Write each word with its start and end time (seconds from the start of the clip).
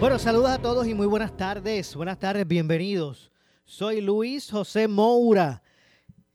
Bueno, 0.00 0.18
saludos 0.18 0.48
a 0.48 0.58
todos 0.58 0.86
y 0.86 0.94
muy 0.94 1.06
buenas 1.06 1.36
tardes. 1.36 1.94
Buenas 1.94 2.18
tardes, 2.18 2.48
bienvenidos. 2.48 3.30
Soy 3.66 4.00
Luis 4.00 4.50
José 4.50 4.88
Moura 4.88 5.62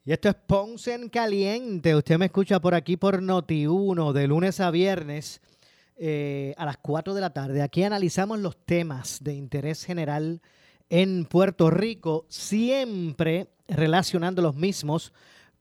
y 0.05 0.12
esto 0.12 0.30
es 0.30 0.35
Ponce 0.35 0.94
en 0.94 1.09
Caliente. 1.09 1.95
Usted 1.95 2.20
me 2.20 2.26
escucha 2.26 2.59
por 2.62 2.76
aquí 2.76 2.95
por 2.95 3.23
Noti1 3.23 4.13
de 4.13 4.27
lunes 4.27 4.59
a 4.59 4.70
viernes 4.70 5.41
eh, 5.98 6.54
a 6.57 6.66
las 6.66 6.77
4 6.77 7.16
de 7.16 7.21
la 7.21 7.31
tarde. 7.31 7.63
Aquí 7.63 7.81
analizamos 7.81 8.38
los 8.38 8.55
temas 8.55 9.23
de 9.23 9.34
interés 9.34 9.84
general 9.84 10.43
en 10.88 11.26
Puerto 11.26 11.71
Rico, 11.71 12.27
siempre 12.29 13.48
relacionando 13.68 14.43
los 14.43 14.55
mismos 14.55 15.12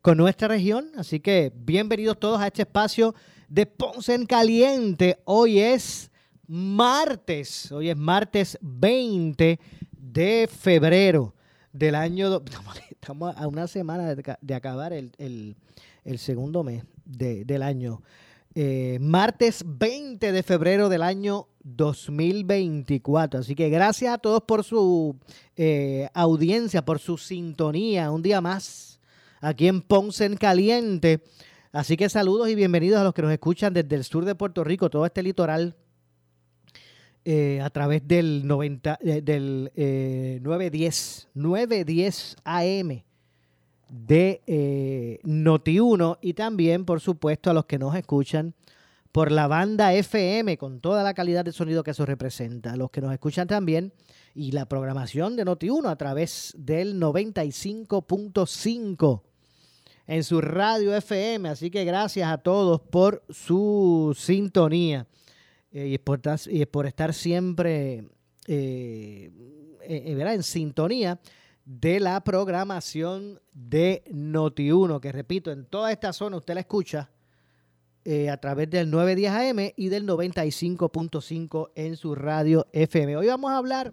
con 0.03 0.19
nuestra 0.19 0.49
región. 0.49 0.91
Así 0.99 1.21
que 1.21 1.55
bienvenidos 1.57 2.21
todos 2.21 2.39
a 2.39 2.49
este 2.49 2.63
espacio 2.63 3.15
de 3.49 3.65
Ponce 3.65 4.13
en 4.13 4.27
Caliente. 4.27 5.23
Hoy 5.25 5.61
es 5.61 6.11
martes. 6.47 7.71
Hoy 7.73 7.91
es 7.91 7.97
martes 7.97 8.59
20 8.61 9.59
de 9.93 10.49
febrero 10.51 11.35
del 11.73 11.95
año. 11.95 12.43
Estamos 12.91 13.37
a 13.37 13.47
una 13.47 13.67
semana 13.67 14.15
de, 14.15 14.55
acabar 14.55 14.93
el, 14.93 15.57
segundo 16.17 16.65
mes 16.65 16.85
del 17.05 17.63
año. 17.63 18.03
Eh, 18.55 18.99
martes 19.01 19.65
20 19.67 20.31
de 20.31 20.43
febrero 20.43 20.89
del 20.89 21.03
año 21.03 21.49
2024. 21.65 23.41
Así 23.41 23.55
que 23.55 23.69
gracias 23.69 24.15
a 24.15 24.19
todos 24.19 24.43
por 24.43 24.65
su 24.65 25.17
eh, 25.57 26.09
audiencia, 26.15 26.85
por 26.85 26.99
su 26.99 27.19
sintonía. 27.19 28.11
Un 28.11 28.23
día 28.23 28.41
más 28.41 29.01
aquí 29.41 29.67
en 29.67 29.83
Ponce 29.83 30.25
en 30.25 30.37
Caliente. 30.37 31.23
Así 31.73 31.97
que 31.97 32.09
saludos 32.09 32.49
y 32.49 32.55
bienvenidos 32.55 33.01
a 33.01 33.05
los 33.05 33.15
que 33.15 33.23
nos 33.23 33.33
escuchan 33.33 33.75
desde 33.75 33.97
el 33.97 34.05
sur 34.05 34.25
de 34.25 34.37
Puerto 34.37 34.63
Rico, 34.63 34.89
todo 34.89 35.05
este 35.05 35.25
litoral 35.25 35.75
eh, 37.25 37.61
a 37.63 37.71
través 37.71 38.07
del, 38.07 38.47
90, 38.47 38.99
eh, 39.03 39.23
del 39.23 39.71
910, 40.43 41.29
910 41.35 42.37
AM 42.45 43.03
de 43.95 44.43
eh, 44.47 45.19
Noti1 45.23 46.19
y 46.21 46.35
también, 46.35 46.85
por 46.85 47.01
supuesto, 47.01 47.51
a 47.51 47.55
los 47.55 47.67
que 47.67 47.79
nos 47.79 47.95
escuchan 47.95 48.55
por 49.13 49.31
la 49.31 49.47
banda 49.47 49.95
FM 49.95 50.59
con 50.59 50.81
toda 50.81 51.05
la 51.05 51.15
calidad 51.15 51.45
de 51.45 51.53
sonido 51.53 51.85
que 51.85 51.93
eso 51.93 52.05
representa. 52.05 52.73
A 52.73 52.77
los 52.77 52.91
que 52.91 53.01
nos 53.01 53.13
escuchan 53.13 53.47
también 53.47 53.93
y 54.35 54.51
la 54.51 54.67
programación 54.67 55.37
de 55.37 55.45
Noti1 55.45 55.89
a 55.89 55.95
través 55.97 56.53
del 56.59 57.01
95.5 57.01 59.23
en 60.09 60.25
su 60.25 60.41
radio 60.41 60.93
FM. 60.97 61.49
Así 61.49 61.71
que 61.71 61.85
gracias 61.85 62.29
a 62.29 62.39
todos 62.39 62.81
por 62.81 63.23
su 63.31 64.13
sintonía. 64.19 65.07
Eh, 65.75 65.89
y, 65.89 65.99
por, 65.99 66.21
por 66.71 66.87
estar 66.87 67.13
siempre 67.13 68.09
eh, 68.47 69.31
eh, 69.83 70.17
en 70.33 70.43
sintonía 70.45 71.21
de 71.65 71.99
la 71.99 72.23
programación 72.23 73.41
de 73.53 74.05
Noti1, 74.09 75.01
que 75.01 75.11
repito, 75.11 75.51
en 75.51 75.67
toda 75.67 75.91
esta 75.91 76.13
zona 76.13 76.37
usted 76.37 76.55
la 76.55 76.61
escucha 76.61 77.11
a 78.31 78.37
través 78.37 78.69
del 78.69 78.91
910 78.91 79.33
AM 79.33 79.73
y 79.77 79.89
del 79.89 80.07
95.5 80.07 81.71
en 81.75 81.97
su 81.97 82.15
radio 82.15 82.67
FM. 82.73 83.17
Hoy 83.17 83.29
vamos 83.29 83.51
a 83.51 83.57
hablar, 83.57 83.93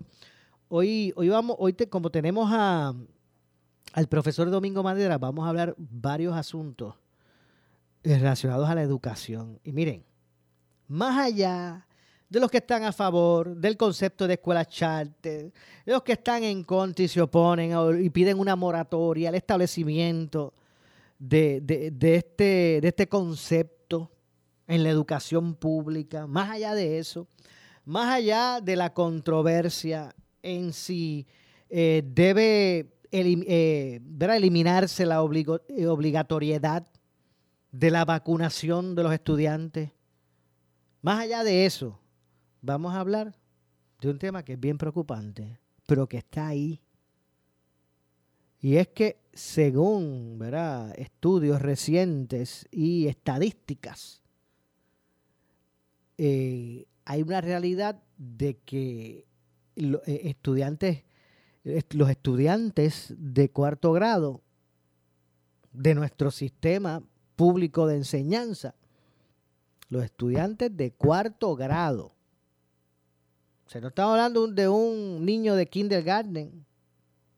hoy, 0.68 1.14
hoy 1.16 1.30
vamos, 1.30 1.56
hoy 1.58 1.72
como 1.90 2.10
tenemos 2.10 2.50
a, 2.52 2.94
al 3.94 4.08
profesor 4.08 4.52
Domingo 4.52 4.84
Madera, 4.84 5.18
vamos 5.18 5.46
a 5.46 5.50
hablar 5.50 5.76
varios 5.78 6.36
asuntos 6.36 6.96
relacionados 8.04 8.70
a 8.70 8.76
la 8.76 8.82
educación. 8.82 9.62
Y 9.64 9.72
miren, 9.72 10.04
más 10.92 11.18
allá 11.18 11.88
de 12.30 12.40
los 12.40 12.52
que 12.52 12.58
están 12.58 12.84
a 12.84 12.92
favor 12.92 13.56
del 13.56 13.78
concepto 13.78 14.28
de 14.28 14.34
escuela 14.34 14.66
charter, 14.66 15.52
de 15.86 15.92
los 15.92 16.04
que 16.04 16.14
están 16.14 16.44
en 16.44 16.66
contra 16.66 17.06
y 17.06 17.08
se 17.08 17.22
oponen 17.22 17.72
y 18.04 18.10
piden 18.10 18.38
una 18.38 18.58
moratoria 18.58 19.30
al 19.30 19.36
establecimiento 19.36 20.54
de, 21.18 21.64
este, 22.02 22.80
de 22.82 22.88
este 22.88 23.08
concepto 23.08 24.12
en 24.68 24.84
la 24.84 24.90
educación 24.90 25.56
pública, 25.56 26.28
más 26.28 26.50
allá 26.50 26.76
de 26.76 27.00
eso, 27.00 27.26
más 27.86 28.14
allá 28.14 28.60
de 28.62 28.76
la 28.76 28.94
controversia 28.94 30.14
en 30.44 30.74
si 30.74 31.26
eh, 31.70 32.04
debe 32.06 32.98
eh, 33.12 34.02
eliminarse 34.20 35.06
la 35.06 35.22
obligatoriedad 35.22 36.86
de 37.72 37.92
la 37.92 38.04
vacunación 38.04 38.94
de 38.94 39.04
los 39.04 39.14
estudiantes 39.14 39.92
más 41.02 41.20
allá 41.20 41.44
de 41.44 41.66
eso, 41.66 42.00
vamos 42.62 42.94
a 42.94 43.00
hablar 43.00 43.36
de 44.02 44.10
un 44.10 44.20
tema 44.20 44.44
que 44.44 44.54
es 44.54 44.60
bien 44.60 44.78
preocupante, 44.78 45.60
pero 45.86 46.08
que 46.08 46.18
está 46.18 46.48
ahí. 46.48 46.82
Y 48.60 48.76
es 48.76 48.90
que 48.90 49.20
según 49.34 50.40
estudios 50.96 51.62
recientes 51.62 52.68
y 52.72 53.08
estadísticas, 53.08 54.22
eh, 56.18 56.86
hay 57.06 57.22
una 57.24 57.42
realidad 57.42 58.04
de 58.18 58.60
que 58.60 59.26
eh, 59.76 60.22
estudiantes, 60.26 61.04
los 61.64 62.10
estudiantes 62.10 63.14
de 63.18 63.50
cuarto 63.50 63.92
grado 63.94 64.44
de 65.74 65.96
nuestro 65.96 66.30
sistema 66.30 67.02
público 67.36 67.88
de 67.88 67.96
enseñanza 67.96 68.76
los 69.92 70.06
estudiantes 70.06 70.76
de 70.76 70.94
cuarto 70.94 71.54
grado. 71.54 72.14
O 73.66 73.70
sea, 73.70 73.82
no 73.82 73.90
estamos 73.90 74.14
hablando 74.14 74.48
de 74.48 74.70
un 74.70 75.26
niño 75.26 75.54
de 75.54 75.68
kindergarten 75.68 76.66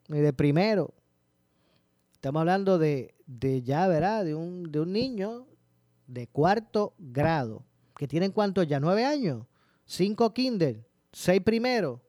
ni 0.08 0.20
de 0.20 0.32
primero. 0.34 0.94
Estamos 2.14 2.42
hablando 2.42 2.78
de, 2.78 3.16
ya, 3.64 3.88
¿verdad? 3.88 4.24
De 4.24 4.36
un, 4.36 4.72
de 4.72 4.80
un 4.80 4.94
niño 4.94 5.48
de 6.06 6.28
cuarto 6.28 6.94
grado. 7.00 7.66
¿Que 7.98 8.08
tienen 8.08 8.32
cuántos 8.32 8.68
ya? 8.68 8.80
¿Nueve 8.80 9.04
años? 9.04 9.48
¿Cinco 9.86 10.32
kinder? 10.32 10.88
¿Seis 11.12 11.42
primero? 11.42 12.02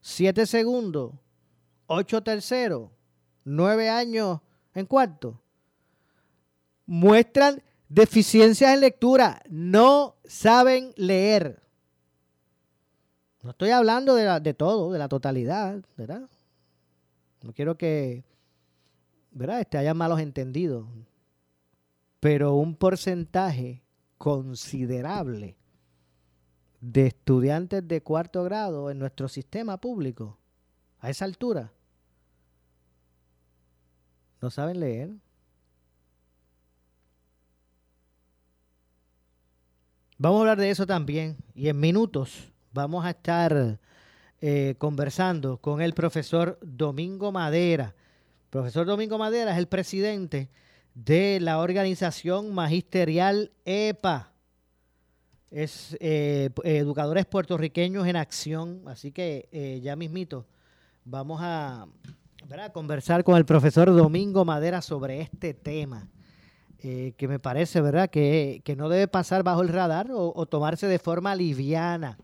¿Siete 0.00 0.46
segundo? 0.46 1.20
¿Ocho 1.86 2.22
tercero? 2.22 2.90
¿Nueve 3.44 3.90
años 3.90 4.40
en 4.74 4.86
cuarto? 4.86 5.38
Muestran 6.86 7.62
Deficiencias 7.92 8.72
en 8.72 8.80
lectura. 8.80 9.42
No 9.50 10.16
saben 10.24 10.94
leer. 10.96 11.62
No 13.42 13.50
estoy 13.50 13.68
hablando 13.68 14.14
de, 14.14 14.40
de 14.40 14.54
todo, 14.54 14.92
de 14.92 14.98
la 14.98 15.08
totalidad, 15.10 15.84
¿verdad? 15.98 16.26
No 17.42 17.52
quiero 17.52 17.76
que, 17.76 18.24
¿verdad? 19.30 19.60
Este, 19.60 19.76
haya 19.76 19.92
malos 19.92 20.20
entendidos. 20.20 20.86
Pero 22.18 22.54
un 22.54 22.76
porcentaje 22.76 23.82
considerable 24.16 25.58
de 26.80 27.08
estudiantes 27.08 27.86
de 27.86 28.02
cuarto 28.02 28.42
grado 28.42 28.90
en 28.90 28.98
nuestro 29.00 29.28
sistema 29.28 29.76
público, 29.78 30.38
a 30.98 31.10
esa 31.10 31.26
altura, 31.26 31.74
no 34.40 34.48
saben 34.48 34.80
leer. 34.80 35.10
Vamos 40.22 40.38
a 40.38 40.40
hablar 40.42 40.60
de 40.60 40.70
eso 40.70 40.86
también 40.86 41.36
y 41.52 41.68
en 41.68 41.80
minutos 41.80 42.52
vamos 42.72 43.04
a 43.04 43.10
estar 43.10 43.80
eh, 44.40 44.76
conversando 44.78 45.56
con 45.56 45.82
el 45.82 45.94
profesor 45.94 46.60
Domingo 46.62 47.32
Madera. 47.32 47.96
profesor 48.48 48.86
Domingo 48.86 49.18
Madera 49.18 49.50
es 49.50 49.58
el 49.58 49.66
presidente 49.66 50.48
de 50.94 51.40
la 51.40 51.58
organización 51.58 52.54
magisterial 52.54 53.50
EPA. 53.64 54.30
Es 55.50 55.96
eh, 55.98 56.50
Educadores 56.62 57.26
Puertorriqueños 57.26 58.06
en 58.06 58.14
Acción, 58.14 58.82
así 58.86 59.10
que 59.10 59.48
eh, 59.50 59.80
ya 59.82 59.96
mismito 59.96 60.46
vamos 61.04 61.40
a, 61.42 61.88
a 62.48 62.72
conversar 62.72 63.24
con 63.24 63.36
el 63.36 63.44
profesor 63.44 63.92
Domingo 63.92 64.44
Madera 64.44 64.82
sobre 64.82 65.20
este 65.20 65.52
tema. 65.52 66.08
Eh, 66.84 67.14
que 67.16 67.28
me 67.28 67.38
parece, 67.38 67.80
¿verdad?, 67.80 68.10
que, 68.10 68.60
no 68.76 68.88
debe 68.88 69.06
pasar 69.06 69.44
bajo 69.44 69.62
el 69.62 69.68
radar 69.68 70.08
o, 70.12 70.46
tomarse 70.46 70.88
de 70.88 70.98
forma 70.98 71.36
liviana. 71.36 72.18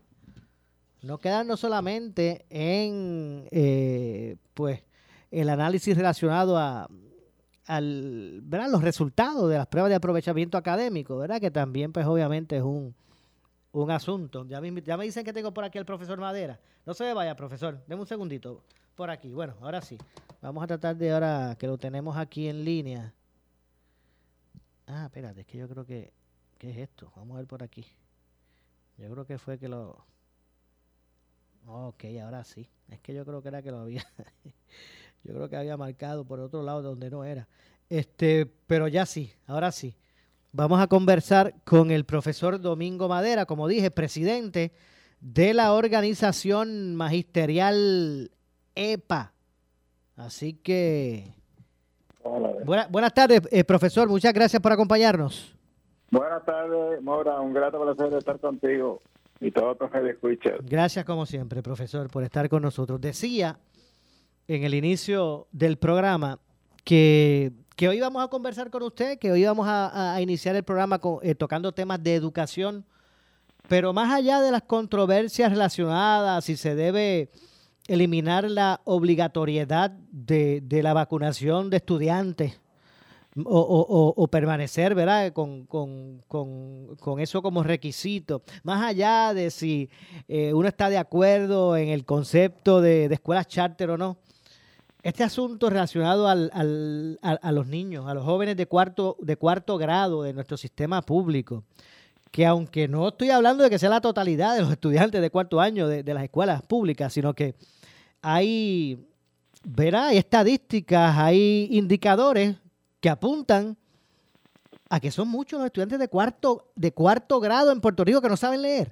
no 1.01 1.17
quedarnos 1.17 1.61
solamente 1.61 2.45
en 2.49 3.47
eh, 3.51 4.35
pues 4.53 4.83
el 5.31 5.47
análisis 5.47 5.95
relacionado 5.95 6.57
a, 6.57 6.89
al, 7.67 8.41
¿verdad? 8.43 8.69
los 8.69 8.83
resultados 8.83 9.49
de 9.49 9.57
las 9.57 9.67
pruebas 9.67 9.91
de 9.91 9.95
aprovechamiento 9.95 10.57
académico, 10.57 11.17
¿verdad? 11.17 11.39
que 11.39 11.51
también 11.51 11.93
pues 11.93 12.05
obviamente 12.05 12.57
es 12.57 12.63
un, 12.63 12.93
un 13.71 13.91
asunto. 13.91 14.45
Ya 14.45 14.59
me, 14.59 14.81
ya 14.81 14.97
me 14.97 15.05
dicen 15.05 15.23
que 15.23 15.31
tengo 15.31 15.53
por 15.53 15.63
aquí 15.63 15.77
al 15.77 15.85
profesor 15.85 16.19
Madera. 16.19 16.59
No 16.85 16.93
se 16.93 17.13
vaya, 17.13 17.33
profesor. 17.33 17.81
Deme 17.87 18.01
un 18.01 18.07
segundito 18.07 18.61
por 18.95 19.09
aquí. 19.09 19.31
Bueno, 19.31 19.55
ahora 19.61 19.81
sí. 19.81 19.97
Vamos 20.41 20.61
a 20.63 20.67
tratar 20.67 20.97
de 20.97 21.11
ahora 21.11 21.55
que 21.57 21.67
lo 21.67 21.77
tenemos 21.77 22.17
aquí 22.17 22.49
en 22.49 22.65
línea. 22.65 23.13
Ah, 24.91 25.05
espérate, 25.05 25.41
es 25.41 25.47
que 25.47 25.59
yo 25.59 25.69
creo 25.69 25.85
que... 25.85 26.11
¿Qué 26.57 26.71
es 26.71 26.77
esto? 26.77 27.13
Vamos 27.15 27.35
a 27.35 27.37
ver 27.37 27.47
por 27.47 27.61
aquí. 27.63 27.85
Yo 28.97 29.09
creo 29.09 29.23
que 29.25 29.37
fue 29.37 29.59
que 29.59 29.69
lo... 29.69 30.03
Ok, 31.67 32.05
ahora 32.21 32.43
sí. 32.43 32.67
Es 32.89 32.99
que 32.99 33.13
yo 33.13 33.23
creo 33.23 33.41
que 33.41 33.49
era 33.49 33.61
que 33.61 33.69
lo 33.69 33.79
había... 33.81 34.03
yo 35.23 35.33
creo 35.35 35.47
que 35.47 35.57
había 35.57 35.77
marcado 35.77 36.25
por 36.25 36.39
otro 36.39 36.63
lado 36.63 36.81
donde 36.81 37.11
no 37.11 37.23
era. 37.23 37.47
Este, 37.87 38.47
pero 38.47 38.87
ya 38.87 39.05
sí, 39.05 39.31
ahora 39.45 39.71
sí. 39.71 39.95
Vamos 40.51 40.81
a 40.81 40.87
conversar 40.87 41.63
con 41.63 41.91
el 41.91 42.05
profesor 42.05 42.59
Domingo 42.59 43.07
Madera, 43.07 43.45
como 43.45 43.67
dije, 43.67 43.91
presidente 43.91 44.73
de 45.21 45.53
la 45.53 45.73
organización 45.73 46.95
magisterial 46.95 48.31
EPA. 48.73 49.33
Así 50.15 50.55
que... 50.55 51.38
buenas 52.89 53.13
tardes, 53.13 53.41
eh, 53.51 53.63
profesor. 53.63 54.09
Muchas 54.09 54.33
gracias 54.33 54.61
por 54.61 54.71
acompañarnos. 54.71 55.55
Buenas 56.11 56.43
tardes, 56.45 57.01
Mora. 57.01 57.39
Un 57.39 57.53
grato 57.53 57.81
placer 57.81 58.17
estar 58.17 58.39
contigo 58.39 59.01
y 59.39 59.51
todo 59.51 59.77
que 59.77 59.99
de 59.99 60.11
escuchas. 60.11 60.59
Gracias, 60.63 61.05
como 61.05 61.25
siempre, 61.25 61.61
profesor, 61.61 62.09
por 62.09 62.23
estar 62.23 62.49
con 62.49 62.61
nosotros. 62.61 62.99
Decía 62.99 63.59
en 64.47 64.63
el 64.63 64.73
inicio 64.73 65.47
del 65.51 65.77
programa 65.77 66.39
que 66.83 67.53
que 67.79 67.87
hoy 67.87 68.01
vamos 68.01 68.21
a 68.21 68.27
conversar 68.27 68.69
con 68.69 68.83
usted, 68.83 69.17
que 69.19 69.31
hoy 69.31 69.45
vamos 69.45 69.65
a, 69.65 70.17
iniciar 70.19 70.53
el 70.53 70.63
programa 70.63 70.99
eh, 71.21 71.33
tocando 71.33 71.71
temas 71.71 72.03
de 72.03 72.13
educación, 72.13 72.83
pero 73.69 73.93
más 73.93 74.13
allá 74.13 74.41
de 74.41 74.51
las 74.51 74.63
controversias 74.63 75.49
relacionadas, 75.49 76.43
si 76.43 76.57
se 76.57 76.75
debe 76.75 77.29
eliminar 77.89 78.49
la 78.49 78.81
obligatoriedad 78.85 79.91
de, 80.11 80.61
la 80.81 80.93
vacunación 80.93 81.69
de 81.69 81.77
estudiantes 81.77 82.59
o, 83.45 84.27
permanecer 84.31 84.95
¿verdad? 84.95 85.33
Con, 85.33 86.21
eso 87.19 87.41
como 87.41 87.63
requisito, 87.63 88.41
más 88.63 88.83
allá 88.83 89.33
de 89.33 89.51
si 89.51 89.89
eh, 90.27 90.53
uno 90.53 90.67
está 90.67 90.89
de 90.89 90.97
acuerdo 90.97 91.77
en 91.77 91.89
el 91.89 92.05
concepto 92.05 92.81
de, 92.81 93.09
de 93.09 93.15
escuelas 93.15 93.47
charter 93.47 93.91
o 93.91 93.97
no, 93.97 94.17
este 95.01 95.23
asunto 95.23 95.69
relacionado 95.69 96.27
al, 96.27 96.51
al, 96.53 97.19
a, 97.21 97.51
los 97.51 97.67
niños, 97.67 98.07
a 98.07 98.13
los 98.13 98.25
jóvenes 98.25 98.57
de 98.57 98.65
cuarto, 98.65 99.15
de 99.21 99.37
cuarto 99.37 99.77
grado 99.77 100.23
de 100.23 100.33
nuestro 100.33 100.57
sistema 100.57 101.01
público, 101.01 101.63
que 102.31 102.45
aunque 102.45 102.87
no 102.87 103.07
estoy 103.07 103.29
hablando 103.29 103.63
de 103.63 103.69
que 103.69 103.79
sea 103.79 103.89
la 103.89 104.01
totalidad 104.01 104.55
de 104.55 104.61
los 104.61 104.71
estudiantes 104.71 105.21
de 105.21 105.29
cuarto 105.29 105.61
año 105.61 105.87
de, 105.87 106.03
las 106.13 106.23
escuelas 106.23 106.61
públicas, 106.61 107.13
sino 107.13 107.33
que 107.33 107.55
hay, 108.21 109.05
verá, 109.63 110.07
hay 110.07 110.17
estadísticas, 110.17 111.17
hay 111.17 111.67
indicadores 111.71 112.55
que 112.99 113.09
apuntan 113.09 113.77
a 114.89 114.99
que 114.99 115.11
son 115.11 115.27
muchos 115.27 115.59
los 115.59 115.67
estudiantes 115.67 115.99
de 115.99 116.07
cuarto, 116.07 116.71
de 116.75 116.91
cuarto 116.91 117.39
grado 117.39 117.71
en 117.71 117.81
Puerto 117.81 118.03
Rico 118.03 118.21
que 118.21 118.29
no 118.29 118.37
saben 118.37 118.61
leer. 118.61 118.89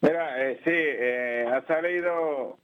Mira, 0.00 0.50
eh, 0.50 0.60
sí, 0.64 0.70
eh, 0.72 1.46
ha 1.50 1.66
salido 1.66 2.58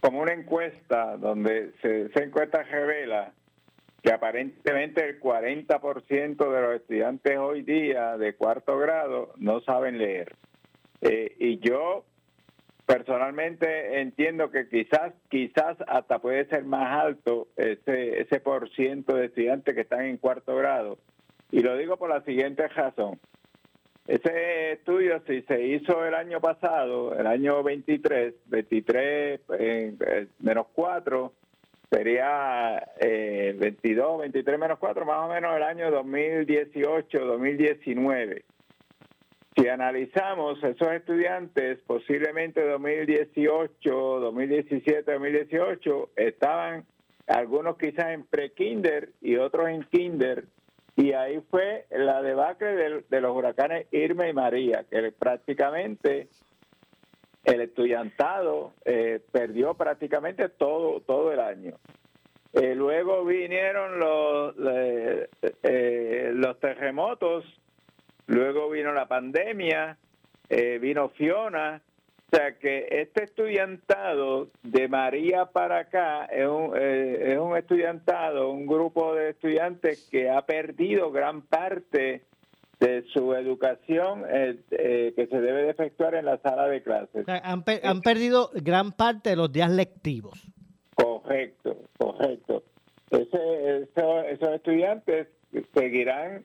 como 0.00 0.20
una 0.20 0.34
encuesta 0.34 1.16
donde 1.16 1.72
se, 1.80 2.02
esa 2.02 2.22
encuesta 2.22 2.62
revela 2.62 3.32
que 4.02 4.12
aparentemente 4.12 5.08
el 5.08 5.20
40% 5.20 6.52
de 6.52 6.60
los 6.60 6.74
estudiantes 6.76 7.38
hoy 7.38 7.62
día 7.62 8.16
de 8.18 8.34
cuarto 8.34 8.76
grado 8.78 9.32
no 9.36 9.60
saben 9.60 9.98
leer. 9.98 10.34
Eh, 11.00 11.34
y 11.38 11.58
yo 11.60 12.04
personalmente 12.86 14.00
entiendo 14.00 14.50
que 14.50 14.68
quizás 14.68 15.12
quizás 15.28 15.76
hasta 15.86 16.18
puede 16.18 16.46
ser 16.46 16.64
más 16.64 17.04
alto 17.04 17.48
ese 17.56 18.20
ese 18.20 18.40
por 18.40 18.68
ciento 18.70 19.14
de 19.14 19.26
estudiantes 19.26 19.74
que 19.74 19.82
están 19.82 20.02
en 20.06 20.16
cuarto 20.16 20.56
grado. 20.56 20.98
Y 21.50 21.60
lo 21.60 21.76
digo 21.76 21.96
por 21.96 22.08
la 22.08 22.22
siguiente 22.22 22.66
razón. 22.68 23.18
Ese 24.06 24.72
estudio, 24.72 25.22
si 25.28 25.42
se 25.42 25.64
hizo 25.64 26.04
el 26.04 26.14
año 26.14 26.40
pasado, 26.40 27.14
el 27.16 27.26
año 27.26 27.62
23, 27.62 28.34
23 28.46 29.40
eh, 29.58 30.26
menos 30.40 30.66
4, 30.74 31.32
sería 31.88 32.82
eh, 32.98 33.54
22, 33.56 34.22
23 34.22 34.58
menos 34.58 34.78
4, 34.80 35.04
más 35.04 35.18
o 35.18 35.28
menos 35.32 35.54
el 35.56 35.62
año 35.62 35.90
2018, 35.92 37.24
2019. 37.24 38.44
Si 39.56 39.68
analizamos 39.68 40.62
esos 40.64 40.92
estudiantes, 40.92 41.78
posiblemente 41.86 42.66
2018, 42.66 43.70
2017, 43.90 45.12
2018, 45.12 46.10
estaban 46.16 46.86
algunos 47.26 47.76
quizás 47.76 48.12
en 48.12 48.24
pre-kinder 48.24 49.10
y 49.20 49.36
otros 49.36 49.68
en 49.68 49.82
kinder 49.84 50.46
y 50.96 51.12
ahí 51.12 51.40
fue 51.50 51.86
la 51.90 52.22
debacle 52.22 53.02
de, 53.08 53.20
los 53.20 53.36
huracanes 53.36 53.86
Irma 53.92 54.28
y 54.28 54.32
María, 54.32 54.84
que 54.90 55.10
prácticamente 55.12 56.28
el 57.44 57.60
estudiantado 57.62 58.74
eh, 58.84 59.20
perdió 59.32 59.74
prácticamente 59.74 60.48
todo, 60.50 61.00
todo 61.00 61.32
el 61.32 61.40
año. 61.40 61.78
Eh, 62.52 62.74
luego 62.74 63.24
vinieron 63.24 63.98
los, 63.98 64.54
eh, 65.62 66.30
los 66.34 66.60
terremotos, 66.60 67.44
luego 68.32 68.70
vino 68.70 68.92
la 68.92 69.06
pandemia, 69.06 69.96
vino 70.80 71.08
Fiona, 71.10 71.80
o 72.32 72.36
sea 72.36 72.56
que 72.58 72.88
este 72.90 73.24
estudiantado 73.24 74.48
de 74.62 74.88
María 74.88 75.44
para 75.44 75.80
acá 75.80 76.24
es 76.24 76.48
un, 76.48 76.72
eh, 76.74 77.32
es 77.34 77.38
un 77.38 77.54
estudiantado, 77.58 78.50
un 78.50 78.66
grupo 78.66 79.14
de 79.14 79.30
estudiantes 79.30 80.08
que 80.10 80.30
ha 80.30 80.40
perdido 80.46 81.12
gran 81.12 81.42
parte 81.42 82.22
de 82.80 83.04
su 83.12 83.34
educación 83.34 84.24
eh, 84.30 84.58
eh, 84.70 85.12
que 85.14 85.26
se 85.26 85.40
debe 85.42 85.64
de 85.64 85.70
efectuar 85.72 86.14
en 86.14 86.24
la 86.24 86.38
sala 86.38 86.68
de 86.68 86.82
clases. 86.82 87.28
han, 87.28 87.64
han, 87.82 88.00
perdido 88.00 88.50
gran 88.54 88.92
parte 88.92 89.28
de 89.30 89.36
los 89.36 89.52
días 89.52 89.70
lectivos. 89.70 90.50
Correcto, 90.94 91.76
correcto. 91.98 92.62
Ese, 93.10 93.88
esos 94.30 94.54
estudiantes 94.54 95.28
seguirán 95.74 96.44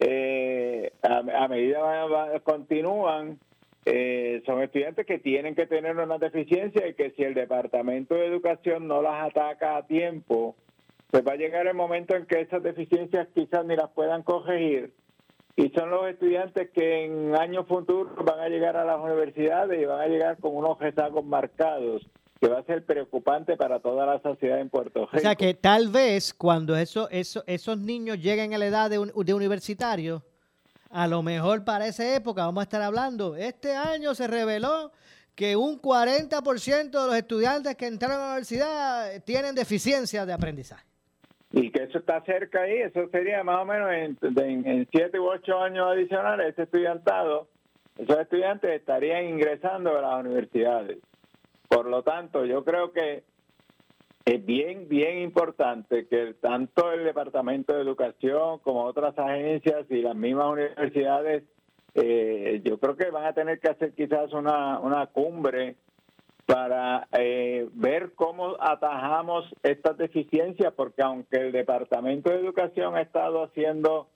a, 0.00 1.48
medida 1.48 2.06
que 2.32 2.40
continúan 2.40 3.38
eh, 3.84 4.42
son 4.44 4.62
estudiantes 4.62 5.06
que 5.06 5.18
tienen 5.18 5.54
que 5.54 5.66
tener 5.66 5.96
una 5.96 6.18
deficiencia 6.18 6.86
y 6.86 6.94
que 6.94 7.12
si 7.12 7.22
el 7.22 7.34
Departamento 7.34 8.14
de 8.14 8.26
Educación 8.26 8.86
no 8.86 9.00
las 9.00 9.30
ataca 9.30 9.78
a 9.78 9.86
tiempo, 9.86 10.56
pues 11.10 11.26
va 11.26 11.32
a 11.32 11.36
llegar 11.36 11.66
el 11.66 11.74
momento 11.74 12.14
en 12.14 12.26
que 12.26 12.42
esas 12.42 12.62
deficiencias 12.62 13.28
quizás 13.34 13.64
ni 13.64 13.76
las 13.76 13.90
puedan 13.90 14.22
corregir. 14.22 14.92
Y 15.56 15.70
son 15.70 15.90
los 15.90 16.06
estudiantes 16.06 16.70
que 16.70 17.06
en 17.06 17.34
años 17.34 17.66
futuros 17.66 18.14
van 18.24 18.40
a 18.40 18.48
llegar 18.48 18.76
a 18.76 18.84
las 18.84 19.00
universidades 19.00 19.80
y 19.80 19.86
van 19.86 20.00
a 20.00 20.06
llegar 20.06 20.38
con 20.38 20.54
unos 20.54 20.78
rezagos 20.78 21.24
marcados 21.24 22.06
que 22.40 22.48
va 22.48 22.60
a 22.60 22.64
ser 22.64 22.84
preocupante 22.84 23.56
para 23.56 23.80
toda 23.80 24.06
la 24.06 24.20
sociedad 24.20 24.60
en 24.60 24.68
Puerto 24.68 25.06
Rico. 25.06 25.16
O 25.16 25.20
sea 25.20 25.34
que 25.34 25.54
tal 25.54 25.88
vez 25.88 26.32
cuando 26.32 26.76
eso, 26.76 27.08
eso, 27.10 27.42
esos 27.46 27.78
niños 27.78 28.18
lleguen 28.18 28.54
a 28.54 28.58
la 28.58 28.66
edad 28.66 28.90
de, 28.90 28.98
un, 28.98 29.12
de 29.14 29.34
universitario, 29.34 30.22
a 30.90 31.06
lo 31.06 31.22
mejor 31.22 31.64
para 31.64 31.86
esa 31.86 32.14
época 32.14 32.44
vamos 32.44 32.62
a 32.62 32.64
estar 32.64 32.82
hablando, 32.82 33.36
este 33.36 33.74
año 33.74 34.14
se 34.14 34.26
reveló 34.26 34.92
que 35.34 35.56
un 35.56 35.80
40% 35.80 36.90
de 36.90 37.06
los 37.06 37.14
estudiantes 37.14 37.76
que 37.76 37.86
entraron 37.86 38.16
a 38.16 38.20
la 38.20 38.26
universidad 38.30 39.22
tienen 39.24 39.54
deficiencia 39.54 40.26
de 40.26 40.32
aprendizaje. 40.32 40.84
Y 41.52 41.70
que 41.70 41.84
eso 41.84 41.98
está 41.98 42.20
cerca 42.22 42.62
ahí, 42.62 42.78
eso 42.78 43.08
sería 43.10 43.42
más 43.42 43.62
o 43.62 43.64
menos 43.64 43.90
en, 43.92 44.18
7 44.90 45.18
u 45.18 45.26
8 45.26 45.58
años 45.60 45.88
adicionales, 45.92 46.48
ese 46.48 46.64
estudiantado, 46.64 47.48
esos 47.96 48.18
estudiantes 48.18 48.70
estarían 48.70 49.24
ingresando 49.24 49.96
a 49.96 50.02
las 50.02 50.24
universidades. 50.24 50.98
Por 51.68 51.86
lo 51.86 52.02
tanto, 52.02 52.44
yo 52.44 52.64
creo 52.64 52.92
que 52.92 53.24
es 54.24 54.44
bien, 54.44 54.88
bien 54.88 55.18
importante 55.20 56.06
que 56.06 56.34
tanto 56.34 56.92
el 56.92 57.04
Departamento 57.04 57.74
de 57.74 57.82
Educación 57.82 58.58
como 58.58 58.84
otras 58.84 59.18
agencias 59.18 59.86
y 59.90 60.02
las 60.02 60.16
mismas 60.16 60.52
universidades, 60.52 61.44
eh, 61.94 62.60
yo 62.64 62.78
creo 62.78 62.96
que 62.96 63.10
van 63.10 63.24
a 63.24 63.32
tener 63.32 63.58
que 63.58 63.68
hacer 63.68 63.92
quizás 63.94 64.32
una, 64.32 64.80
una 64.80 65.06
cumbre 65.06 65.76
para 66.44 67.08
eh, 67.12 67.68
ver 67.72 68.12
cómo 68.14 68.56
atajamos 68.58 69.44
estas 69.62 69.98
deficiencias, 69.98 70.72
porque 70.74 71.02
aunque 71.02 71.36
el 71.38 71.52
Departamento 71.52 72.30
de 72.30 72.40
Educación 72.40 72.96
ha 72.96 73.02
estado 73.02 73.44
haciendo 73.44 74.08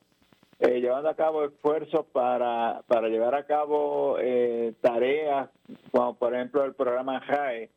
eh, 0.65 0.81
llevando 0.81 1.09
a 1.09 1.17
cabo 1.17 1.45
esfuerzos 1.45 2.07
para, 2.13 2.83
para 2.87 3.09
llevar 3.09 3.35
a 3.35 3.47
cabo 3.47 4.17
eh, 4.21 4.75
tareas, 4.81 5.51
como 5.91 6.15
por 6.15 6.37
ejemplo 6.37 6.65
el 6.65 6.75
programa 6.75 7.21
JAE, 7.21 7.69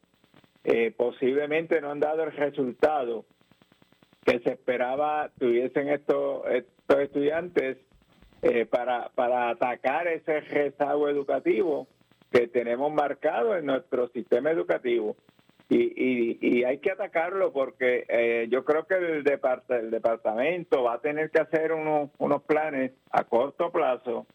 eh, 0.65 0.93
posiblemente 0.95 1.81
no 1.81 1.89
han 1.89 1.99
dado 1.99 2.23
el 2.23 2.31
resultado 2.31 3.25
que 4.23 4.39
se 4.39 4.51
esperaba 4.51 5.31
tuviesen 5.39 5.89
estos, 5.89 6.45
estos 6.51 6.99
estudiantes 6.99 7.77
para, 8.69 9.09
para 9.15 9.49
atacar 9.49 10.07
ese 10.07 10.41
rezago 10.41 11.09
educativo 11.09 11.87
que 12.31 12.47
tenemos 12.47 12.93
marcado 12.93 13.57
en 13.57 13.65
nuestro 13.65 14.09
sistema 14.09 14.51
educativo. 14.51 15.15
Y, 15.67 16.37
y, 16.41 16.63
hay 16.63 16.77
que 16.77 16.91
atacarlo 16.91 17.51
porque 17.51 18.05
eh, 18.07 18.47
yo 18.51 18.63
creo 18.63 18.85
que 18.85 18.95
el, 18.95 19.23
departamento 19.23 20.83
va 20.83 20.93
a 20.93 21.01
tener 21.01 21.31
que 21.31 21.41
hacer 21.41 21.71
unos 21.71 22.43
planes 22.43 22.91
a 23.09 23.23
corto 23.23 23.71
plazo, 23.71 24.27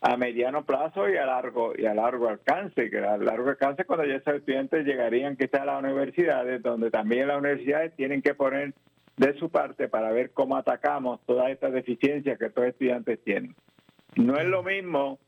a 0.00 0.16
mediano 0.16 0.64
plazo 0.64 1.06
y 1.10 1.18
a 1.18 1.26
largo 1.26 1.74
y 1.76 1.84
a 1.84 1.92
largo 1.92 2.28
alcance. 2.28 2.88
Que 2.88 2.98
a 2.98 3.18
largo 3.18 3.50
alcance 3.50 3.84
cuando 3.84 4.06
ya 4.06 4.14
esos 4.14 4.36
estudiantes 4.36 4.86
llegarían 4.86 5.36
quizás 5.36 5.60
a 5.60 5.64
las 5.66 5.82
universidades, 5.82 6.62
donde 6.62 6.90
también 6.90 7.28
las 7.28 7.38
universidades 7.38 7.94
tienen 7.94 8.22
que 8.22 8.34
poner 8.34 8.72
de 9.18 9.38
su 9.38 9.50
parte 9.50 9.88
para 9.88 10.10
ver 10.12 10.30
cómo 10.30 10.56
atacamos 10.56 11.20
todas 11.26 11.50
estas 11.50 11.74
deficiencias 11.74 12.38
que 12.38 12.46
estos 12.46 12.64
estudiantes 12.64 13.22
tienen. 13.22 13.54
No 14.16 14.38
es 14.38 14.46
lo 14.46 14.62
mismo 14.62 15.18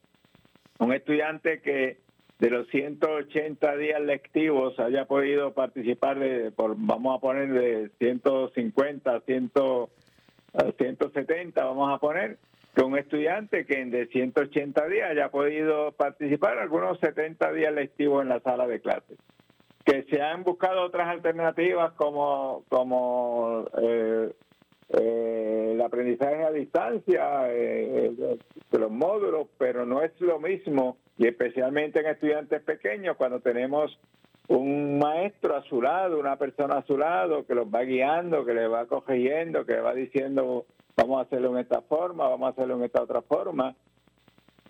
un 0.78 0.94
estudiante 0.94 1.60
que 1.60 2.01
de 2.42 2.50
los 2.50 2.68
180 2.70 3.76
días 3.76 4.00
lectivos 4.00 4.76
haya 4.80 5.04
podido 5.04 5.54
participar 5.54 6.18
de, 6.18 6.50
por, 6.50 6.74
vamos 6.76 7.16
a 7.16 7.20
poner 7.20 7.52
de 7.52 7.88
150 8.00 9.14
a 9.14 9.20
170, 9.20 11.64
vamos 11.64 11.94
a 11.94 11.98
poner, 11.98 12.38
que 12.74 12.82
un 12.82 12.98
estudiante 12.98 13.64
que 13.64 13.80
en 13.80 13.92
de 13.92 14.08
180 14.08 14.88
días 14.88 15.12
haya 15.12 15.28
podido 15.28 15.92
participar 15.92 16.58
algunos 16.58 16.98
70 16.98 17.52
días 17.52 17.72
lectivos 17.72 18.22
en 18.22 18.30
la 18.30 18.40
sala 18.40 18.66
de 18.66 18.80
clases. 18.80 19.20
Que 19.84 20.02
se 20.10 20.20
han 20.20 20.42
buscado 20.42 20.82
otras 20.82 21.06
alternativas 21.06 21.92
como, 21.92 22.64
como 22.68 23.66
eh, 23.80 24.32
eh, 24.92 25.70
el 25.72 25.80
aprendizaje 25.80 26.44
a 26.44 26.50
distancia, 26.50 27.50
eh, 27.50 28.38
de 28.70 28.78
los 28.78 28.90
módulos, 28.90 29.48
pero 29.58 29.86
no 29.86 30.02
es 30.02 30.12
lo 30.20 30.38
mismo 30.38 30.98
y 31.18 31.26
especialmente 31.26 32.00
en 32.00 32.06
estudiantes 32.06 32.62
pequeños, 32.62 33.16
cuando 33.16 33.40
tenemos 33.40 33.98
un 34.48 34.98
maestro 34.98 35.56
a 35.56 35.62
su 35.62 35.80
lado, 35.80 36.18
una 36.18 36.36
persona 36.36 36.78
a 36.78 36.86
su 36.86 36.98
lado 36.98 37.46
que 37.46 37.54
los 37.54 37.66
va 37.66 37.82
guiando, 37.82 38.44
que 38.44 38.54
le 38.54 38.66
va 38.66 38.86
corrigiendo, 38.86 39.64
que 39.64 39.74
le 39.74 39.80
va 39.80 39.94
diciendo 39.94 40.66
vamos 40.96 41.18
a 41.18 41.22
hacerlo 41.22 41.52
en 41.52 41.58
esta 41.58 41.80
forma, 41.82 42.28
vamos 42.28 42.48
a 42.48 42.50
hacerlo 42.50 42.76
en 42.76 42.84
esta 42.84 43.02
otra 43.02 43.22
forma, 43.22 43.74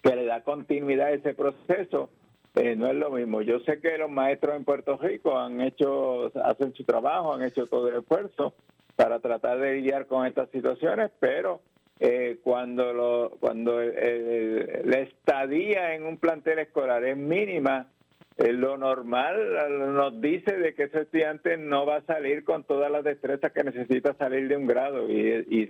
que 0.02 0.14
le 0.14 0.24
da 0.24 0.42
continuidad 0.42 1.08
a 1.08 1.12
ese 1.12 1.34
proceso, 1.34 2.10
eh, 2.54 2.76
no 2.76 2.86
es 2.88 2.94
lo 2.94 3.10
mismo. 3.10 3.42
Yo 3.42 3.60
sé 3.60 3.80
que 3.80 3.98
los 3.98 4.10
maestros 4.10 4.56
en 4.56 4.64
Puerto 4.64 4.98
Rico 4.98 5.38
han 5.38 5.60
hecho, 5.60 6.30
hacen 6.44 6.74
su 6.74 6.84
trabajo, 6.84 7.34
han 7.34 7.42
hecho 7.42 7.66
todo 7.66 7.88
el 7.88 7.96
esfuerzo 7.96 8.54
para 8.96 9.20
tratar 9.20 9.58
de 9.58 9.74
lidiar 9.74 10.06
con 10.06 10.26
estas 10.26 10.50
situaciones, 10.50 11.10
pero 11.18 11.60
eh, 12.00 12.38
cuando 12.42 12.92
lo, 12.92 13.30
cuando 13.40 13.80
la 13.80 14.98
estadía 14.98 15.94
en 15.94 16.04
un 16.04 16.18
plantel 16.18 16.58
escolar 16.58 17.04
es 17.04 17.16
mínima, 17.16 17.88
eh, 18.38 18.52
lo 18.52 18.78
normal 18.78 19.36
nos 19.94 20.20
dice 20.20 20.56
de 20.56 20.74
que 20.74 20.84
ese 20.84 21.02
estudiante 21.02 21.58
no 21.58 21.84
va 21.84 21.96
a 21.96 22.02
salir 22.06 22.44
con 22.44 22.64
todas 22.64 22.90
las 22.90 23.04
destrezas 23.04 23.52
que 23.52 23.62
necesita 23.62 24.14
salir 24.14 24.48
de 24.48 24.56
un 24.56 24.66
grado 24.66 25.08
y, 25.10 25.46
y, 25.50 25.66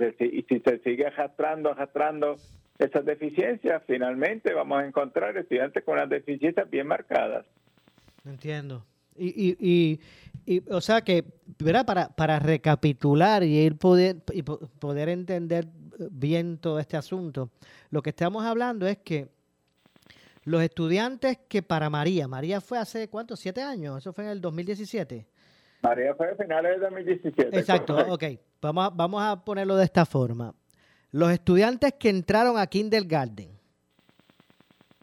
si 0.48 0.60
se 0.60 0.78
sigue 0.78 1.06
arrastrando, 1.06 1.72
arrastrando 1.72 2.36
esas 2.78 3.04
deficiencias, 3.04 3.82
finalmente 3.86 4.54
vamos 4.54 4.80
a 4.80 4.86
encontrar 4.86 5.36
estudiantes 5.36 5.82
con 5.84 5.96
las 5.96 6.08
deficiencias 6.08 6.70
bien 6.70 6.86
marcadas. 6.86 7.44
Entiendo. 8.24 8.84
Y, 9.16 9.28
y, 9.28 9.56
y, 9.60 10.00
o 10.70 10.80
sea 10.80 11.02
que, 11.02 11.25
¿verdad? 11.58 11.87
Para, 11.87 12.08
para 12.08 12.38
recapitular 12.38 13.42
y 13.42 13.58
ir 13.58 13.76
poder, 13.76 14.22
y 14.32 14.42
poder 14.42 15.08
entender 15.08 15.68
bien 16.11 16.58
todo 16.58 16.78
este 16.78 16.96
asunto, 16.96 17.50
lo 17.90 18.02
que 18.02 18.11
estamos 18.11 18.44
hablando 18.44 18.87
es 18.87 18.99
que 18.99 19.28
los 20.44 20.62
estudiantes 20.62 21.38
que 21.49 21.62
para 21.62 21.88
María, 21.88 22.26
María 22.26 22.61
fue 22.61 22.78
hace 22.78 23.08
cuánto, 23.08 23.37
siete 23.37 23.62
años, 23.62 23.99
eso 23.99 24.12
fue 24.12 24.25
en 24.25 24.30
el 24.30 24.40
2017. 24.40 25.26
María 25.82 26.14
fue 26.14 26.30
a 26.30 26.34
finales 26.37 26.72
del 26.72 26.80
2017. 26.80 27.58
Exacto, 27.58 27.96
ok. 28.08 28.25
Vamos 28.61 28.87
a, 28.87 28.90
vamos 28.90 29.22
a 29.22 29.44
ponerlo 29.44 29.76
de 29.76 29.84
esta 29.84 30.06
forma. 30.06 30.54
Los 31.11 31.30
estudiantes 31.30 31.94
que 31.94 32.08
entraron 32.08 32.58
a 32.58 32.66
Kindergarten 32.66 33.50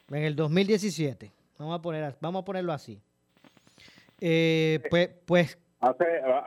en 0.10 0.24
el 0.24 0.36
2017, 0.36 1.32
vamos 1.58 1.78
a, 1.78 1.82
poner, 1.82 2.18
vamos 2.20 2.42
a 2.42 2.46
ponerlo 2.46 2.74
así. 2.74 3.02
Eh, 4.22 4.82
pues, 4.90 5.10
pues 5.26 5.58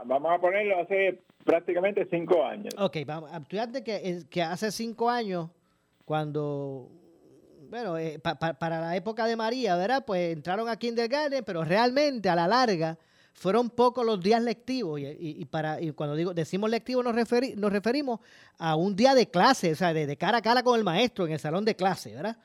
vamos 0.04 0.32
a 0.32 0.38
ponerlo 0.38 0.80
hace 0.80 1.22
prácticamente 1.44 2.06
cinco 2.10 2.44
años. 2.44 2.74
Ok, 2.78 2.98
vamos, 3.06 3.30
estudiantes 3.32 3.82
que, 3.82 4.24
que 4.28 4.42
hace 4.42 4.70
cinco 4.70 5.08
años, 5.10 5.50
cuando, 6.04 6.90
bueno, 7.70 7.96
eh, 7.98 8.18
para 8.18 8.80
la 8.80 8.96
época 8.96 9.26
de 9.26 9.36
María, 9.36 9.76
¿verdad? 9.76 10.04
Pues 10.06 10.32
entraron 10.32 10.68
a 10.68 10.76
kindergarten, 10.76 11.44
pero 11.44 11.64
realmente 11.64 12.28
a 12.28 12.36
la 12.36 12.46
larga 12.46 12.98
fueron 13.34 13.70
pocos 13.70 14.04
los 14.04 14.20
días 14.20 14.42
lectivos 14.42 15.00
y, 15.00 15.44
para 15.46 15.80
y 15.80 15.90
cuando 15.92 16.14
digo 16.14 16.34
decimos 16.34 16.68
lectivos 16.70 17.02
nos, 17.02 17.14
nos 17.56 17.72
referimos 17.72 18.20
a 18.58 18.76
un 18.76 18.94
día 18.94 19.14
de 19.14 19.28
clase, 19.30 19.72
o 19.72 19.74
sea, 19.74 19.94
de, 19.94 20.16
cara 20.16 20.38
a 20.38 20.42
cara 20.42 20.62
con 20.62 20.78
el 20.78 20.84
maestro 20.84 21.26
en 21.26 21.32
el 21.32 21.38
salón 21.38 21.64
de 21.64 21.74
clase, 21.74 22.14
¿verdad? 22.14 22.36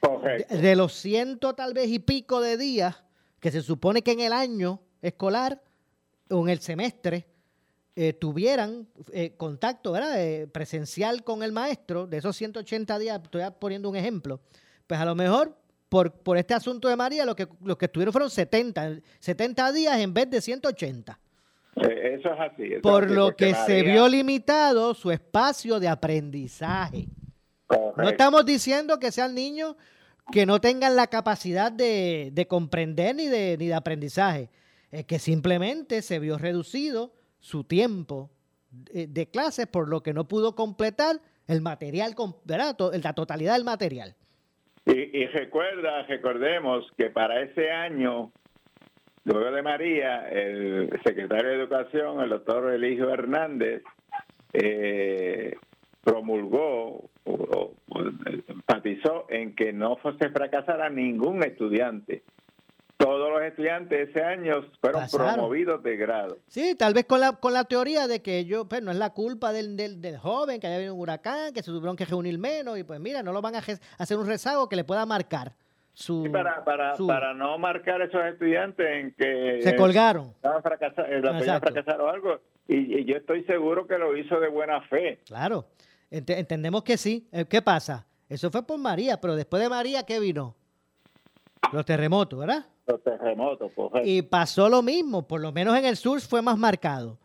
Correcto. 0.00 0.54
De, 0.54 0.76
los 0.76 0.92
ciento 0.92 1.54
tal 1.54 1.72
vez 1.72 1.88
y 1.88 1.98
pico 1.98 2.40
de 2.42 2.58
días 2.58 3.03
que 3.44 3.50
se 3.50 3.60
supone 3.60 4.00
que 4.00 4.12
en 4.12 4.20
el 4.20 4.32
año 4.32 4.80
escolar 5.02 5.60
o 6.30 6.44
en 6.44 6.48
el 6.48 6.60
semestre 6.60 7.26
eh, 7.94 8.14
tuvieran 8.14 8.88
eh, 9.12 9.34
contacto 9.36 9.92
¿verdad? 9.92 10.18
Eh, 10.18 10.46
presencial 10.46 11.22
con 11.24 11.42
el 11.42 11.52
maestro, 11.52 12.06
de 12.06 12.16
esos 12.16 12.34
180 12.38 12.98
días, 12.98 13.20
estoy 13.22 13.42
poniendo 13.58 13.90
un 13.90 13.96
ejemplo, 13.96 14.40
pues 14.86 14.98
a 14.98 15.04
lo 15.04 15.14
mejor 15.14 15.54
por, 15.90 16.10
por 16.10 16.38
este 16.38 16.54
asunto 16.54 16.88
de 16.88 16.96
María, 16.96 17.26
lo 17.26 17.36
que, 17.36 17.46
los 17.62 17.76
que 17.76 17.84
estuvieron 17.84 18.12
fueron 18.12 18.30
70, 18.30 19.00
70 19.18 19.72
días 19.72 19.98
en 19.98 20.14
vez 20.14 20.30
de 20.30 20.40
180. 20.40 21.20
Eso 21.76 22.32
es 22.32 22.40
así. 22.40 22.70
por 22.82 23.10
lo 23.10 23.36
que 23.36 23.54
se 23.54 23.82
vio 23.82 24.08
limitado 24.08 24.94
su 24.94 25.10
espacio 25.10 25.78
de 25.78 25.88
aprendizaje. 25.88 27.08
No 27.94 28.08
estamos 28.08 28.46
diciendo 28.46 28.98
que 28.98 29.12
sean 29.12 29.34
niños 29.34 29.76
que 30.32 30.46
no 30.46 30.60
tengan 30.60 30.96
la 30.96 31.08
capacidad 31.08 31.70
de, 31.70 32.30
de 32.32 32.46
comprender 32.46 33.14
ni 33.14 33.28
de, 33.28 33.56
ni 33.58 33.66
de 33.66 33.74
aprendizaje. 33.74 34.50
Es 34.90 35.04
que 35.04 35.18
simplemente 35.18 36.02
se 36.02 36.18
vio 36.18 36.38
reducido 36.38 37.12
su 37.40 37.64
tiempo 37.64 38.30
de, 38.70 39.26
clases, 39.26 39.66
por 39.66 39.88
lo 39.88 40.02
que 40.02 40.12
no 40.12 40.26
pudo 40.26 40.54
completar 40.54 41.16
el 41.46 41.60
material, 41.60 42.14
la 42.46 43.12
totalidad 43.14 43.54
del 43.54 43.64
material. 43.64 44.14
Y, 44.86 45.26
recuerda, 45.26 46.02
recordemos 46.06 46.86
que 46.98 47.10
para 47.10 47.40
ese 47.42 47.70
año, 47.70 48.32
luego 49.24 49.50
de 49.50 49.62
María, 49.62 50.28
el 50.28 50.90
secretario 51.04 51.50
de 51.50 51.56
Educación, 51.56 52.20
el 52.20 52.30
doctor 52.30 52.72
Eligio 52.72 53.10
Hernández, 53.10 53.82
eh, 54.52 55.56
promulgó 56.04 57.10
o, 57.24 57.72
enfatizó 58.26 59.26
en 59.28 59.54
que 59.56 59.72
no 59.72 59.98
se 60.18 60.28
fracasara 60.30 60.90
ningún 60.90 61.42
estudiante. 61.42 62.22
Todos 62.96 63.28
los 63.30 63.42
estudiantes 63.42 64.08
ese 64.08 64.22
año 64.22 64.64
fueron 64.80 65.02
promovidos 65.10 65.82
de 65.82 65.96
grado. 65.96 66.38
Sí, 66.46 66.76
tal 66.76 66.94
vez 66.94 67.04
con 67.06 67.20
la, 67.20 67.32
con 67.32 67.52
la 67.52 67.64
teoría 67.64 68.06
de 68.06 68.22
que 68.22 68.44
yo, 68.44 68.66
pues 68.66 68.82
no 68.82 68.92
es 68.92 68.96
la 68.96 69.10
culpa 69.10 69.52
del, 69.52 69.76
del, 69.76 70.16
joven, 70.16 70.60
que 70.60 70.68
haya 70.68 70.76
habido 70.76 70.94
un 70.94 71.00
huracán, 71.00 71.52
que 71.52 71.62
se 71.62 71.72
tuvieron 71.72 71.96
que 71.96 72.04
reunir 72.04 72.38
menos, 72.38 72.78
y 72.78 72.84
pues 72.84 73.00
mira, 73.00 73.22
no 73.22 73.32
lo 73.32 73.42
van 73.42 73.56
a 73.56 73.62
hacer 73.98 74.16
un 74.16 74.26
rezago 74.26 74.68
que 74.68 74.76
le 74.76 74.84
pueda 74.84 75.04
marcar. 75.06 75.52
Su, 75.92 76.28
para, 76.32 76.64
para, 76.64 76.94
para 76.96 77.34
no 77.34 77.56
marcar 77.56 78.02
a 78.02 78.06
esos 78.06 78.24
estudiantes 78.24 78.86
en 78.86 79.12
que 79.12 79.60
se 79.62 79.76
colgaron. 79.76 80.30
estaban 80.30 80.62
fracasar, 80.62 82.00
o 82.00 82.08
algo. 82.08 82.40
Y, 82.66 83.04
yo 83.04 83.16
estoy 83.16 83.44
seguro 83.44 83.86
que 83.86 83.98
lo 83.98 84.16
hizo 84.16 84.40
de 84.40 84.48
buena 84.48 84.80
fe. 84.82 85.20
Claro 85.26 85.66
entendemos 86.16 86.82
que 86.82 86.96
sí 86.96 87.28
eh, 87.32 87.44
qué 87.44 87.62
pasa 87.62 88.06
eso 88.28 88.50
fue 88.50 88.66
por 88.66 88.78
María 88.78 89.20
pero 89.20 89.36
después 89.36 89.62
de 89.62 89.68
María 89.68 90.04
qué 90.04 90.20
vino 90.20 90.54
los 91.72 91.84
terremotos 91.84 92.38
verdad 92.38 92.66
los 92.86 93.02
terremotos. 93.02 93.72
Y 94.04 94.20
pasó 94.20 94.68
lo 94.68 94.82
mismo, 94.82 95.26
por 95.26 95.40
lo 95.40 95.52
menos 95.52 95.74
en 95.78 95.86
el 95.86 95.96
sur 95.96 96.20
fue 96.20 96.42
más 96.42 96.58
marcado, 96.58 97.18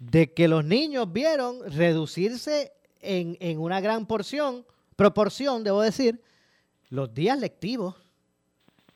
de 0.00 0.32
que 0.32 0.48
los 0.48 0.64
niños 0.64 1.12
vieron 1.12 1.60
reducirse 1.70 2.72
en, 3.00 3.36
en 3.38 3.60
una 3.60 3.80
gran 3.80 4.06
porción, 4.06 4.66
proporción, 4.96 5.62
debo 5.62 5.80
decir, 5.80 6.20
los 6.90 7.14
días 7.14 7.38
lectivos. 7.38 7.94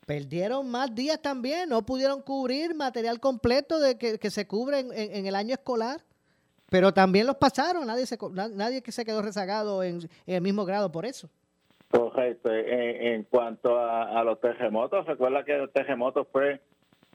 Perdieron 0.04 0.70
más 0.70 0.94
días 0.94 1.22
también, 1.22 1.70
no 1.70 1.86
pudieron 1.86 2.20
cubrir 2.20 2.74
material 2.74 3.20
completo 3.20 3.78
de 3.80 3.96
que, 3.96 4.30
se 4.30 4.46
cubre 4.46 4.80
en, 4.80 5.26
el 5.26 5.34
año 5.34 5.54
escolar. 5.54 6.04
Pero 6.70 6.92
también 6.92 7.26
los 7.26 7.36
pasaron, 7.36 7.86
nadie, 7.86 8.06
se, 8.06 8.18
nadie 8.52 8.82
que 8.82 8.92
se 8.92 9.04
quedó 9.04 9.22
rezagado 9.22 9.82
en, 9.82 10.00
el 10.26 10.40
mismo 10.40 10.64
grado 10.64 10.90
por 10.90 11.06
eso. 11.06 11.28
Correcto. 11.90 12.50
En, 12.52 13.22
cuanto 13.24 13.78
a, 13.78 14.22
los 14.24 14.40
terremotos, 14.40 15.06
recuerda 15.06 15.44
que 15.44 15.56
los 15.56 15.72
terremotos 15.72 16.26
fue 16.32 16.60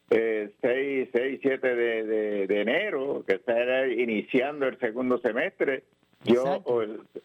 eh, 0.10 0.53
6, 0.62 1.10
6, 1.12 1.39
7 1.41 1.75
de, 1.75 2.48
de, 2.48 2.62
enero, 2.62 3.24
que 3.27 3.36
está 3.36 3.88
iniciando 3.88 4.68
el 4.68 4.79
segundo 4.79 5.18
semestre. 5.18 5.84
Yo, 6.24 6.63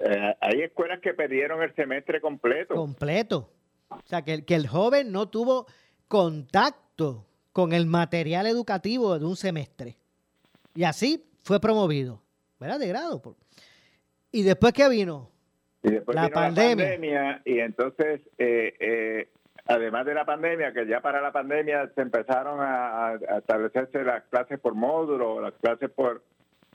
eh, 0.00 0.34
hay 0.40 0.62
escuelas 0.62 1.00
que 1.00 1.14
perdieron 1.14 1.62
el 1.62 1.74
semestre 1.74 2.20
completo. 2.20 2.74
Completo. 2.74 3.48
O 3.88 4.06
sea, 4.06 4.22
que, 4.22 4.44
que 4.44 4.54
el 4.56 4.66
joven 4.66 5.12
no 5.12 5.28
tuvo 5.28 5.66
contacto 6.08 7.26
con 7.52 7.72
el 7.72 7.86
material 7.86 8.46
educativo 8.46 9.16
de 9.18 9.24
un 9.24 9.36
semestre. 9.36 9.96
Y 10.74 10.82
así 10.82 11.24
fue 11.44 11.60
promovido, 11.60 12.22
¿verdad? 12.58 12.80
De 12.80 12.88
grado. 12.88 13.36
Y 14.32 14.42
después 14.42 14.72
que 14.72 14.88
vino, 14.88 15.30
y 15.82 15.90
después 15.90 16.14
la, 16.16 16.30
pandemia. 16.30 17.42
Y 17.44 17.60
entonces, 17.60 18.22
eh, 18.38 18.74
eh, 18.80 19.28
además 19.66 20.06
de 20.06 20.14
la 20.14 20.24
pandemia, 20.24 20.72
que 20.72 20.86
ya 20.86 21.00
para 21.00 21.20
la 21.20 21.30
pandemia 21.30 21.90
se 21.94 22.00
empezaron 22.00 22.58
a, 22.60 23.18
establecerse 23.38 24.02
las 24.02 24.24
clases 24.24 24.58
por 24.58 24.74
módulo, 24.74 25.40
las 25.42 25.52
clases 25.60 25.90
por, 25.90 26.24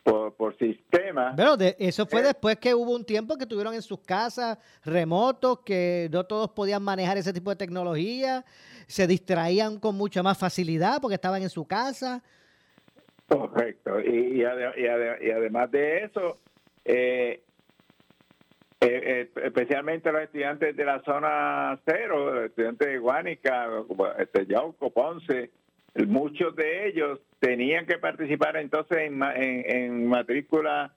por, 0.03 0.57
sistema. 0.57 1.33
Pero 1.35 1.55
eso 1.79 2.05
fue 2.05 2.21
eh, 2.21 2.25
después 2.25 2.57
que 2.57 2.75
hubo 2.75 2.95
un 2.95 3.03
tiempo 3.03 3.35
que 3.35 3.47
tuvieron 3.47 3.73
en 3.73 3.81
sus 3.81 3.99
casas 3.99 4.59
remotos, 4.85 5.61
que 5.65 6.07
no 6.11 6.23
todos 6.23 6.51
podían 6.51 6.83
manejar 6.83 7.17
ese 7.17 7.33
tipo 7.33 7.49
de 7.49 7.55
tecnología, 7.55 8.45
se 8.85 9.07
distraían 9.07 9.79
con 9.79 9.95
mucha 9.95 10.21
más 10.21 10.37
facilidad 10.37 11.01
porque 11.01 11.15
estaban 11.15 11.41
en 11.41 11.49
su 11.49 11.65
casa. 11.65 12.23
Correcto. 13.29 13.99
Y, 14.01 14.41
y, 14.41 14.43
además 14.43 15.69
de 15.71 16.03
eso, 16.03 16.37
eh, 16.83 17.41
eh, 18.81 19.01
eh, 19.03 19.29
especialmente 19.43 20.11
los 20.11 20.23
estudiantes 20.23 20.75
de 20.75 20.85
la 20.85 21.01
zona 21.03 21.79
cero, 21.85 22.33
los 22.33 22.45
estudiantes 22.45 22.87
de 22.87 22.97
Guánica, 22.97 23.67
este, 24.17 24.47
Yauco, 24.47 24.89
Ponce, 24.89 25.51
muchos 26.07 26.55
de 26.55 26.87
ellos 26.87 27.19
tenían 27.39 27.85
que 27.85 27.99
participar 27.99 28.57
entonces 28.57 28.97
en, 28.99 30.07
matrícula 30.07 30.91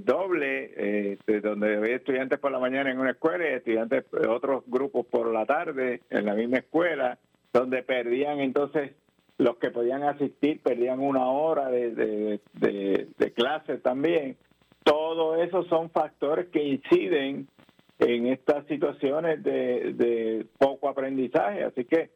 doble, 0.00 1.18
donde 1.42 1.76
había 1.76 1.96
estudiantes 1.96 2.38
por 2.38 2.50
la 2.50 2.58
mañana 2.58 2.90
en 2.90 2.98
una 2.98 3.10
escuela 3.10 3.44
y 3.44 3.54
estudiantes 3.54 4.10
de 4.10 4.26
otros 4.26 4.64
grupos 4.66 5.06
por 5.06 5.32
la 5.32 5.44
tarde 5.44 6.00
en 6.08 6.24
la 6.24 6.34
misma 6.34 6.58
escuela, 6.58 7.18
donde 7.52 7.82
perdían 7.82 8.40
entonces 8.40 8.92
los 9.42 9.56
que 9.56 9.70
podían 9.70 10.04
asistir 10.04 10.60
perdían 10.62 11.00
una 11.00 11.26
hora 11.26 11.68
de, 11.68 12.40
de, 12.54 13.32
clase 13.34 13.78
también. 13.78 14.36
Todo 14.84 15.36
eso 15.36 15.64
son 15.64 15.90
factores 15.90 16.48
que 16.48 16.62
inciden 16.62 17.48
en 17.98 18.26
estas 18.26 18.66
situaciones 18.66 19.42
de, 19.42 20.46
poco 20.58 20.88
aprendizaje. 20.88 21.64
Así 21.64 21.84
que 21.84 22.10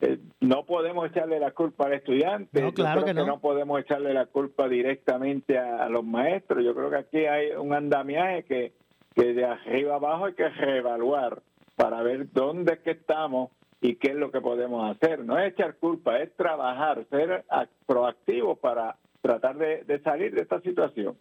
eh, 0.00 0.18
no 0.40 0.64
podemos 0.64 1.08
echarle 1.08 1.38
la 1.38 1.52
culpa 1.52 1.86
al 1.86 1.94
estudiante. 1.94 2.60
No, 2.60 2.72
claro 2.72 3.04
que, 3.04 3.14
no. 3.14 3.38
podemos 3.40 3.80
echarle 3.80 4.12
la 4.12 4.26
culpa 4.26 4.68
directamente 4.68 5.58
a, 5.58 5.88
los 5.88 6.04
maestros. 6.04 6.64
Yo 6.64 6.74
creo 6.74 6.90
que 6.90 6.96
aquí 6.96 7.26
hay 7.26 7.52
un 7.52 7.72
andamiaje 7.74 8.44
que, 8.44 8.72
que 9.14 9.34
de 9.34 9.44
arriba 9.44 9.96
abajo 9.96 10.26
hay 10.26 10.34
que 10.34 10.48
reevaluar 10.48 11.42
para 11.76 12.02
ver 12.02 12.32
dónde 12.32 12.74
es 12.74 12.78
que 12.80 12.90
estamos 12.92 13.50
y 13.82 13.96
qué 13.96 14.12
es 14.12 14.14
lo 14.14 14.30
que 14.30 14.40
podemos 14.40 14.96
hacer. 14.96 15.24
No 15.24 15.38
es 15.38 15.52
echar 15.52 15.76
culpa, 15.76 16.18
es 16.20 16.34
trabajar, 16.36 17.04
ser 17.10 17.44
proactivo 17.84 18.54
para 18.54 18.96
tratar 19.20 19.58
de, 19.58 20.00
salir 20.04 20.32
de 20.34 20.42
esta 20.42 20.60
situación. 20.60 21.16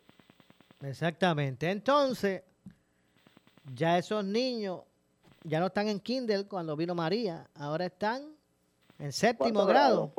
Exactamente. 0.81 1.69
Entonces, 1.69 2.43
ya 3.73 3.97
esos 3.97 4.23
niños 4.23 4.81
ya 5.43 5.59
no 5.59 5.67
están 5.67 5.87
en 5.87 5.99
Kindle 5.99 6.47
cuando 6.47 6.75
vino 6.77 6.93
María, 6.93 7.47
ahora 7.55 7.87
están 7.87 8.21
en 8.99 9.11
séptimo 9.11 9.65
grado. 9.65 10.13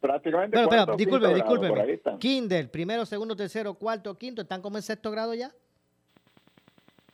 prácticamente. 0.00 0.54
Pero, 0.54 0.68
pero, 0.68 0.96
disculpe, 0.96 1.34
disculpe. 1.34 2.00
Kindle, 2.18 2.68
primero, 2.68 3.06
segundo, 3.06 3.34
tercero, 3.34 3.72
cuarto, 3.72 4.18
quinto, 4.18 4.42
¿están 4.42 4.60
como 4.60 4.76
en 4.76 4.82
sexto 4.82 5.10
grado 5.10 5.32
ya? 5.32 5.50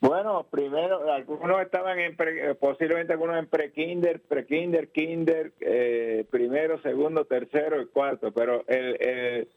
Bueno, 0.07 0.47
primero, 0.51 1.11
algunos 1.11 1.63
estaban 1.63 1.99
en 1.99 2.15
eh, 2.19 2.55
posiblemente 2.61 3.15
algunos 3.15 3.39
en 3.39 3.47
pre-kinder, 3.47 4.21
pre-kinder, 4.21 4.89
kinder, 4.89 5.53
eh, 5.61 6.27
primero, 6.31 6.79
segundo, 6.83 7.25
tercero 7.25 7.81
y 7.81 7.87
cuarto, 7.87 8.31
pero 8.31 8.65
el, 8.69 9.49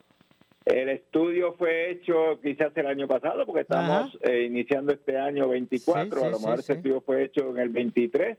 el, 0.63 0.89
estudio 0.89 1.53
fue 1.55 1.91
hecho 1.91 2.39
quizás 2.41 2.71
el 2.77 2.87
año 2.87 3.09
pasado, 3.09 3.45
porque 3.45 3.63
estamos 3.63 4.17
eh, 4.21 4.43
iniciando 4.43 4.93
este 4.93 5.17
año 5.17 5.49
24, 5.49 6.23
a 6.23 6.29
lo 6.29 6.39
mejor 6.39 6.59
ese 6.59 6.73
estudio 6.73 7.01
fue 7.01 7.25
hecho 7.25 7.49
en 7.49 7.57
el 7.57 7.69
23. 7.69 8.37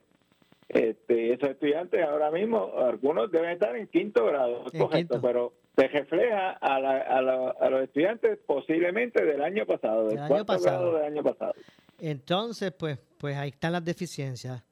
Este, 0.71 1.35
esos 1.35 1.51
estudiantes 1.51 2.03
ahora 2.07 2.31
mismo, 2.31 2.73
algunos 2.79 3.31
deben 3.31 3.51
estar 3.51 3.77
en 3.77 3.87
quinto 3.87 4.25
grado, 4.25 4.64
correcto, 4.79 5.21
pero 5.21 5.53
se 5.77 5.88
refleja 5.88 6.57
a, 6.59 6.77
a, 6.77 7.71
los 7.71 7.83
estudiantes 7.83 8.38
posiblemente 8.47 9.27
del 9.27 9.42
año 9.42 9.66
pasado, 9.66 10.09
del, 10.09 10.27
cuarto 10.27 10.59
grado 10.59 10.94
del 10.94 11.05
año 11.05 11.23
pasado. 11.23 11.53
Entonces, 11.98 12.72
pues, 12.72 12.98
pues 13.18 13.37
ahí 13.37 13.50
están 13.50 13.72
las 13.72 13.84
deficiencias. 13.84 14.62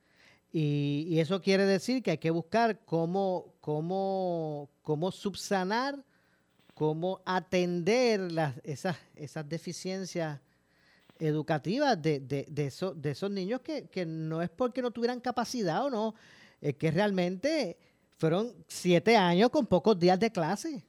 Y, 0.52 1.18
eso 1.18 1.42
quiere 1.42 1.66
decir 1.66 2.02
que 2.02 2.12
hay 2.12 2.18
que 2.18 2.30
buscar 2.30 2.80
cómo, 2.86 3.52
cómo, 3.60 4.70
cómo 4.82 5.10
subsanar, 5.10 5.96
cómo 6.74 7.20
atender 7.26 8.32
las, 8.32 8.56
esas, 8.64 8.96
esas 9.16 9.46
deficiencias 9.46 10.40
educativas 11.18 12.00
de, 12.00 12.20
de, 12.20 12.46
de, 12.48 12.72
de 12.94 13.10
esos 13.10 13.30
niños 13.30 13.60
que, 13.60 13.88
que, 13.88 14.06
no 14.06 14.40
es 14.40 14.48
porque 14.48 14.80
no 14.80 14.90
tuvieran 14.90 15.20
capacidad 15.20 15.84
o 15.84 15.90
no, 15.90 16.14
es 16.60 16.74
que 16.76 16.90
realmente 16.90 17.76
fueron 18.16 18.52
siete 18.66 19.16
años 19.16 19.50
con 19.50 19.66
pocos 19.66 19.98
días 19.98 20.18
de 20.18 20.30
clase. 20.30 20.84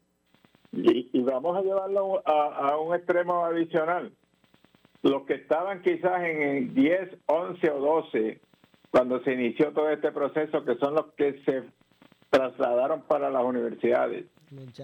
Y, 0.71 1.10
y 1.12 1.21
vamos 1.23 1.58
a 1.58 1.62
llevarlo 1.62 2.21
a, 2.26 2.69
a 2.69 2.78
un 2.78 2.95
extremo 2.95 3.45
adicional 3.45 4.13
los 5.04 5.24
que 5.24 5.36
estaban 5.36 5.82
quizás 5.82 6.24
en 6.24 6.42
el 6.42 6.74
10, 6.74 7.18
11 7.26 7.72
o 7.72 7.80
12 7.80 8.40
cuando 8.90 9.22
se 9.24 9.34
inició 9.34 9.72
todo 9.74 9.90
este 9.90 10.12
proceso, 10.12 10.64
que 10.64 10.76
son 10.76 10.96
los 10.96 11.14
que 11.14 11.42
se 11.44 11.64
trasladaron 12.30 13.02
para 13.04 13.30
las 13.30 13.44
universidades. 13.44 14.26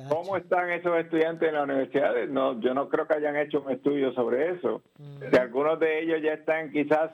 ¿Cómo 0.09 0.35
están 0.35 0.71
esos 0.71 0.97
estudiantes 0.97 1.47
en 1.47 1.55
las 1.55 1.63
universidades? 1.63 2.29
No, 2.29 2.59
yo 2.59 2.73
no 2.73 2.89
creo 2.89 3.07
que 3.07 3.15
hayan 3.15 3.37
hecho 3.37 3.61
un 3.61 3.71
estudio 3.71 4.11
sobre 4.13 4.51
eso. 4.51 4.81
De 4.97 5.37
algunos 5.39 5.79
de 5.79 6.01
ellos 6.01 6.21
ya 6.21 6.33
están 6.33 6.71
quizás 6.71 7.11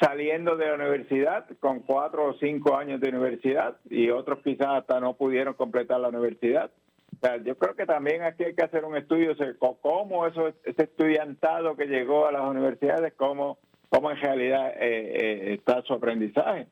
saliendo 0.00 0.56
de 0.56 0.66
la 0.66 0.74
universidad 0.74 1.46
con 1.60 1.80
cuatro 1.80 2.26
o 2.26 2.34
cinco 2.34 2.76
años 2.76 3.00
de 3.00 3.08
universidad 3.08 3.76
y 3.90 4.10
otros 4.10 4.40
quizás 4.42 4.68
hasta 4.68 5.00
no 5.00 5.14
pudieron 5.14 5.54
completar 5.54 6.00
la 6.00 6.08
universidad 6.08 6.70
yo 7.44 7.56
creo 7.56 7.76
que 7.76 7.86
también 7.86 8.22
aquí 8.22 8.44
hay 8.44 8.54
que 8.54 8.64
hacer 8.64 8.84
un 8.84 8.96
estudio 8.96 9.34
sobre 9.36 9.56
cómo 9.56 10.26
eso, 10.26 10.48
ese 10.64 10.84
estudiantado 10.84 11.76
que 11.76 11.86
llegó 11.86 12.26
a 12.26 12.32
las 12.32 12.42
universidades, 12.42 13.14
cómo, 13.16 13.58
cómo 13.88 14.10
en 14.10 14.16
realidad 14.16 14.70
eh, 14.70 15.50
eh, 15.50 15.54
está 15.54 15.82
su 15.82 15.92
aprendizaje. 15.92 16.66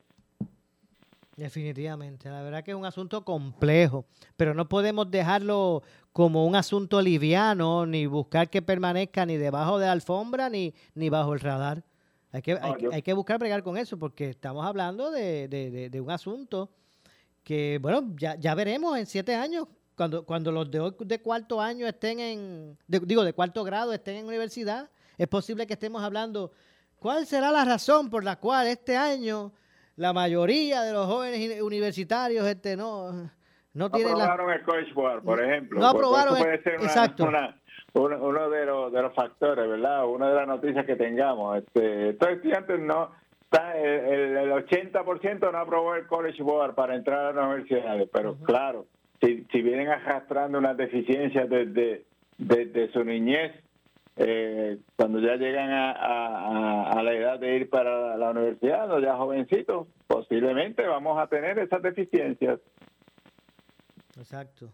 Definitivamente, 1.37 2.29
la 2.29 2.43
verdad 2.43 2.63
que 2.63 2.71
es 2.71 2.77
un 2.77 2.85
asunto 2.85 3.23
complejo, 3.23 4.05
pero 4.35 4.53
no 4.53 4.67
podemos 4.67 5.09
dejarlo 5.09 5.81
como 6.11 6.45
un 6.45 6.55
asunto 6.55 7.01
liviano, 7.01 7.85
ni 7.85 8.05
buscar 8.05 8.49
que 8.49 8.61
permanezca 8.61 9.25
ni 9.25 9.37
debajo 9.37 9.79
de 9.79 9.85
la 9.85 9.93
alfombra, 9.93 10.49
ni, 10.49 10.73
ni 10.93 11.09
bajo 11.09 11.33
el 11.33 11.39
radar. 11.39 11.83
Hay 12.33 12.41
que, 12.41 12.57
hay, 12.91 13.01
que 13.01 13.13
buscar 13.13 13.39
bregar 13.39 13.63
con 13.63 13.77
eso, 13.77 13.97
porque 13.97 14.29
estamos 14.29 14.65
hablando 14.65 15.11
de, 15.11 15.47
de, 15.47 15.89
de, 15.89 16.01
un 16.01 16.11
asunto 16.11 16.69
que, 17.43 17.79
bueno, 17.81 18.13
ya, 18.17 18.35
ya 18.35 18.53
veremos 18.55 18.97
en 18.97 19.05
siete 19.05 19.35
años 19.35 19.67
cuando, 19.95 20.25
cuando 20.25 20.51
los 20.51 20.69
de, 20.71 20.93
de 20.99 21.21
cuarto 21.21 21.61
año 21.61 21.87
estén 21.87 22.19
en, 22.19 22.77
digo, 22.87 23.23
de 23.23 23.33
cuarto 23.33 23.63
grado 23.63 23.93
estén 23.93 24.17
en 24.17 24.25
universidad, 24.25 24.89
es 25.17 25.27
posible 25.27 25.67
que 25.67 25.73
estemos 25.73 26.01
hablando, 26.03 26.51
¿cuál 26.97 27.25
será 27.25 27.51
la 27.51 27.65
razón 27.65 28.09
por 28.09 28.23
la 28.23 28.37
cual 28.37 28.67
este 28.67 28.97
año 28.97 29.51
la 29.95 30.13
mayoría 30.13 30.81
de 30.81 30.93
los 30.93 31.05
jóvenes 31.05 31.61
universitarios 31.61 32.47
este 32.47 32.75
no 32.75 33.29
no, 33.73 33.89
tienen 33.89 34.13
aprobaron 34.13 34.51
el 34.51 34.63
College 34.63 34.93
Board, 34.93 35.23
por 35.23 35.41
ejemplo. 35.41 35.79
No 35.79 35.87
aprobaron 35.87 36.37
puede 36.37 36.61
ser 36.61 36.73
exacto. 36.73 37.23
uno, 37.93 38.49
de, 38.49 38.65
los, 38.65 38.91
de 38.91 39.01
los 39.01 39.13
factores, 39.13 39.67
¿verdad? 39.67 40.05
Una 40.07 40.29
de 40.29 40.35
las 40.35 40.47
noticias 40.47 40.85
que 40.85 40.95
tengamos. 40.97 41.57
Este, 41.57 42.09
estos 42.09 42.29
estudiantes 42.29 42.79
no, 42.81 43.11
el, 43.75 44.37
el 44.37 44.51
80% 44.51 45.51
no 45.51 45.57
aprobó 45.57 45.95
el 45.95 46.05
College 46.07 46.43
Board 46.43 46.75
para 46.75 46.95
entrar 46.95 47.27
a 47.27 47.33
las 47.33 47.45
universidades, 47.45 48.09
pero 48.11 48.35
claro, 48.43 48.87
si, 49.21 49.61
vienen 49.61 49.89
arrastrando 49.89 50.57
unas 50.57 50.75
deficiencias 50.75 51.49
desde, 51.49 52.05
desde 52.37 52.91
su 52.91 53.03
niñez, 53.03 53.53
eh, 54.17 54.79
cuando 54.95 55.19
ya 55.19 55.35
llegan 55.35 55.69
a, 55.71 56.89
a, 56.89 57.03
la 57.03 57.13
edad 57.13 57.39
de 57.39 57.55
ir 57.55 57.69
para 57.69 58.17
la 58.17 58.31
universidad, 58.31 58.91
o 58.91 58.99
ya 58.99 59.15
jovencitos, 59.15 59.87
posiblemente 60.07 60.85
vamos 60.85 61.19
a 61.19 61.27
tener 61.27 61.59
esas 61.59 61.81
deficiencias. 61.81 62.59
Exacto. 64.17 64.73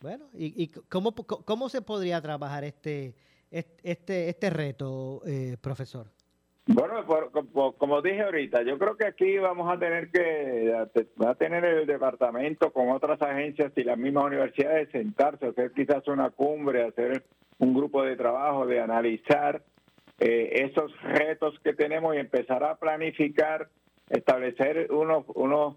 Bueno, 0.00 0.26
¿y, 0.34 0.62
y 0.62 0.68
cómo, 0.68 1.14
cómo 1.14 1.68
se 1.68 1.82
podría 1.82 2.20
trabajar 2.20 2.64
este, 2.64 3.14
este, 3.50 4.28
este 4.28 4.50
reto, 4.50 5.22
eh, 5.26 5.56
profesor? 5.60 6.06
Bueno, 6.70 7.02
como 7.78 8.02
dije 8.02 8.20
ahorita, 8.20 8.60
yo 8.62 8.78
creo 8.78 8.94
que 8.94 9.06
aquí 9.06 9.38
vamos 9.38 9.72
a 9.72 9.78
tener 9.78 10.10
que, 10.10 10.70
va 11.20 11.30
a 11.30 11.34
tener 11.34 11.64
el 11.64 11.86
departamento 11.86 12.70
con 12.74 12.90
otras 12.90 13.22
agencias 13.22 13.72
y 13.74 13.84
las 13.84 13.96
mismas 13.96 14.26
universidades 14.26 14.90
sentarse, 14.90 15.46
hacer 15.46 15.72
quizás 15.72 16.06
una 16.08 16.28
cumbre, 16.28 16.84
hacer 16.84 17.24
un 17.58 17.72
grupo 17.72 18.02
de 18.02 18.16
trabajo, 18.16 18.66
de 18.66 18.82
analizar 18.82 19.62
eh, 20.20 20.68
esos 20.70 20.92
retos 21.04 21.58
que 21.64 21.72
tenemos 21.72 22.14
y 22.14 22.18
empezar 22.18 22.62
a 22.62 22.76
planificar, 22.76 23.70
establecer 24.10 24.92
unos, 24.92 25.24
unos, 25.36 25.76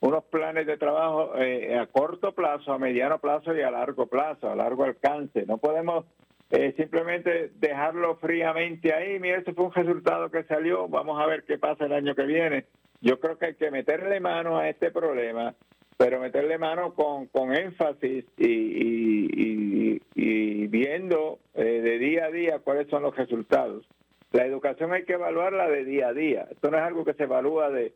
unos 0.00 0.24
planes 0.24 0.66
de 0.66 0.78
trabajo 0.78 1.36
eh, 1.36 1.78
a 1.78 1.86
corto 1.86 2.32
plazo, 2.32 2.72
a 2.72 2.78
mediano 2.78 3.18
plazo 3.18 3.54
y 3.54 3.60
a 3.60 3.70
largo 3.70 4.06
plazo, 4.06 4.50
a 4.50 4.56
largo 4.56 4.84
alcance. 4.84 5.44
No 5.44 5.58
podemos 5.58 6.06
eh, 6.50 6.74
simplemente 6.76 7.52
dejarlo 7.60 8.16
fríamente 8.16 8.92
ahí. 8.92 9.20
Mira, 9.20 9.38
ese 9.38 9.52
fue 9.54 9.66
un 9.66 9.72
resultado 9.72 10.30
que 10.30 10.42
salió. 10.44 10.88
Vamos 10.88 11.20
a 11.20 11.26
ver 11.26 11.44
qué 11.44 11.58
pasa 11.58 11.86
el 11.86 11.92
año 11.92 12.14
que 12.14 12.24
viene. 12.24 12.64
Yo 13.00 13.20
creo 13.20 13.38
que 13.38 13.46
hay 13.46 13.54
que 13.54 13.70
meterle 13.70 14.18
mano 14.20 14.58
a 14.58 14.68
este 14.68 14.90
problema, 14.90 15.54
pero 15.96 16.20
meterle 16.20 16.58
mano 16.58 16.94
con, 16.94 17.26
con 17.26 17.54
énfasis 17.54 18.24
y, 18.36 20.00
y, 20.14 20.66
viendo 20.66 21.40
eh, 21.54 21.80
de 21.82 21.98
día 21.98 22.26
a 22.26 22.30
día 22.30 22.58
cuáles 22.60 22.88
son 22.88 23.02
los 23.02 23.16
resultados. 23.16 23.84
La 24.32 24.44
educación 24.44 24.92
hay 24.92 25.04
que 25.04 25.14
evaluarla 25.14 25.68
de 25.68 25.84
día 25.84 26.08
a 26.08 26.12
día. 26.12 26.46
Esto 26.50 26.70
no 26.70 26.78
es 26.78 26.84
algo 26.84 27.04
que 27.04 27.14
se 27.14 27.24
evalúa 27.24 27.70
de, 27.70 27.92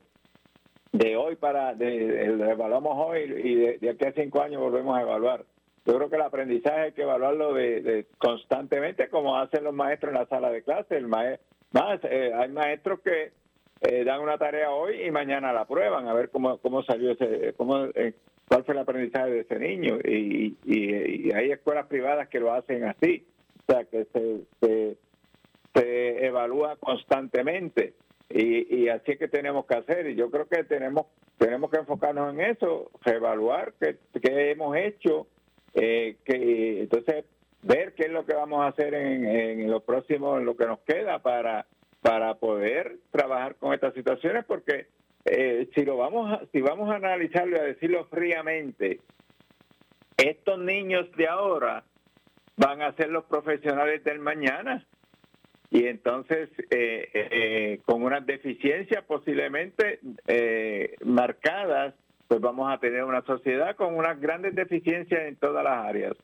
de 0.92 1.16
hoy 1.16 1.36
para, 1.36 1.74
de, 1.74 2.24
evaluamos 2.24 2.94
hoy 2.96 3.20
y 3.22 3.54
de, 3.54 3.78
de 3.78 3.90
aquí 3.90 4.06
a 4.06 4.12
cinco 4.12 4.42
años 4.42 4.60
volvemos 4.60 4.98
a 4.98 5.02
evaluar 5.02 5.44
yo 5.86 5.96
creo 5.96 6.08
que 6.08 6.16
el 6.16 6.22
aprendizaje 6.22 6.80
hay 6.80 6.92
que 6.92 7.02
evaluarlo 7.02 7.52
de, 7.52 8.06
constantemente 8.18 9.08
como 9.08 9.36
hacen 9.36 9.64
los 9.64 9.74
maestros 9.74 10.12
en 10.12 10.20
la 10.20 10.26
sala 10.26 10.50
de 10.50 10.62
clase. 10.62 10.96
El 10.96 11.08
más, 11.08 11.38
eh, 12.04 12.32
hay 12.34 12.48
maestros 12.48 13.00
que 13.00 13.32
eh, 13.82 14.04
dan 14.04 14.20
una 14.20 14.38
tarea 14.38 14.70
hoy 14.70 15.02
y 15.02 15.10
mañana 15.10 15.52
la 15.52 15.66
prueban 15.66 16.08
a 16.08 16.14
ver 16.14 16.30
cómo 16.30 16.82
salió 16.86 17.12
ese 17.12 17.52
cómo 17.56 17.84
eh, 17.94 18.14
cuál 18.48 18.64
fue 18.64 18.74
el 18.74 18.80
aprendizaje 18.80 19.30
de 19.30 19.40
ese 19.40 19.58
niño. 19.58 19.98
Y, 20.04 20.56
y, 20.64 21.32
hay 21.32 21.50
escuelas 21.50 21.86
privadas 21.86 22.28
que 22.28 22.40
lo 22.40 22.52
hacen 22.52 22.84
así. 22.84 23.26
O 23.66 23.72
sea 23.72 23.84
que 23.84 24.06
se, 24.12 24.96
se, 25.74 26.26
evalúa 26.26 26.76
constantemente. 26.76 27.94
Y, 28.30 28.74
y 28.74 28.88
así 28.88 29.12
es 29.12 29.18
que 29.18 29.28
tenemos 29.28 29.66
que 29.66 29.74
hacer. 29.74 30.06
Y 30.08 30.14
yo 30.14 30.30
creo 30.30 30.46
que 30.46 30.64
tenemos 30.64 31.06
tenemos 31.36 31.70
que 31.70 31.78
enfocarnos 31.78 32.32
en 32.32 32.40
eso 32.40 32.90
reevaluar 33.02 33.74
qué, 33.80 33.96
qué 34.22 34.52
hemos 34.52 34.76
hecho 34.76 35.26
eh, 35.74 36.16
que 36.24 36.82
entonces 36.82 37.24
ver 37.62 37.94
qué 37.94 38.04
es 38.04 38.10
lo 38.12 38.24
que 38.26 38.34
vamos 38.34 38.62
a 38.62 38.68
hacer 38.68 38.94
en, 38.94 39.26
en 39.26 39.70
lo 39.70 39.80
próximo, 39.80 40.38
en 40.38 40.44
lo 40.44 40.56
que 40.56 40.66
nos 40.66 40.80
queda 40.80 41.20
para 41.20 41.66
para 42.04 42.34
poder 42.34 42.98
trabajar 43.10 43.54
con 43.54 43.72
estas 43.72 43.94
situaciones, 43.94 44.44
porque 44.44 44.88
eh, 45.24 45.70
si 45.74 45.86
lo 45.86 45.96
vamos 45.96 46.30
a, 46.34 46.42
si 46.52 46.60
vamos 46.60 46.90
a 46.90 46.96
analizarlo 46.96 47.56
y 47.56 47.60
a 47.60 47.62
decirlo 47.62 48.04
fríamente, 48.10 49.00
estos 50.18 50.58
niños 50.58 51.10
de 51.16 51.26
ahora 51.26 51.82
van 52.58 52.82
a 52.82 52.92
ser 52.92 53.08
los 53.08 53.24
profesionales 53.24 54.04
del 54.04 54.18
mañana. 54.18 54.86
Y 55.70 55.86
entonces 55.86 56.50
eh, 56.70 57.08
eh, 57.14 57.80
con 57.86 58.02
unas 58.02 58.26
deficiencias 58.26 59.02
posiblemente 59.04 60.00
marcadas 61.02 61.94
pues 62.34 62.42
vamos 62.42 62.68
a 62.68 62.78
tener 62.78 63.04
una 63.04 63.22
sociedad 63.22 63.76
con 63.76 63.94
unas 63.94 64.20
grandes 64.20 64.56
deficiencias 64.56 65.20
en 65.22 65.36
todas 65.36 65.62
las 65.62 65.86
áreas. 65.86 66.16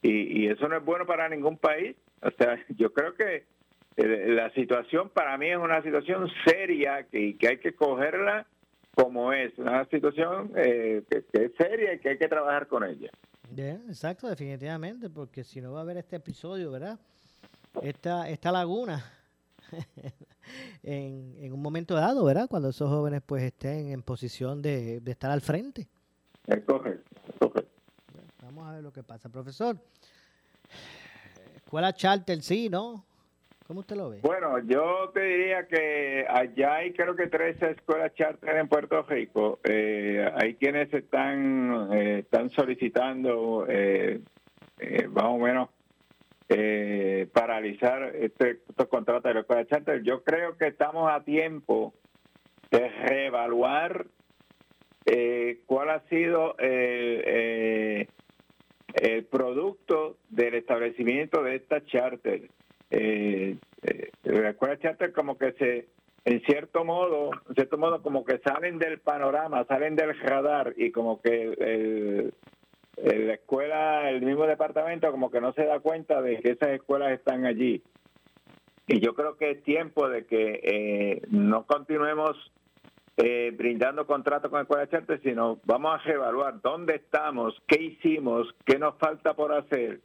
Y, 0.00 0.46
eso 0.46 0.68
no 0.68 0.76
es 0.76 0.84
bueno 0.84 1.06
para 1.06 1.28
ningún 1.28 1.58
país. 1.58 1.96
O 2.22 2.30
sea, 2.38 2.56
yo 2.78 2.92
creo 2.92 3.14
que 3.16 3.46
eh, 3.96 4.26
la 4.28 4.48
situación 4.50 5.08
para 5.08 5.36
mí 5.36 5.48
es 5.48 5.56
una 5.56 5.82
situación 5.82 6.30
seria 6.44 7.02
que, 7.10 7.36
que 7.36 7.48
hay 7.48 7.58
que 7.58 7.74
cogerla 7.74 8.46
como 8.94 9.32
es, 9.32 9.58
una 9.58 9.84
situación 9.86 10.52
eh, 10.54 11.02
que, 11.10 11.24
es 11.32 11.52
seria 11.58 11.94
y 11.94 11.98
que 11.98 12.10
hay 12.10 12.18
que 12.18 12.28
trabajar 12.28 12.68
con 12.68 12.84
ella. 12.84 13.10
Bien, 13.50 13.82
exacto, 13.88 14.28
definitivamente, 14.28 15.10
porque 15.10 15.42
si 15.42 15.60
no 15.60 15.72
va 15.72 15.80
a 15.80 15.82
haber 15.82 15.96
este 15.96 16.14
episodio, 16.14 16.70
¿verdad? 16.70 16.96
Esta, 17.82 18.30
esta 18.30 18.52
laguna 18.52 19.04
en, 20.82 21.52
un 21.52 21.60
momento 21.60 21.94
dado, 21.94 22.24
¿verdad? 22.24 22.48
Cuando 22.48 22.70
esos 22.70 22.88
jóvenes 22.88 23.22
pues 23.24 23.42
estén 23.42 23.90
en 23.90 24.02
posición 24.02 24.62
de, 24.62 25.02
estar 25.06 25.30
al 25.30 25.40
frente. 25.40 25.88
Es 26.46 26.62
correcto, 26.64 27.52
Vamos 28.42 28.68
a 28.68 28.74
ver 28.74 28.82
lo 28.82 28.92
que 28.92 29.02
pasa. 29.02 29.28
Profesor, 29.28 29.76
escuela 31.56 31.92
charter, 31.92 32.40
sí, 32.42 32.68
¿no? 32.68 33.04
¿Cómo 33.66 33.80
usted 33.80 33.96
lo 33.96 34.10
ve? 34.10 34.20
Bueno, 34.22 34.60
yo 34.60 35.10
te 35.12 35.20
diría 35.20 35.66
que 35.66 36.24
allá 36.28 36.76
hay 36.76 36.92
creo 36.92 37.16
que 37.16 37.26
tres 37.26 37.60
escuelas 37.60 38.14
charter 38.14 38.56
en 38.58 38.68
Puerto 38.68 39.02
Rico. 39.02 39.58
Eh, 39.64 40.24
hay 40.36 40.54
quienes 40.54 40.92
están, 40.94 41.92
eh, 41.92 42.18
están 42.20 42.50
solicitando 42.50 43.66
eh, 43.68 44.20
eh, 44.78 45.08
más 45.08 45.24
o 45.24 45.38
menos 45.38 45.70
eh, 46.48 47.28
paralizar 47.32 48.14
este, 48.14 48.60
estos 48.68 48.86
contratos 48.88 49.24
de 49.24 49.34
la 49.34 49.40
escuela 49.40 49.66
charter. 49.66 50.02
Yo 50.02 50.22
creo 50.22 50.56
que 50.56 50.68
estamos 50.68 51.10
a 51.10 51.24
tiempo 51.24 51.94
de 52.70 52.88
reevaluar 52.88 54.06
eh, 55.04 55.60
cuál 55.66 55.90
ha 55.90 56.00
sido 56.08 56.56
eh, 56.58 58.06
el 58.94 59.24
producto 59.24 60.16
del 60.28 60.54
establecimiento 60.54 61.42
de 61.42 61.56
esta 61.56 61.84
charter. 61.84 62.48
Eh, 62.90 63.56
la 64.22 64.50
escuela 64.50 64.78
charter 64.78 65.12
como 65.12 65.36
que 65.38 65.52
se 65.52 65.88
en 66.26 66.40
cierto 66.42 66.84
modo, 66.84 67.30
en 67.48 67.54
cierto 67.54 67.78
modo 67.78 68.02
como 68.02 68.24
que 68.24 68.38
salen 68.38 68.78
del 68.78 68.98
panorama, 68.98 69.64
salen 69.66 69.94
del 69.94 70.18
radar 70.18 70.74
y 70.76 70.90
como 70.90 71.20
que 71.22 71.52
el, 71.52 72.34
la 72.96 73.34
escuela, 73.34 74.10
el 74.10 74.22
mismo 74.22 74.46
departamento 74.46 75.10
como 75.10 75.30
que 75.30 75.40
no 75.40 75.52
se 75.52 75.64
da 75.64 75.80
cuenta 75.80 76.22
de 76.22 76.38
que 76.38 76.52
esas 76.52 76.70
escuelas 76.70 77.12
están 77.12 77.44
allí. 77.44 77.82
Y 78.88 79.00
yo 79.00 79.14
creo 79.14 79.36
que 79.36 79.50
es 79.50 79.62
tiempo 79.64 80.08
de 80.08 80.26
que 80.26 80.60
eh, 80.62 81.22
no 81.30 81.66
continuemos 81.66 82.36
eh, 83.16 83.52
brindando 83.56 84.06
contratos 84.06 84.50
con 84.50 84.60
escuelas 84.60 84.90
charter, 84.90 85.20
sino 85.22 85.58
vamos 85.64 85.94
a 85.94 86.04
reevaluar 86.04 86.60
dónde 86.60 86.96
estamos, 86.96 87.60
qué 87.66 87.82
hicimos, 87.82 88.54
qué 88.64 88.78
nos 88.78 88.96
falta 88.98 89.34
por 89.34 89.52
hacer, 89.52 90.00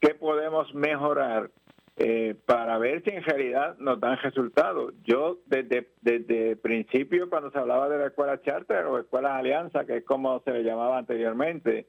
qué 0.00 0.14
podemos 0.14 0.72
mejorar 0.74 1.50
eh, 1.96 2.34
para 2.46 2.78
ver 2.78 3.02
si 3.04 3.10
en 3.10 3.24
realidad 3.24 3.76
nos 3.78 4.00
dan 4.00 4.16
resultados. 4.18 4.94
Yo 5.04 5.38
desde, 5.46 5.88
desde 6.00 6.52
el 6.52 6.58
principio, 6.58 7.28
cuando 7.28 7.50
se 7.50 7.58
hablaba 7.58 7.88
de 7.88 7.98
la 7.98 8.06
escuela 8.06 8.40
charter 8.40 8.86
o 8.86 8.98
escuela 8.98 9.36
alianza, 9.36 9.84
que 9.84 9.98
es 9.98 10.04
como 10.04 10.40
se 10.40 10.52
le 10.52 10.62
llamaba 10.62 10.96
anteriormente, 10.96 11.86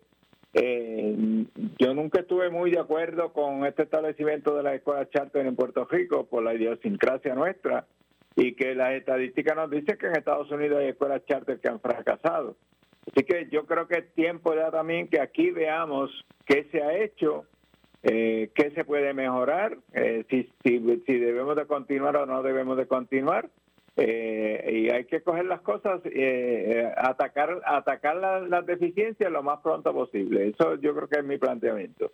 eh, 0.57 1.45
yo 1.77 1.93
nunca 1.93 2.21
estuve 2.21 2.49
muy 2.49 2.71
de 2.71 2.79
acuerdo 2.79 3.33
con 3.33 3.65
este 3.65 3.83
establecimiento 3.83 4.55
de 4.55 4.63
la 4.63 4.73
escuela 4.73 5.09
charter 5.09 5.45
en 5.45 5.53
Puerto 5.53 5.83
Rico 5.83 6.27
por 6.27 6.43
la 6.43 6.53
idiosincrasia 6.53 7.35
nuestra 7.35 7.85
y 8.37 8.53
que 8.53 8.73
las 8.73 8.93
estadísticas 8.93 9.57
nos 9.57 9.69
dicen 9.69 9.97
que 9.97 10.07
en 10.07 10.15
Estados 10.15 10.49
Unidos 10.51 10.79
hay 10.79 10.87
escuelas 10.87 11.25
charter 11.25 11.59
que 11.59 11.67
han 11.67 11.81
fracasado. 11.81 12.55
Así 13.05 13.25
que 13.25 13.49
yo 13.51 13.65
creo 13.65 13.89
que 13.89 13.99
es 13.99 14.13
tiempo 14.13 14.55
ya 14.55 14.71
también 14.71 15.09
que 15.09 15.19
aquí 15.19 15.51
veamos 15.51 16.09
qué 16.45 16.69
se 16.71 16.81
ha 16.81 16.97
hecho, 17.03 17.43
eh, 18.03 18.49
qué 18.55 18.71
se 18.71 18.85
puede 18.85 19.13
mejorar, 19.13 19.77
eh, 19.91 20.23
si, 20.29 20.49
si, 20.63 20.79
si 21.05 21.19
debemos 21.19 21.57
de 21.57 21.65
continuar 21.65 22.15
o 22.15 22.25
no 22.25 22.41
debemos 22.43 22.77
de 22.77 22.87
continuar 22.87 23.49
eh, 23.97 24.69
y 24.73 24.89
hay 24.89 25.05
que 25.05 25.21
coger 25.21 25.45
las 25.45 25.61
cosas, 25.61 26.01
eh, 26.05 26.11
eh 26.13 26.93
atacar 26.97 27.61
atacar 27.65 28.17
las 28.47 28.65
deficiencias 28.65 29.31
lo 29.31 29.41
más 29.41 29.61
pronto 29.61 29.93
posible. 29.93 30.49
Eso 30.49 30.75
yo 30.75 30.93
creo 30.95 31.07
que 31.07 31.19
es 31.19 31.25
mi 31.25 31.37
planteamiento. 31.37 32.11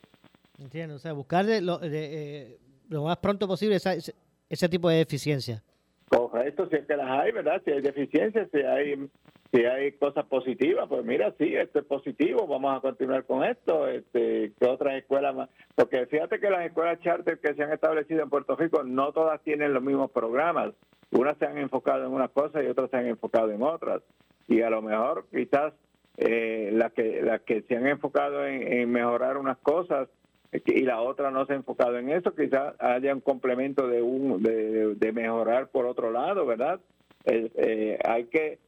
Entiendo, 0.60 0.96
o 0.96 1.00
sea, 1.00 1.14
buscar 1.14 1.46
lo, 1.46 1.80
eh, 1.82 2.58
lo 2.90 3.04
más 3.04 3.18
pronto 3.18 3.48
posible 3.48 3.78
ese, 3.78 4.14
ese 4.48 4.70
tipo 4.70 4.90
de 4.90 4.98
deficiencia. 4.98 5.64
Correcto, 6.08 6.68
si 6.70 6.76
es 6.76 6.86
que 6.86 6.98
las 6.98 7.10
hay, 7.10 7.32
¿verdad? 7.32 7.62
Si 7.66 7.72
hay 7.72 7.82
deficiencias, 7.82 8.50
si 8.52 8.60
hay 8.60 9.10
si 9.52 9.66
hay 9.66 9.92
cosas 9.94 10.26
positivas, 10.26 10.88
pues 10.88 11.04
mira, 11.04 11.34
sí, 11.38 11.56
esto 11.56 11.80
es 11.80 11.86
positivo, 11.86 12.48
vamos 12.48 12.78
a 12.78 12.82
continuar 12.82 13.26
con 13.26 13.44
esto, 13.44 13.88
este, 13.88 14.54
que 14.58 14.68
otras 14.68 14.96
escuelas 14.96 15.36
más, 15.36 15.50
porque 15.76 16.06
fíjate 16.06 16.40
que 16.40 16.50
las 16.50 16.66
escuelas 16.66 17.02
charter 17.02 17.40
que 17.40 17.54
se 17.54 17.64
han 17.64 17.74
establecido 17.74 18.24
en 18.24 18.30
Puerto 18.30 18.56
Rico 18.56 18.84
no 18.84 19.12
todas 19.12 19.42
tienen 19.42 19.74
los 19.74 19.84
mismos 19.84 20.10
programas, 20.12 20.74
unas 21.12 21.38
se 21.38 21.46
han 21.46 21.58
enfocado 21.58 22.06
en 22.06 22.14
unas 22.14 22.32
cosas 22.32 22.64
y 22.64 22.68
otras 22.68 22.90
se 22.90 22.98
han 22.98 23.08
enfocado 23.08 23.52
en 23.52 23.62
otras. 23.62 24.02
Y 24.48 24.62
a 24.62 24.70
lo 24.70 24.82
mejor 24.82 25.26
quizás 25.30 25.74
eh, 26.18 26.70
las 26.74 26.94
que 26.94 27.22
las 27.22 27.42
que 27.42 27.62
se 27.64 27.76
han 27.76 27.88
enfocado 27.88 28.46
en, 28.46 28.90
mejorar 28.92 29.38
unas 29.38 29.58
cosas 29.58 30.10
eh, 30.52 30.62
y 30.66 30.84
la 30.84 31.02
otra 31.02 31.32
no 31.32 31.46
se 31.46 31.54
ha 31.54 31.58
enfocado 31.58 31.98
en 31.98 32.10
eso, 32.10 32.34
quizás 32.34 32.76
haya 32.80 33.14
un 33.14 33.22
complemento 33.22 33.88
de 33.88 34.02
un 34.02 34.42
de, 34.42 35.12
mejorar 35.12 35.68
por 35.68 35.86
otro 35.86 36.12
lado, 36.12 36.46
¿verdad? 36.46 36.80
Eh, 37.26 38.00
hay 38.04 38.26
que 38.26 38.60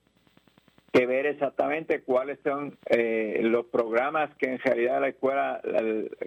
que 0.93 1.07
ver 1.07 1.25
exactamente 1.25 2.03
cuáles 2.03 2.39
son 2.43 2.77
eh, 2.85 3.39
los 3.41 3.65
programas 3.65 4.29
que 4.35 4.45
en 4.45 4.59
realidad 4.59 5.01
la 5.01 5.07
escuela, 5.07 5.59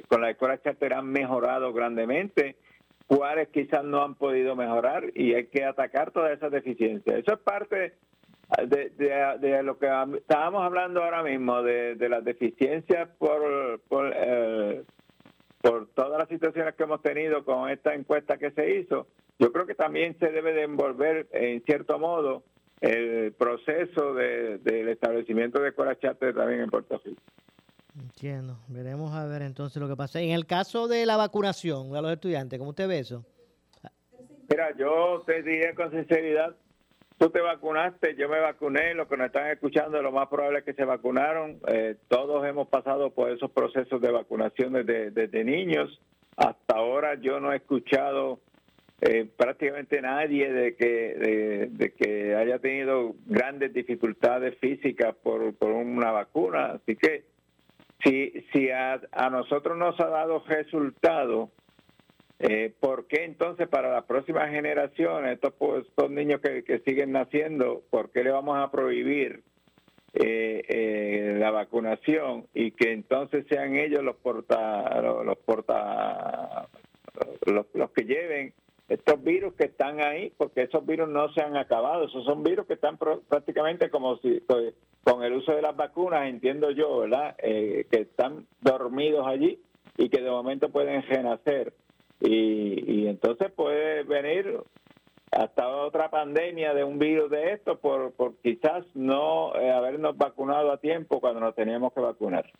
con 0.08 0.20
la 0.20 0.30
escuela 0.30 0.60
charter 0.60 0.94
han 0.94 1.06
mejorado 1.06 1.72
grandemente, 1.72 2.56
cuáles 3.06 3.48
quizás 3.50 3.84
no 3.84 4.02
han 4.02 4.16
podido 4.16 4.56
mejorar 4.56 5.04
y 5.14 5.34
hay 5.34 5.46
que 5.46 5.64
atacar 5.64 6.10
todas 6.10 6.36
esas 6.36 6.50
deficiencias. 6.50 7.16
Eso 7.16 7.34
es 7.34 7.38
parte 7.38 7.94
de, 8.66 9.62
lo 9.62 9.78
que 9.78 9.88
estábamos 10.16 10.62
hablando 10.64 11.00
ahora 11.00 11.22
mismo, 11.22 11.62
de, 11.62 12.08
las 12.08 12.24
deficiencias 12.24 13.08
por, 13.18 13.80
por, 13.88 14.12
eh, 14.16 14.82
por 15.62 15.86
todas 15.94 16.18
las 16.18 16.28
situaciones 16.28 16.74
que 16.74 16.82
hemos 16.82 17.02
tenido 17.02 17.44
con 17.44 17.70
esta 17.70 17.94
encuesta 17.94 18.36
que 18.36 18.50
se 18.50 18.74
hizo. 18.74 19.06
Yo 19.38 19.52
creo 19.52 19.64
que 19.64 19.76
también 19.76 20.18
se 20.18 20.32
debe 20.32 20.52
de 20.54 20.62
envolver 20.62 21.28
en 21.30 21.62
cierto 21.62 22.00
modo 22.00 22.42
el 22.80 23.32
proceso 23.32 24.14
de, 24.14 24.58
del 24.58 24.88
establecimiento 24.88 25.60
de 25.60 25.70
escuelas 25.70 25.98
charter 25.98 26.34
también 26.34 26.60
en 26.60 26.70
Puerto 26.70 27.00
Rico. 27.04 27.22
Entiendo. 27.98 28.58
Veremos 28.68 29.14
a 29.14 29.26
ver 29.26 29.42
entonces 29.42 29.80
lo 29.80 29.88
que 29.88 29.96
pasa. 29.96 30.20
En 30.20 30.30
el 30.30 30.46
caso 30.46 30.86
de 30.86 31.06
la 31.06 31.16
vacunación 31.16 31.90
de 31.90 32.02
los 32.02 32.12
estudiantes, 32.12 32.58
¿cómo 32.58 32.70
usted 32.70 32.88
ve 32.88 32.98
eso? 32.98 33.24
Mira, 34.48 34.76
yo 34.76 35.22
te 35.26 35.42
diría 35.42 35.74
con 35.74 35.90
sinceridad, 35.90 36.54
tú 37.18 37.30
te 37.30 37.40
vacunaste, 37.40 38.14
yo 38.16 38.28
me 38.28 38.38
vacuné, 38.38 38.94
los 38.94 39.08
que 39.08 39.16
nos 39.16 39.26
están 39.26 39.50
escuchando, 39.50 40.00
lo 40.02 40.12
más 40.12 40.28
probable 40.28 40.60
es 40.60 40.64
que 40.64 40.74
se 40.74 40.84
vacunaron. 40.84 41.58
Eh, 41.68 41.96
todos 42.08 42.46
hemos 42.46 42.68
pasado 42.68 43.10
por 43.10 43.30
esos 43.30 43.50
procesos 43.50 44.00
de 44.00 44.10
vacunación 44.12 44.74
desde, 44.74 45.10
desde 45.10 45.42
niños. 45.42 46.00
Hasta 46.36 46.76
ahora 46.76 47.14
yo 47.14 47.40
no 47.40 47.52
he 47.52 47.56
escuchado 47.56 48.40
eh, 49.00 49.26
prácticamente 49.36 50.00
nadie 50.00 50.50
de 50.50 50.74
que, 50.74 51.68
de, 51.70 51.92
que 51.92 52.34
haya 52.34 52.58
tenido 52.58 53.14
grandes 53.26 53.74
dificultades 53.74 54.56
físicas 54.58 55.14
por, 55.22 55.54
por 55.54 55.70
una 55.72 56.12
vacuna. 56.12 56.72
Así 56.72 56.96
que 56.96 57.24
si, 58.02 58.32
si 58.52 58.70
a, 58.70 59.00
nosotros 59.30 59.76
nos 59.76 59.98
ha 60.00 60.06
dado 60.06 60.42
resultado, 60.46 61.50
eh, 62.38 62.72
¿por 62.80 63.06
qué 63.06 63.24
entonces 63.24 63.68
para 63.68 63.90
las 63.90 64.04
próximas 64.04 64.50
generaciones, 64.50 65.34
estos, 65.34 65.54
pues, 65.54 65.86
estos 65.86 66.10
niños 66.10 66.40
que, 66.40 66.64
que 66.64 66.78
siguen 66.80 67.12
naciendo, 67.12 67.82
por 67.90 68.10
qué 68.10 68.24
le 68.24 68.30
vamos 68.30 68.56
a 68.58 68.70
prohibir 68.70 69.42
eh, 70.14 70.62
eh, 70.68 71.36
la 71.38 71.50
vacunación 71.50 72.46
y 72.54 72.70
que 72.70 72.92
entonces 72.92 73.44
sean 73.50 73.76
ellos 73.76 74.02
los 74.02 74.16
porta, 74.16 75.02
los, 75.02 75.36
porta, 75.38 76.68
los, 77.44 77.66
los 77.74 77.90
que 77.90 78.04
lleven 78.04 78.54
estos 78.88 79.22
virus 79.22 79.54
que 79.54 79.64
están 79.64 80.00
ahí, 80.00 80.32
porque 80.36 80.62
esos 80.62 80.86
virus 80.86 81.08
no 81.08 81.32
se 81.32 81.42
han 81.42 81.56
acabado, 81.56 82.04
esos 82.04 82.24
son 82.24 82.42
virus 82.42 82.66
que 82.66 82.74
están 82.74 82.98
prácticamente 82.98 83.90
como 83.90 84.16
si 84.18 84.42
con 85.02 85.22
el 85.22 85.32
uso 85.34 85.52
de 85.52 85.62
las 85.62 85.76
vacunas, 85.76 86.28
entiendo 86.28 86.70
yo, 86.70 86.98
¿verdad? 86.98 87.36
Eh, 87.38 87.86
que 87.90 88.02
están 88.02 88.46
dormidos 88.60 89.26
allí 89.26 89.60
y 89.96 90.08
que 90.08 90.20
de 90.20 90.30
momento 90.30 90.70
pueden 90.70 91.02
renacer. 91.02 91.74
Y, 92.20 93.02
y 93.02 93.08
entonces 93.08 93.50
puede 93.52 94.02
venir 94.04 94.58
hasta 95.30 95.68
otra 95.68 96.10
pandemia 96.10 96.72
de 96.72 96.84
un 96.84 96.98
virus 96.98 97.30
de 97.30 97.52
esto 97.52 97.78
por, 97.78 98.12
por 98.12 98.36
quizás 98.36 98.84
no 98.94 99.54
eh, 99.56 99.70
habernos 99.70 100.16
vacunado 100.16 100.72
a 100.72 100.78
tiempo 100.78 101.20
cuando 101.20 101.40
nos 101.40 101.54
teníamos 101.54 101.92
que 101.92 102.00
vacunar. 102.00 102.50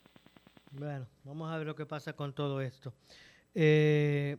Bueno, 0.71 1.07
vamos 1.23 1.51
a 1.51 1.57
ver 1.57 1.65
lo 1.65 1.75
que 1.75 1.85
pasa 1.85 2.13
con 2.13 2.33
todo 2.33 2.61
esto. 2.61 2.93
Eh, 3.55 4.37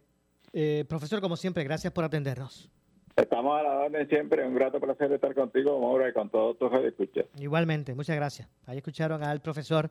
eh, 0.52 0.84
profesor, 0.88 1.20
como 1.20 1.36
siempre, 1.36 1.64
gracias 1.64 1.92
por 1.92 2.04
atendernos. 2.04 2.70
Estamos 3.16 3.58
a 3.58 3.62
la 3.64 3.78
orden 3.80 4.08
siempre. 4.08 4.46
Un 4.46 4.54
grato 4.54 4.80
placer 4.80 5.10
estar 5.12 5.34
contigo, 5.34 5.80
Mauro, 5.80 6.08
y 6.08 6.12
con 6.12 6.30
todos 6.30 6.56
tus 6.58 6.72
escuchas. 6.84 7.26
Igualmente, 7.36 7.94
muchas 7.94 8.14
gracias. 8.14 8.48
Ahí 8.66 8.78
escucharon 8.78 9.24
al 9.24 9.40
profesor 9.40 9.90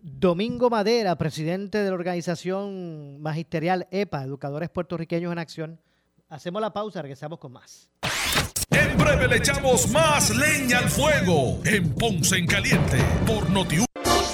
Domingo 0.00 0.68
Madera, 0.68 1.16
presidente 1.16 1.78
de 1.78 1.88
la 1.88 1.94
organización 1.94 3.20
magisterial 3.22 3.88
EPA, 3.90 4.24
Educadores 4.24 4.68
Puertorriqueños 4.68 5.32
en 5.32 5.38
Acción. 5.38 5.80
Hacemos 6.28 6.60
la 6.60 6.72
pausa, 6.72 7.00
regresamos 7.00 7.38
con 7.38 7.52
más. 7.52 7.90
En 8.70 8.98
breve 8.98 9.28
le 9.28 9.36
echamos 9.36 9.90
más 9.90 10.36
leña 10.36 10.78
al 10.78 10.90
fuego 10.90 11.60
en 11.64 11.94
Ponce 11.94 12.36
en 12.36 12.46
Caliente 12.46 12.98
por 13.26 13.48
Notiuno. 13.48 13.85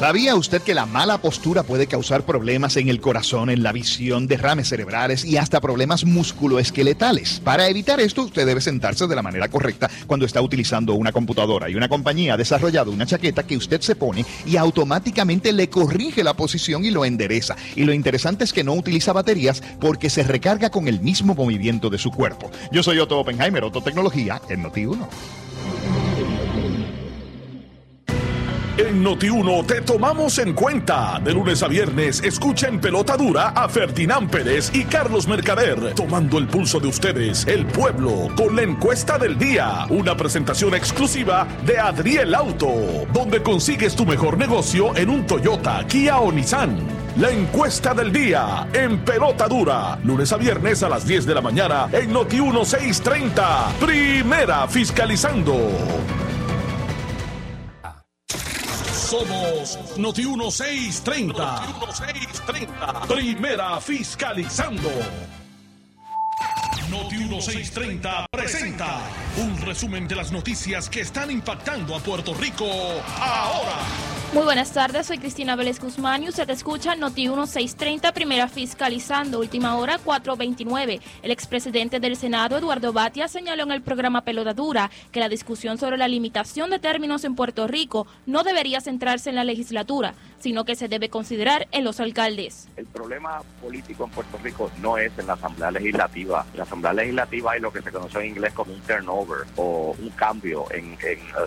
¿Sabía 0.02 0.34
usted 0.34 0.62
que 0.62 0.74
la 0.74 0.84
mala 0.84 1.18
postura 1.18 1.62
puede 1.62 1.86
causar 1.86 2.26
problemas 2.26 2.76
en 2.76 2.88
el 2.88 3.00
corazón, 3.00 3.50
en 3.50 3.62
la 3.62 3.70
visión, 3.70 4.26
derrames 4.26 4.68
cerebrales 4.68 5.24
y 5.24 5.36
hasta 5.36 5.60
problemas 5.60 6.04
musculoesqueletales? 6.04 7.38
Para 7.38 7.68
evitar 7.68 8.00
esto, 8.00 8.22
usted 8.22 8.44
debe 8.44 8.60
sentarse 8.60 9.06
de 9.06 9.14
la 9.14 9.22
manera 9.22 9.46
correcta 9.46 9.88
cuando 10.08 10.26
está 10.26 10.42
utilizando 10.42 10.94
una 10.94 11.12
computadora 11.12 11.70
y 11.70 11.76
una 11.76 11.88
compañía 11.88 12.34
ha 12.34 12.36
desarrollado 12.36 12.90
una 12.90 13.06
chaqueta 13.06 13.44
que 13.44 13.56
usted 13.56 13.80
se 13.80 13.94
pone 13.94 14.26
y 14.44 14.56
automáticamente 14.56 15.52
le 15.52 15.70
corrige 15.70 16.24
la 16.24 16.34
posición 16.34 16.84
y 16.84 16.90
lo 16.90 17.04
endereza. 17.04 17.54
Y 17.76 17.84
lo 17.84 17.92
interesante 17.92 18.42
es 18.42 18.52
que 18.52 18.64
no 18.64 18.74
utiliza 18.74 19.12
baterías 19.12 19.62
porque 19.80 20.10
se 20.10 20.24
recarga 20.24 20.70
con 20.70 20.88
el 20.88 20.98
mismo 20.98 21.36
movimiento 21.36 21.90
de 21.90 21.98
su 21.98 22.10
cuerpo. 22.10 22.50
Yo 22.72 22.82
soy 22.82 22.98
Otto 22.98 23.20
Oppenheimer, 23.20 23.62
Otto 23.62 23.82
Tecnología, 23.82 24.42
en 24.48 24.64
Noti1. 24.64 25.06
En 28.78 29.04
Noti1 29.04 29.66
te 29.66 29.82
tomamos 29.82 30.38
en 30.38 30.54
cuenta. 30.54 31.20
De 31.22 31.34
lunes 31.34 31.62
a 31.62 31.68
viernes, 31.68 32.22
escucha 32.24 32.68
en 32.68 32.80
pelota 32.80 33.18
dura 33.18 33.48
a 33.50 33.68
Ferdinand 33.68 34.30
Pérez 34.30 34.70
y 34.72 34.84
Carlos 34.84 35.28
Mercader, 35.28 35.92
tomando 35.94 36.38
el 36.38 36.46
pulso 36.46 36.80
de 36.80 36.88
ustedes, 36.88 37.46
el 37.46 37.66
pueblo, 37.66 38.28
con 38.34 38.56
la 38.56 38.62
encuesta 38.62 39.18
del 39.18 39.38
día. 39.38 39.84
Una 39.90 40.16
presentación 40.16 40.74
exclusiva 40.74 41.46
de 41.66 41.78
Adriel 41.78 42.34
Auto, 42.34 43.06
donde 43.12 43.42
consigues 43.42 43.94
tu 43.94 44.06
mejor 44.06 44.38
negocio 44.38 44.96
en 44.96 45.10
un 45.10 45.26
Toyota, 45.26 45.84
Kia 45.86 46.16
o 46.16 46.32
Nissan. 46.32 46.78
La 47.18 47.30
encuesta 47.30 47.92
del 47.92 48.10
día 48.10 48.68
en 48.72 49.00
pelota 49.00 49.48
dura, 49.48 49.98
lunes 50.02 50.32
a 50.32 50.38
viernes 50.38 50.82
a 50.82 50.88
las 50.88 51.06
10 51.06 51.26
de 51.26 51.34
la 51.34 51.42
mañana 51.42 51.90
en 51.92 52.10
Noti 52.10 52.40
1630. 52.40 53.68
Primera 53.78 54.66
fiscalizando. 54.66 55.58
Somos 59.12 59.98
Noti 59.98 60.24
1630. 60.24 61.36
Noti 61.36 61.72
1630. 61.84 63.06
Primera 63.06 63.78
fiscalizando. 63.78 64.88
Noti 66.88 67.16
1630 67.16 68.24
presenta 68.30 69.02
un 69.36 69.60
resumen 69.60 70.08
de 70.08 70.16
las 70.16 70.32
noticias 70.32 70.88
que 70.88 71.02
están 71.02 71.30
impactando 71.30 71.94
a 71.94 72.00
Puerto 72.00 72.32
Rico 72.32 72.64
ahora. 73.20 74.11
Muy 74.34 74.44
buenas 74.44 74.72
tardes, 74.72 75.08
soy 75.08 75.18
Cristina 75.18 75.56
Vélez 75.56 75.78
Guzmán 75.78 76.22
y 76.22 76.30
usted 76.30 76.48
escucha 76.48 76.96
Noti 76.96 77.28
1630, 77.28 78.12
primera 78.14 78.48
fiscalizando, 78.48 79.38
última 79.40 79.76
hora 79.76 79.98
429. 79.98 81.00
El 81.22 81.30
expresidente 81.30 82.00
del 82.00 82.16
Senado, 82.16 82.56
Eduardo 82.56 82.94
Batia, 82.94 83.28
señaló 83.28 83.64
en 83.64 83.72
el 83.72 83.82
programa 83.82 84.24
Pelota 84.24 84.54
Dura 84.54 84.90
que 85.10 85.20
la 85.20 85.28
discusión 85.28 85.76
sobre 85.76 85.98
la 85.98 86.08
limitación 86.08 86.70
de 86.70 86.78
términos 86.78 87.24
en 87.24 87.34
Puerto 87.34 87.66
Rico 87.66 88.06
no 88.24 88.42
debería 88.42 88.80
centrarse 88.80 89.28
en 89.28 89.36
la 89.36 89.44
legislatura, 89.44 90.14
sino 90.38 90.64
que 90.64 90.76
se 90.76 90.88
debe 90.88 91.10
considerar 91.10 91.68
en 91.70 91.84
los 91.84 92.00
alcaldes. 92.00 92.70
El 92.78 92.86
problema 92.86 93.42
político 93.60 94.04
en 94.04 94.10
Puerto 94.12 94.38
Rico 94.42 94.70
no 94.80 94.96
es 94.96 95.12
en 95.18 95.26
la 95.26 95.34
Asamblea 95.34 95.70
Legislativa. 95.70 96.46
En 96.52 96.56
la 96.56 96.64
Asamblea 96.64 96.94
Legislativa 96.94 97.52
hay 97.52 97.60
lo 97.60 97.70
que 97.70 97.82
se 97.82 97.92
conoce 97.92 98.18
en 98.20 98.28
inglés 98.28 98.54
como 98.54 98.72
un 98.72 98.80
turnover 98.80 99.46
o 99.56 99.94
un 99.98 100.08
cambio. 100.10 100.64
En, 100.72 100.96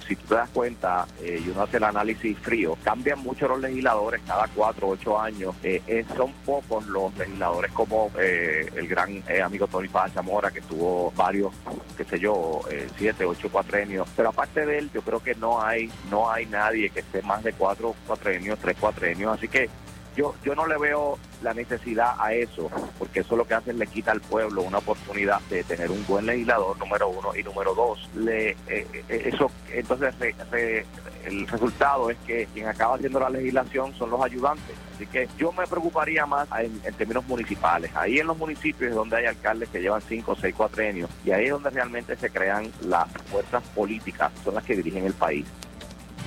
si 0.07 0.15
tú 0.15 0.27
te 0.27 0.35
das 0.35 0.49
cuenta 0.51 1.07
eh, 1.19 1.41
y 1.43 1.49
uno 1.49 1.63
hace 1.63 1.77
el 1.77 1.83
análisis 1.83 2.37
frío, 2.37 2.74
cambian 2.83 3.19
mucho 3.19 3.47
los 3.47 3.59
legisladores 3.59 4.21
cada 4.25 4.47
cuatro 4.47 4.89
ocho 4.89 5.19
años. 5.19 5.55
Eh, 5.63 5.81
eh, 5.87 6.05
son 6.15 6.31
pocos 6.45 6.85
los 6.87 7.15
legisladores 7.17 7.71
como 7.71 8.11
eh, 8.19 8.69
el 8.75 8.87
gran 8.87 9.23
amigo 9.43 9.67
Tony 9.67 9.87
Paz 9.87 10.13
Zamora, 10.13 10.51
que 10.51 10.61
tuvo 10.61 11.11
varios, 11.15 11.53
qué 11.97 12.03
sé 12.03 12.19
yo, 12.19 12.61
siete, 12.97 13.25
ocho 13.25 13.49
cuatrenios. 13.49 14.07
Pero 14.15 14.29
aparte 14.29 14.65
de 14.65 14.79
él, 14.79 14.89
yo 14.93 15.01
creo 15.01 15.21
que 15.21 15.35
no 15.35 15.61
hay, 15.61 15.89
no 16.09 16.29
hay 16.31 16.45
nadie 16.45 16.89
que 16.89 16.99
esté 16.99 17.21
más 17.21 17.43
de 17.43 17.53
cuatro 17.53 17.95
cuatrenios, 18.07 18.59
tres 18.59 18.77
cuatrenios. 18.77 19.37
Así 19.37 19.47
que 19.47 19.69
yo, 20.15 20.35
yo 20.43 20.55
no 20.55 20.67
le 20.67 20.77
veo 20.77 21.17
la 21.41 21.53
necesidad 21.53 22.15
a 22.19 22.33
eso, 22.33 22.69
porque 22.97 23.19
eso 23.19 23.35
lo 23.35 23.45
que 23.45 23.53
hace 23.53 23.71
es 23.71 23.77
le 23.77 23.87
quita 23.87 24.11
al 24.11 24.21
pueblo 24.21 24.61
una 24.61 24.79
oportunidad 24.79 25.41
de 25.49 25.63
tener 25.63 25.91
un 25.91 26.05
buen 26.05 26.25
legislador, 26.25 26.77
número 26.77 27.09
uno, 27.09 27.35
y 27.35 27.43
número 27.43 27.75
dos, 27.75 28.09
le, 28.15 28.55
eso 29.09 29.51
entonces 29.71 30.15
el 31.25 31.47
resultado 31.47 32.09
es 32.09 32.17
que 32.25 32.47
quien 32.53 32.67
acaba 32.67 32.95
haciendo 32.95 33.19
la 33.19 33.29
legislación 33.29 33.93
son 33.95 34.11
los 34.11 34.21
ayudantes. 34.23 34.75
Así 34.95 35.05
que 35.07 35.27
yo 35.37 35.51
me 35.51 35.67
preocuparía 35.67 36.25
más 36.25 36.47
en, 36.57 36.79
términos 36.93 37.25
municipales. 37.27 37.91
Ahí 37.95 38.19
en 38.19 38.27
los 38.27 38.37
municipios 38.37 38.89
es 38.89 38.95
donde 38.95 39.17
hay 39.17 39.25
alcaldes 39.25 39.69
que 39.69 39.81
llevan 39.81 40.01
cinco 40.01 40.35
seis 40.39 40.55
cuatrenios 40.55 41.09
y 41.25 41.31
ahí 41.31 41.45
es 41.45 41.51
donde 41.51 41.69
realmente 41.69 42.15
se 42.15 42.29
crean 42.29 42.71
las 42.81 43.11
fuerzas 43.29 43.63
políticas, 43.75 44.31
son 44.43 44.55
las 44.55 44.63
que 44.63 44.75
dirigen 44.75 45.05
el 45.05 45.13
país. 45.13 45.45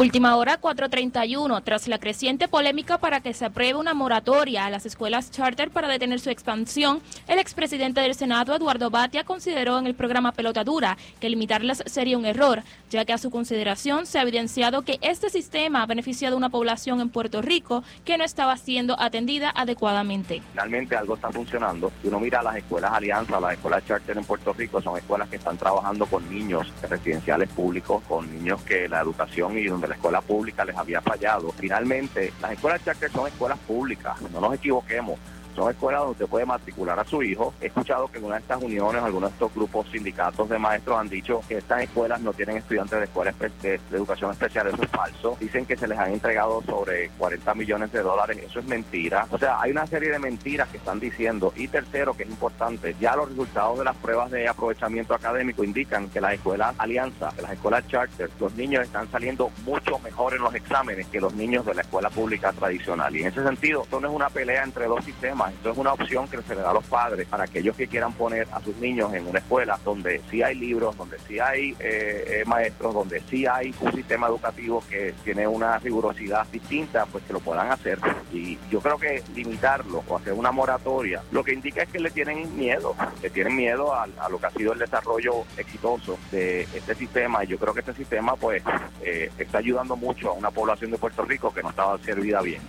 Última 0.01 0.37
hora 0.37 0.61
4.31. 0.61 1.65
Tras 1.65 1.89
la 1.89 1.99
creciente 1.99 2.47
polémica 2.47 2.99
para 2.99 3.21
que 3.21 3.35
se 3.35 3.45
apruebe 3.45 3.81
una 3.81 3.95
moratoria 3.95 4.65
a 4.65 4.71
las 4.71 4.87
escuelas 4.87 5.33
charter 5.33 5.71
para 5.71 5.89
detener 5.89 6.21
su 6.21 6.31
expansión, 6.31 7.01
el 7.27 7.41
expresidente 7.41 8.01
del 8.01 8.15
Senado, 8.15 8.55
Eduardo 8.55 8.91
Batia, 8.91 9.25
consideró 9.25 9.77
en 9.77 9.89
el 9.89 9.97
programa 9.97 10.31
Pelota 10.31 10.63
Dura 10.63 10.97
que 11.19 11.29
limitarlas 11.29 11.83
sería 11.87 12.17
un 12.17 12.27
error, 12.27 12.63
ya 12.91 13.05
que 13.05 13.13
a 13.13 13.19
su 13.19 13.33
consideración 13.33 14.07
se 14.07 14.21
ha 14.21 14.23
evidenciado 14.23 14.83
que 14.83 15.01
este 15.03 15.31
sistema 15.31 15.83
ha 15.83 15.87
beneficiado 15.87 16.37
a 16.37 16.39
una 16.39 16.49
población 16.49 17.01
en 17.01 17.09
Puerto 17.09 17.43
Rico 17.43 17.83
que 18.05 18.17
no 18.17 18.23
estaba 18.23 18.57
siendo 18.57 19.01
atendida 19.01 19.51
adecuadamente. 19.51 20.43
Finalmente 20.53 20.95
algo 20.95 21.17
está 21.17 21.33
funcionando. 21.33 21.91
Si 22.01 22.07
uno 22.07 22.21
mira 22.21 22.41
las 22.41 22.55
escuelas 22.55 22.93
Alianza, 22.93 23.41
las 23.41 23.55
escuelas 23.55 23.85
charter 23.85 24.17
en 24.17 24.25
Puerto 24.25 24.53
Rico, 24.53 24.81
son 24.81 24.97
escuelas 24.97 25.29
que 25.29 25.37
están 25.37 25.59
trabajando 25.59 26.07
con 26.07 26.31
niños 26.31 26.73
residenciales 26.89 27.49
públicos, 27.49 28.01
con 28.09 28.33
niños 28.33 28.63
que 28.63 28.89
la 28.89 29.01
educación 29.01 29.59
y 29.59 29.65
donde 29.65 29.88
la 29.89 29.95
escuela 29.95 30.21
pública 30.21 30.65
les 30.65 30.77
había 30.77 31.01
fallado. 31.01 31.53
Finalmente, 31.53 32.33
las 32.41 32.53
escuelas 32.53 32.85
charter 32.85 33.11
son 33.11 33.27
escuelas 33.27 33.59
públicas, 33.61 34.21
no 34.33 34.41
nos 34.41 34.55
equivoquemos 34.55 35.19
son 35.59 35.71
escuelas 35.71 36.01
donde 36.01 36.13
usted 36.13 36.27
puede 36.27 36.47
matricular 36.47 36.99
a 36.99 37.05
su 37.05 37.23
hijo. 37.23 37.53
He 37.61 37.67
escuchado 37.67 38.09
que 38.09 38.19
en 38.19 38.25
una 38.25 38.37
de 38.37 38.43
estas 38.43 38.63
uniones, 38.63 39.03
algunos 39.03 39.31
de 39.31 39.35
estos 39.35 39.55
grupos 39.55 39.89
sindicatos 39.91 40.49
de 40.49 40.59
maestros 40.59 40.99
han 40.99 41.09
dicho 41.09 41.41
que 41.49 41.59
estas 41.59 41.83
escuelas 41.83 42.21
no 42.21 42.33
tienen 42.33 42.59
estudiantes 42.59 42.99
de 42.99 43.05
escuelas 43.05 43.35
de, 43.63 43.81
educación 43.93 44.31
especial. 44.31 44.69
Eso 44.69 44.83
es 44.83 44.91
falso. 44.91 45.37
Dicen 45.41 45.67
que 45.67 45.77
se 45.77 45.89
les 45.89 45.99
han 45.99 46.13
entregado 46.13 46.63
sobre 46.63 47.11
40 47.19 47.55
millones 47.55 47.93
de 47.93 48.03
dólares. 48.03 48.39
Eso 48.47 48.61
es 48.61 48.67
mentira. 48.67 49.27
O 49.31 49.39
sea, 49.39 49.61
hay 49.61 49.73
una 49.73 49.87
serie 49.87 50.11
de 50.11 50.19
mentiras 50.19 50.69
que 50.69 50.77
están 50.77 51.01
diciendo. 51.01 51.53
Y 51.57 51.67
tercero, 51.67 52.17
que 52.17 52.23
es 52.23 52.31
importante, 52.31 52.95
ya 53.01 53.17
los 53.17 53.29
resultados 53.29 53.79
de 53.79 53.85
las 53.85 53.97
pruebas 53.97 54.31
de 54.31 54.47
aprovechamiento 54.47 55.15
académico 55.15 55.65
indican 55.65 56.09
que 56.09 56.21
las 56.21 56.35
escuelas 56.35 56.75
Alianza, 56.79 57.33
las 57.43 57.53
escuelas 57.53 57.87
Charter, 57.89 58.31
los 58.39 58.55
niños 58.55 58.85
están 58.85 59.11
saliendo 59.11 59.51
mucho 59.65 59.99
mejor 59.99 60.35
en 60.35 60.43
los 60.43 60.55
exámenes 60.55 61.09
que 61.09 61.21
los 61.21 61.35
niños 61.35 61.67
de 61.67 61.75
la 61.75 61.83
escuela 61.83 62.11
pública 62.11 62.53
tradicional. 62.53 63.15
Y 63.17 63.23
en 63.23 63.29
ese 63.29 63.43
sentido, 63.43 63.83
esto 63.83 64.01
no 64.01 64.09
es 64.09 64.15
una 64.15 64.31
pelea 64.31 64.63
entre 64.63 64.87
dos 64.87 65.05
sistemas 65.05 65.48
esto 65.49 65.71
es 65.71 65.79
una 65.79 65.93
opción 65.93 66.29
que 66.29 66.41
se 66.43 66.55
le 66.55 66.63
da 66.63 66.71
a 66.71 66.75
los 66.75 66.85
padres 66.85 67.27
para 67.29 67.45
aquellos 67.45 67.77
que 67.77 67.89
quieran 67.89 68.13
poner 68.13 68.47
a 68.53 68.61
sus 68.61 68.77
niños 68.77 69.13
en 69.15 69.27
una 69.27 69.39
escuela 69.39 69.79
donde 69.85 70.21
sí 70.31 70.43
hay 70.43 70.55
libros, 70.55 70.97
donde 70.97 71.19
sí 71.27 71.39
hay 71.39 71.71
eh, 71.81 72.41
eh, 72.41 72.45
maestros, 72.47 72.95
donde 72.95 73.21
sí 73.29 73.47
hay 73.47 73.75
un 73.81 73.93
sistema 73.93 74.27
educativo 74.27 74.83
que 74.89 75.15
tiene 75.25 75.47
una 75.47 75.79
rigurosidad 75.79 76.47
distinta, 76.49 77.07
pues 77.07 77.25
que 77.25 77.33
lo 77.33 77.41
puedan 77.41 77.71
hacer. 77.71 77.99
Y 78.33 78.59
yo 78.71 78.81
creo 78.81 78.99
que 78.99 79.23
limitarlo 79.35 80.03
o 80.07 80.17
hacer 80.17 80.33
una 80.33 80.53
moratoria, 80.53 81.23
lo 81.31 81.45
que 81.45 81.53
indica 81.53 81.83
es 81.83 81.89
que 81.89 82.01
le 82.01 82.11
tienen 82.11 82.57
miedo, 82.57 82.95
le 83.23 83.31
tienen 83.31 83.57
miedo 83.57 83.95
a, 83.95 84.07
lo 84.29 84.39
que 84.39 84.47
ha 84.47 84.51
sido 84.51 84.73
el 84.73 84.79
desarrollo 84.79 85.45
exitoso 85.57 86.19
de 86.31 86.63
este 86.63 86.95
sistema. 86.95 87.45
Y 87.45 87.49
yo 87.49 87.59
creo 87.59 87.75
que 87.75 87.81
este 87.81 87.95
sistema 87.95 88.37
pues 88.37 88.63
eh, 89.03 89.31
está 89.39 89.59
ayudando 89.59 89.97
mucho 89.97 90.31
a 90.31 90.33
una 90.33 90.51
población 90.51 90.91
de 90.91 90.99
Puerto 90.99 91.25
Rico 91.25 91.53
que 91.53 91.63
no 91.63 91.71
estaba 91.71 91.99
servida 91.99 92.41
bien. 92.43 92.61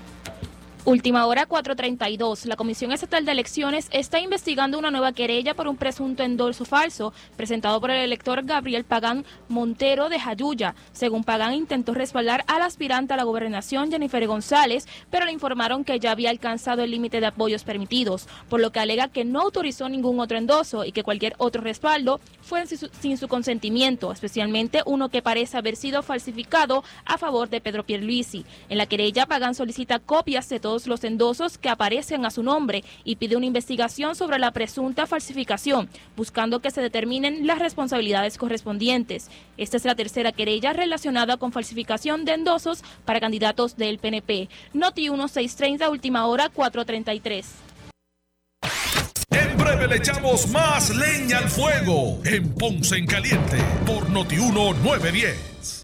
Última 0.86 1.26
hora 1.26 1.46
432. 1.46 2.46
La 2.46 2.56
Comisión 2.56 2.94
Estatal 2.94 3.26
de 3.26 3.34
Elecciones 3.34 3.90
está 3.92 4.22
investigando 4.22 4.80
una 4.80 4.92
nueva 4.92 5.12
querella 5.12 5.54
por 5.54 5.68
un 5.68 5.76
presunto 5.76 6.24
endorso 6.24 6.64
falso 6.64 7.14
presentado 7.36 7.82
por 7.82 7.92
el 7.92 7.98
elector 7.98 8.46
Gabriel 8.46 8.86
Pagán 8.86 9.26
Montero 9.50 10.08
de 10.08 10.22
Jayuya. 10.22 10.76
Según 10.94 11.26
Pagán, 11.26 11.54
intentó 11.54 11.94
respaldar 11.94 12.46
al 12.48 12.62
aspirante 12.62 13.14
a 13.14 13.18
la 13.18 13.26
gobernación 13.26 13.92
Jennifer 13.92 14.26
González, 14.26 14.88
pero 15.12 15.26
le 15.26 15.34
informaron 15.34 15.84
que 15.84 16.00
ya 16.00 16.12
había 16.12 16.30
alcanzado 16.30 16.82
el 16.82 16.92
límite 16.92 17.20
de 17.20 17.28
apoyos 17.28 17.66
permitidos, 17.66 18.28
por 18.48 18.62
lo 18.62 18.72
que 18.72 18.80
alega 18.80 19.10
que 19.10 19.26
no 19.26 19.42
autorizó 19.42 19.90
ningún 19.90 20.22
otro 20.22 20.38
endoso 20.38 20.86
y 20.86 20.94
que 20.94 21.04
cualquier 21.04 21.36
otro 21.40 21.62
respaldo 21.62 22.22
fue 22.42 22.66
sin 22.66 23.18
su 23.18 23.28
consentimiento, 23.28 24.14
especialmente 24.14 24.82
uno 24.86 25.10
que 25.10 25.22
parece 25.22 25.58
haber 25.58 25.76
sido 25.76 26.04
falsificado 26.04 26.86
a 27.06 27.18
favor 27.18 27.50
de 27.50 27.60
Pedro 27.60 27.86
Pierluisi. 27.86 28.46
En 28.70 28.78
la 28.78 28.86
querella, 28.86 29.26
Pagán 29.26 29.56
solicita 29.56 30.00
copias 30.00 30.48
de 30.48 30.69
todos 30.70 30.86
los 30.86 31.04
endosos 31.04 31.58
que 31.58 31.68
aparecen 31.68 32.28
a 32.28 32.30
su 32.30 32.44
nombre 32.44 32.84
y 33.04 33.16
pide 33.16 33.36
una 33.36 33.48
investigación 33.48 34.16
sobre 34.16 34.38
la 34.38 34.52
presunta 34.52 35.08
falsificación, 35.08 35.90
buscando 36.16 36.60
que 36.60 36.70
se 36.70 36.80
determinen 36.80 37.48
las 37.48 37.58
responsabilidades 37.58 38.38
correspondientes. 38.38 39.32
Esta 39.58 39.78
es 39.78 39.86
la 39.86 39.96
tercera 39.96 40.32
querella 40.32 40.72
relacionada 40.74 41.38
con 41.38 41.52
falsificación 41.52 42.24
de 42.24 42.34
endosos 42.34 42.84
para 43.04 43.20
candidatos 43.20 43.78
del 43.78 43.98
PNP. 43.98 44.48
Noti 44.74 45.10
1630, 45.10 45.90
última 45.90 46.28
hora 46.28 46.50
433. 46.50 47.48
En 49.32 49.58
breve 49.58 49.88
le 49.88 49.96
echamos 49.96 50.48
más 50.50 50.96
leña 50.96 51.40
al 51.40 51.50
fuego 51.50 52.20
en 52.26 52.54
Ponce 52.54 52.96
en 52.96 53.08
Caliente 53.08 53.58
por 53.88 54.08
Noti 54.12 54.36
1910. 54.36 55.84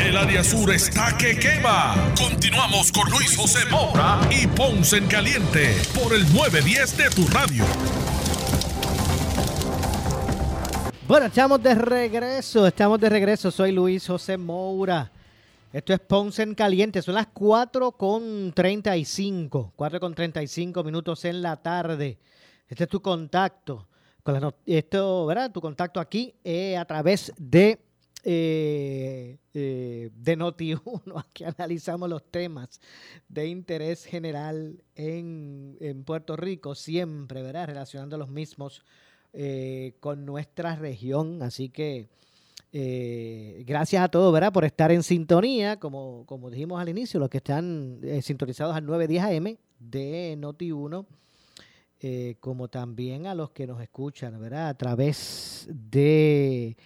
El 0.00 0.16
área 0.16 0.42
sur 0.42 0.70
está 0.70 1.14
que 1.18 1.38
quema. 1.38 1.94
Continuamos 2.16 2.90
con 2.90 3.10
Luis 3.10 3.36
José 3.36 3.68
Moura 3.70 4.18
y 4.30 4.46
Ponce 4.46 4.96
en 4.96 5.06
Caliente 5.06 5.76
por 5.94 6.14
el 6.14 6.22
910 6.32 6.96
de 6.96 7.10
tu 7.10 7.26
radio. 7.28 7.64
Bueno, 11.06 11.26
estamos 11.26 11.62
de 11.62 11.74
regreso, 11.74 12.66
estamos 12.66 12.98
de 12.98 13.10
regreso. 13.10 13.50
Soy 13.50 13.72
Luis 13.72 14.06
José 14.06 14.38
Moura. 14.38 15.12
Esto 15.70 15.92
es 15.92 16.00
Ponce 16.00 16.44
en 16.44 16.54
Caliente. 16.54 17.02
Son 17.02 17.14
las 17.14 17.26
4 17.26 17.92
con 17.92 18.52
35. 18.54 19.74
4 19.76 20.00
con 20.00 20.14
35 20.14 20.82
minutos 20.82 21.26
en 21.26 21.42
la 21.42 21.56
tarde. 21.56 22.18
Este 22.66 22.84
es 22.84 22.90
tu 22.90 23.02
contacto. 23.02 23.86
Con 24.22 24.54
esto, 24.64 25.26
¿verdad? 25.26 25.52
Tu 25.52 25.60
contacto 25.60 26.00
aquí 26.00 26.34
eh, 26.42 26.78
a 26.78 26.86
través 26.86 27.34
de 27.36 27.89
eh, 28.22 29.38
eh, 29.54 30.10
de 30.14 30.38
Noti1, 30.38 31.02
aquí 31.18 31.44
analizamos 31.44 32.08
los 32.08 32.22
temas 32.30 32.80
de 33.28 33.46
interés 33.46 34.04
general 34.04 34.82
en, 34.94 36.04
Puerto 36.04 36.36
Rico, 36.36 36.74
siempre, 36.74 37.42
¿verdad? 37.42 37.68
Relacionando 37.68 38.18
los 38.18 38.28
mismos 38.28 38.84
eh, 39.32 39.94
con 40.00 40.26
nuestra 40.26 40.76
región. 40.76 41.42
Así 41.42 41.70
que 41.70 42.08
gracias 42.72 44.02
a 44.02 44.08
todos, 44.08 44.32
¿verdad? 44.32 44.52
Por 44.52 44.64
estar 44.64 44.92
en 44.92 45.02
sintonía, 45.02 45.78
como, 45.78 46.24
como 46.26 46.50
dijimos 46.50 46.80
al 46.80 46.88
inicio, 46.88 47.18
los 47.18 47.28
que 47.28 47.38
están 47.38 48.00
sintonizados 48.22 48.76
al 48.76 48.86
910 48.86 49.24
AM 49.24 49.56
de 49.78 50.36
Noti1. 50.38 51.06
como 52.38 52.68
también 52.68 53.26
a 53.26 53.34
los 53.34 53.50
que 53.50 53.66
nos 53.66 53.80
escuchan, 53.82 54.40
¿verdad? 54.40 54.68
A 54.68 54.74
través 54.74 55.68
de 55.70 56.76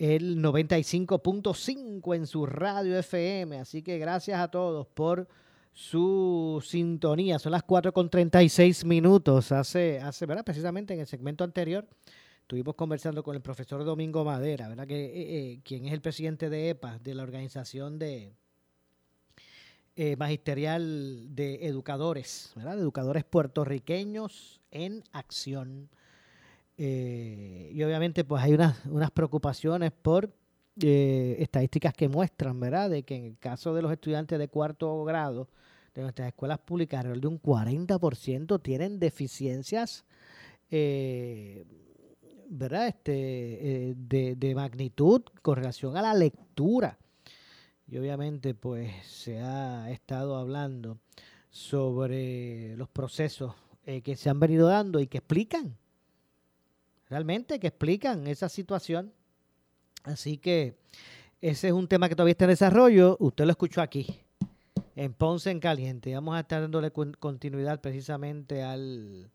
el 0.00 0.42
95.5 0.42 2.16
en 2.16 2.26
su 2.26 2.46
radio 2.46 2.98
FM. 2.98 3.58
Así 3.58 3.82
que 3.82 3.98
gracias 3.98 4.40
a 4.40 4.48
todos 4.48 4.86
por 4.86 5.28
su 5.74 6.64
sintonía. 6.66 7.38
Son 7.38 7.52
las 7.52 7.64
4 7.64 7.92
con 7.92 8.08
36 8.08 8.86
minutos. 8.86 9.52
Hace, 9.52 10.00
hace, 10.00 10.24
¿verdad? 10.24 10.42
Precisamente 10.42 10.94
en 10.94 11.00
el 11.00 11.06
segmento 11.06 11.44
anterior 11.44 11.86
estuvimos 12.40 12.76
conversando 12.76 13.22
con 13.22 13.36
el 13.36 13.42
profesor 13.42 13.84
Domingo 13.84 14.24
Madera, 14.24 14.68
¿verdad? 14.68 14.86
Que, 14.86 15.04
eh, 15.04 15.12
eh, 15.52 15.60
quien 15.62 15.84
es 15.84 15.92
el 15.92 16.00
presidente 16.00 16.48
de 16.48 16.70
EPA, 16.70 16.98
de 16.98 17.14
la 17.14 17.22
organización 17.22 17.98
de 17.98 18.32
eh, 19.96 20.16
magisterial 20.16 21.28
de 21.34 21.66
educadores, 21.66 22.52
¿verdad? 22.56 22.76
De 22.76 22.80
educadores 22.80 23.24
puertorriqueños 23.24 24.62
en 24.70 25.04
acción. 25.12 25.90
Eh, 26.82 27.72
y 27.74 27.82
obviamente 27.82 28.24
pues 28.24 28.42
hay 28.42 28.54
unas, 28.54 28.86
unas 28.86 29.10
preocupaciones 29.10 29.92
por 29.92 30.32
eh, 30.80 31.36
estadísticas 31.38 31.92
que 31.92 32.08
muestran, 32.08 32.58
¿verdad?, 32.58 32.88
de 32.88 33.02
que 33.02 33.16
en 33.16 33.24
el 33.26 33.38
caso 33.38 33.74
de 33.74 33.82
los 33.82 33.92
estudiantes 33.92 34.38
de 34.38 34.48
cuarto 34.48 35.04
grado 35.04 35.50
de 35.94 36.00
nuestras 36.00 36.28
escuelas 36.28 36.58
públicas, 36.60 37.00
alrededor 37.00 37.20
de 37.20 37.26
un 37.26 37.42
40% 37.42 38.62
tienen 38.62 38.98
deficiencias, 38.98 40.06
eh, 40.70 41.66
¿verdad?, 42.48 42.88
este, 42.88 43.94
de, 43.98 44.36
de 44.36 44.54
magnitud 44.54 45.20
con 45.42 45.56
relación 45.56 45.98
a 45.98 46.02
la 46.02 46.14
lectura. 46.14 46.96
Y 47.88 47.98
obviamente 47.98 48.54
pues 48.54 48.90
se 49.04 49.38
ha 49.38 49.90
estado 49.90 50.34
hablando 50.34 50.96
sobre 51.50 52.74
los 52.76 52.88
procesos 52.88 53.54
que 53.84 54.16
se 54.16 54.30
han 54.30 54.40
venido 54.40 54.66
dando 54.66 54.98
y 54.98 55.08
que 55.08 55.18
explican 55.18 55.76
realmente 57.10 57.60
que 57.60 57.66
explican 57.66 58.26
esa 58.26 58.48
situación. 58.48 59.12
Así 60.04 60.38
que 60.38 60.78
ese 61.40 61.68
es 61.68 61.72
un 61.74 61.88
tema 61.88 62.08
que 62.08 62.14
todavía 62.14 62.32
está 62.32 62.44
en 62.44 62.50
desarrollo. 62.50 63.16
Usted 63.20 63.44
lo 63.44 63.50
escuchó 63.50 63.82
aquí, 63.82 64.20
en 64.96 65.12
Ponce 65.12 65.50
en 65.50 65.60
Caliente. 65.60 66.14
Vamos 66.14 66.36
a 66.36 66.40
estar 66.40 66.62
dándole 66.62 66.90
continuidad 66.92 67.80
precisamente 67.80 68.62
al, 68.62 69.30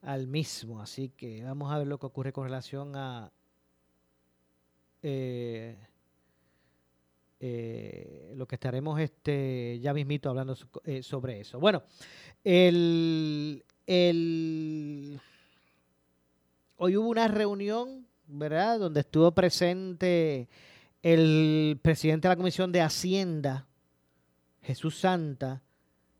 al 0.00 0.26
mismo. 0.28 0.80
Así 0.80 1.10
que 1.10 1.42
vamos 1.42 1.70
a 1.72 1.78
ver 1.78 1.86
lo 1.86 1.98
que 1.98 2.06
ocurre 2.06 2.32
con 2.32 2.44
relación 2.44 2.96
a 2.96 3.32
eh, 5.02 5.76
eh, 7.40 8.32
lo 8.36 8.46
que 8.46 8.54
estaremos 8.54 9.00
este, 9.00 9.80
ya 9.80 9.92
mismito 9.92 10.30
hablando 10.30 10.56
eh, 10.84 11.02
sobre 11.02 11.40
eso. 11.40 11.58
Bueno, 11.58 11.82
el, 12.44 13.64
el, 13.84 15.20
hoy 16.84 16.96
hubo 16.96 17.10
una 17.10 17.28
reunión, 17.28 18.08
¿verdad? 18.26 18.80
Donde 18.80 19.00
estuvo 19.00 19.30
presente 19.30 20.48
el 21.00 21.78
presidente 21.80 22.26
de 22.26 22.32
la 22.32 22.36
Comisión 22.36 22.72
de 22.72 22.80
Hacienda, 22.80 23.68
Jesús 24.62 24.98
Santa, 24.98 25.62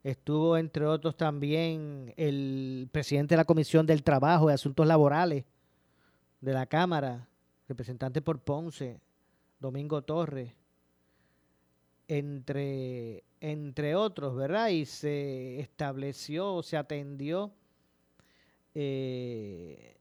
estuvo 0.05 0.57
entre 0.57 0.87
otros 0.87 1.17
también 1.17 2.15
el 2.17 2.89
presidente 2.93 3.33
de 3.33 3.39
la 3.39 3.45
Comisión 3.45 3.87
del 3.87 4.05
Trabajo 4.05 4.51
y 4.51 4.53
Asuntos 4.53 4.87
Laborales 4.87 5.45
de 6.41 6.53
la 6.53 6.67
Cámara, 6.67 7.27
representante 7.67 8.23
por 8.23 8.39
Ponce, 8.39 9.01
Domingo 9.59 10.03
Torres, 10.03 10.53
entre, 12.07 13.25
entre 13.41 13.97
otros, 13.97 14.37
¿verdad? 14.37 14.69
Y 14.69 14.85
se 14.85 15.59
estableció, 15.59 16.63
se 16.63 16.77
atendió, 16.77 17.51
eh, 18.77 19.97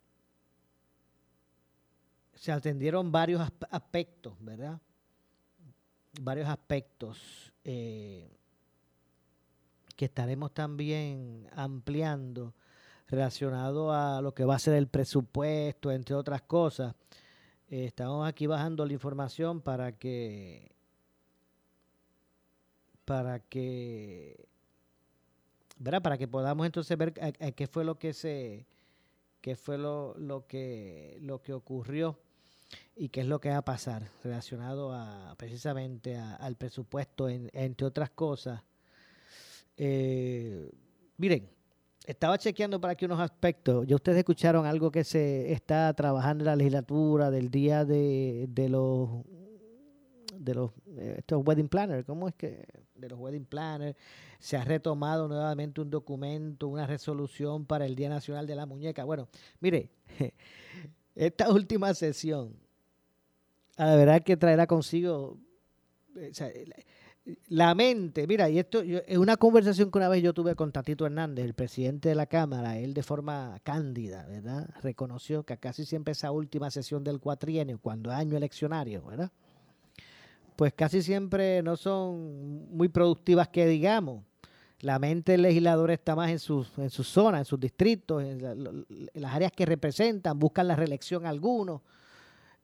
se 2.42 2.52
atendieron 2.52 3.12
varios 3.12 3.40
aspectos, 3.70 4.34
¿verdad? 4.40 4.82
Varios 6.20 6.50
aspectos 6.50 7.54
eh, 7.64 8.36
que 9.96 10.06
estaremos 10.06 10.52
también 10.52 11.48
ampliando 11.52 12.56
relacionado 13.10 13.94
a 13.94 14.22
lo 14.24 14.34
que 14.34 14.44
va 14.44 14.56
a 14.56 14.60
ser 14.60 14.74
el 14.74 14.88
presupuesto, 14.88 15.92
entre 15.92 16.16
otras 16.16 16.42
cosas. 16.42 16.96
Eh, 17.70 17.86
estamos 17.86 18.28
aquí 18.28 18.48
bajando 18.48 18.88
la 18.88 18.94
información 18.94 19.62
para 19.62 19.92
que 19.92 20.72
para 23.06 23.40
que 23.40 24.48
¿verdad? 25.78 26.02
para 26.02 26.18
que 26.18 26.28
podamos 26.28 26.66
entonces 26.66 26.98
ver 26.98 27.14
qué 27.14 27.68
fue 27.68 27.86
lo 27.86 28.00
que 28.00 28.14
se 28.14 28.66
qué 29.42 29.56
fue 29.56 29.78
lo, 29.78 30.16
lo 30.18 30.48
que 30.48 31.20
lo 31.22 31.44
que 31.44 31.54
ocurrió 31.54 32.18
y 32.96 33.10
qué 33.10 33.22
es 33.22 33.28
lo 33.28 33.40
que 33.40 33.50
va 33.50 33.58
a 33.58 33.66
pasar 33.66 34.10
relacionado 34.24 34.94
a 34.94 35.36
precisamente 35.38 36.18
al 36.18 36.56
presupuesto 36.56 37.30
entre 37.30 37.88
otras 37.88 38.10
cosas 38.12 38.62
eh, 39.78 40.70
miren 41.18 41.50
estaba 42.06 42.38
chequeando 42.38 42.82
para 42.82 42.94
aquí 42.94 43.06
unos 43.06 43.20
aspectos. 43.20 43.86
Ya 43.88 43.96
ustedes 43.96 44.20
escucharon 44.20 44.66
algo 44.66 44.92
que 44.92 45.04
se 45.04 45.52
está 45.52 45.94
trabajando 45.94 46.44
en 46.44 46.48
la 46.48 46.56
legislatura 46.56 47.30
del 47.30 47.50
día 47.52 47.86
de, 47.86 48.48
de 48.50 48.70
los 48.70 49.24
de 50.38 50.56
los 50.56 50.72
eh, 50.98 51.16
estos 51.20 51.46
wedding 51.46 51.70
planners, 51.70 52.04
¿cómo 52.04 52.28
es 52.28 52.34
que 52.34 52.66
de 52.96 53.10
los 53.10 53.20
wedding 53.20 53.46
planners 53.46 53.96
se 54.40 54.58
ha 54.58 54.64
retomado 54.64 55.28
nuevamente 55.28 55.82
un 55.82 55.92
documento, 55.92 56.68
una 56.68 56.88
resolución 56.88 57.66
para 57.66 57.86
el 57.86 57.96
Día 57.96 58.10
Nacional 58.10 58.48
de 58.48 58.56
la 58.56 58.66
Muñeca? 58.66 59.04
Bueno, 59.04 59.28
mire, 59.60 59.92
esta 61.16 61.50
última 61.54 61.94
sesión, 61.94 62.56
la 63.78 63.96
verdad 63.96 64.24
que 64.24 64.38
traerá 64.38 64.68
consigo 64.68 65.38
eh, 66.16 66.32
la 67.50 67.76
mente, 67.76 68.26
mira, 68.26 68.50
y 68.50 68.58
esto 68.58 68.82
es 68.82 69.18
una 69.18 69.38
conversación 69.38 69.92
que 69.92 69.98
una 70.00 70.10
vez 70.10 70.24
yo 70.24 70.34
tuve 70.34 70.56
con 70.56 70.72
Tatito 70.72 71.06
Hernández, 71.06 71.46
el 71.46 71.54
presidente 71.54 72.10
de 72.10 72.16
la 72.16 72.26
Cámara, 72.26 72.80
él 72.80 72.96
de 72.96 73.04
forma 73.04 73.60
cándida, 73.64 74.26
¿verdad? 74.26 74.68
Reconoció 74.82 75.44
que 75.44 75.58
casi 75.58 75.86
siempre 75.86 76.14
esa 76.14 76.32
última 76.32 76.72
sesión 76.72 77.04
del 77.04 77.20
cuatrienio, 77.20 77.80
cuando 77.80 78.12
año 78.12 78.38
eleccionario, 78.38 79.04
¿verdad? 79.06 79.32
Pues 80.56 80.74
casi 80.74 81.04
siempre 81.04 81.62
no 81.62 81.78
son 81.78 82.76
muy 82.76 82.90
productivas 82.90 83.50
que 83.50 83.68
digamos. 83.68 84.24
La 84.82 85.00
mente 85.00 85.34
del 85.34 85.44
legislador 85.44 85.92
está 85.92 86.16
más 86.16 86.32
en 86.32 86.40
sus, 86.40 86.78
en 86.78 86.90
sus 86.90 87.08
zonas, 87.08 87.42
en 87.42 87.46
sus 87.46 87.60
distritos, 87.60 88.24
en, 88.24 88.86
las 89.14 89.34
áreas 89.34 89.52
que 89.52 89.66
representan, 89.66 90.40
buscan 90.40 90.68
la 90.68 90.76
reelección 90.76 91.26
algunos 91.26 91.82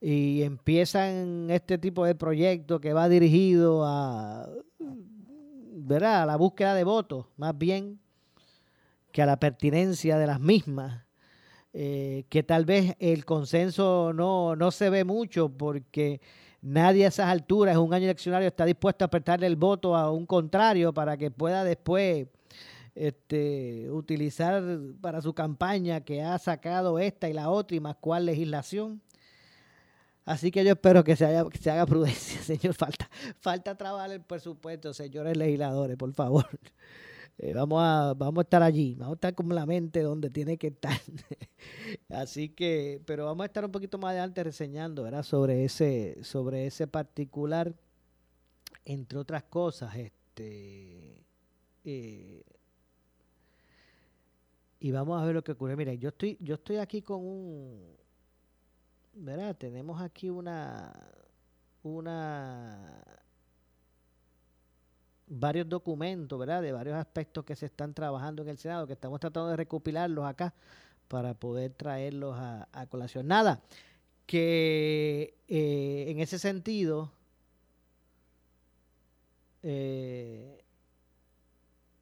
y 0.00 0.42
empiezan 0.42 1.48
este 1.50 1.78
tipo 1.78 2.04
de 2.04 2.14
proyecto 2.14 2.80
que 2.80 2.92
va 2.92 3.08
dirigido 3.08 3.84
a, 3.84 4.48
¿verdad? 4.78 6.22
a 6.22 6.26
la 6.26 6.36
búsqueda 6.36 6.74
de 6.74 6.84
votos, 6.84 7.26
más 7.36 7.56
bien 7.56 7.98
que 9.12 9.22
a 9.22 9.26
la 9.26 9.38
pertinencia 9.38 10.18
de 10.18 10.26
las 10.26 10.40
mismas, 10.40 11.04
eh, 11.72 12.24
que 12.28 12.42
tal 12.42 12.64
vez 12.64 12.96
el 12.98 13.24
consenso 13.24 14.12
no, 14.12 14.56
no 14.56 14.70
se 14.70 14.90
ve 14.90 15.04
mucho 15.04 15.48
porque 15.48 16.20
nadie 16.60 17.04
a 17.04 17.08
esas 17.08 17.28
alturas, 17.28 17.76
un 17.76 17.92
año 17.94 18.04
eleccionario, 18.04 18.48
está 18.48 18.64
dispuesto 18.64 19.04
a 19.04 19.06
apretarle 19.06 19.46
el 19.46 19.56
voto 19.56 19.96
a 19.96 20.10
un 20.10 20.26
contrario 20.26 20.92
para 20.92 21.16
que 21.16 21.30
pueda 21.30 21.64
después 21.64 22.26
este, 22.94 23.90
utilizar 23.90 24.62
para 25.00 25.22
su 25.22 25.32
campaña 25.32 26.00
que 26.00 26.22
ha 26.22 26.38
sacado 26.38 26.98
esta 26.98 27.28
y 27.28 27.32
la 27.32 27.50
otra 27.50 27.76
y 27.76 27.80
más 27.80 27.96
cuál 27.96 28.26
legislación. 28.26 29.00
Así 30.24 30.50
que 30.50 30.62
yo 30.62 30.72
espero 30.72 31.04
que 31.04 31.16
se, 31.16 31.26
se 31.58 31.70
haga 31.70 31.86
prudencia, 31.86 32.42
señor. 32.42 32.74
Falta, 32.74 33.08
falta 33.40 33.74
trabajar 33.76 34.12
el 34.12 34.20
presupuesto, 34.20 34.92
señores 34.92 35.36
legisladores, 35.36 35.96
por 35.96 36.12
favor. 36.12 36.46
Eh, 37.38 37.52
vamos, 37.54 37.80
a, 37.80 38.14
vamos 38.14 38.38
a 38.38 38.42
estar 38.42 38.62
allí, 38.64 38.94
vamos 38.96 39.12
a 39.12 39.14
estar 39.14 39.34
con 39.34 39.48
la 39.54 39.64
mente 39.64 40.02
donde 40.02 40.28
tiene 40.28 40.58
que 40.58 40.68
estar. 40.68 40.98
Así 42.08 42.48
que, 42.48 43.00
pero 43.06 43.26
vamos 43.26 43.44
a 43.44 43.46
estar 43.46 43.64
un 43.64 43.70
poquito 43.70 43.96
más 43.96 44.10
adelante 44.10 44.42
reseñando, 44.42 45.04
¿verdad? 45.04 45.22
Sobre 45.22 45.64
ese, 45.64 46.18
sobre 46.24 46.66
ese 46.66 46.88
particular, 46.88 47.74
entre 48.84 49.18
otras 49.18 49.44
cosas, 49.44 49.94
este. 49.96 51.24
Eh, 51.84 52.42
y 54.80 54.90
vamos 54.90 55.20
a 55.20 55.24
ver 55.24 55.34
lo 55.34 55.44
que 55.44 55.52
ocurre. 55.52 55.76
Mira, 55.76 55.94
yo 55.94 56.08
estoy, 56.10 56.36
yo 56.40 56.56
estoy 56.56 56.76
aquí 56.78 57.02
con 57.02 57.24
un, 57.24 57.96
¿verdad? 59.14 59.56
Tenemos 59.56 60.00
aquí 60.00 60.28
una, 60.30 60.92
una, 61.82 63.02
varios 65.28 65.68
documentos, 65.68 66.38
¿verdad? 66.38 66.62
De 66.62 66.72
varios 66.72 66.96
aspectos 66.96 67.44
que 67.44 67.56
se 67.56 67.66
están 67.66 67.94
trabajando 67.94 68.42
en 68.42 68.48
el 68.48 68.58
Senado, 68.58 68.86
que 68.86 68.94
estamos 68.94 69.20
tratando 69.20 69.50
de 69.50 69.56
recopilarlos 69.56 70.24
acá 70.24 70.54
para 71.08 71.34
poder 71.34 71.72
traerlos 71.72 72.36
a, 72.38 72.86
colación. 72.88 73.26
Nada, 73.26 73.62
que 74.26 75.34
eh, 75.48 76.06
en 76.08 76.20
ese 76.20 76.38
sentido, 76.38 77.12
eh, 79.62 80.64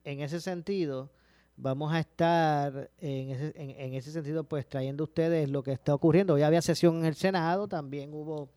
en 0.04 0.20
ese 0.20 0.40
sentido, 0.40 1.10
vamos 1.56 1.92
a 1.92 2.00
estar 2.00 2.90
en 2.98 3.30
ese, 3.30 3.52
en, 3.56 3.94
ese 3.94 4.12
sentido 4.12 4.44
pues 4.44 4.68
trayendo 4.68 5.04
ustedes 5.04 5.48
lo 5.48 5.62
que 5.62 5.72
está 5.72 5.94
ocurriendo. 5.94 6.36
Ya 6.38 6.46
había 6.46 6.62
sesión 6.62 6.98
en 6.98 7.06
el 7.06 7.14
Senado, 7.14 7.68
también 7.68 8.12
hubo 8.12 8.50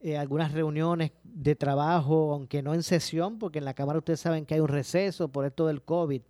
eh, 0.00 0.16
algunas 0.16 0.52
reuniones 0.52 1.12
de 1.22 1.54
trabajo, 1.56 2.32
aunque 2.32 2.62
no 2.62 2.74
en 2.74 2.82
sesión, 2.82 3.38
porque 3.38 3.58
en 3.58 3.64
la 3.64 3.74
Cámara 3.74 3.98
ustedes 3.98 4.20
saben 4.20 4.46
que 4.46 4.54
hay 4.54 4.60
un 4.60 4.68
receso 4.68 5.28
por 5.28 5.44
esto 5.44 5.66
del 5.66 5.82
COVID, 5.82 6.22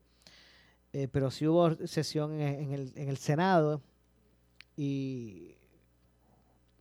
eh, 0.93 1.09
pero 1.11 1.31
sí 1.31 1.47
hubo 1.47 1.75
sesión 1.87 2.41
en, 2.41 2.73
el, 2.73 2.93
en 2.97 3.09
el 3.09 3.17
Senado 3.17 3.83
y, 4.77 5.57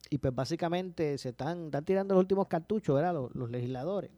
y 0.09 0.17
pues 0.19 0.33
básicamente 0.33 1.17
se 1.17 1.29
están, 1.29 1.65
están 1.65 1.85
tirando 1.85 2.13
los 2.13 2.21
últimos 2.21 2.47
cartuchos, 2.47 2.95
¿verdad? 2.95 3.13
los 3.33 3.49
legisladores. 3.49 4.11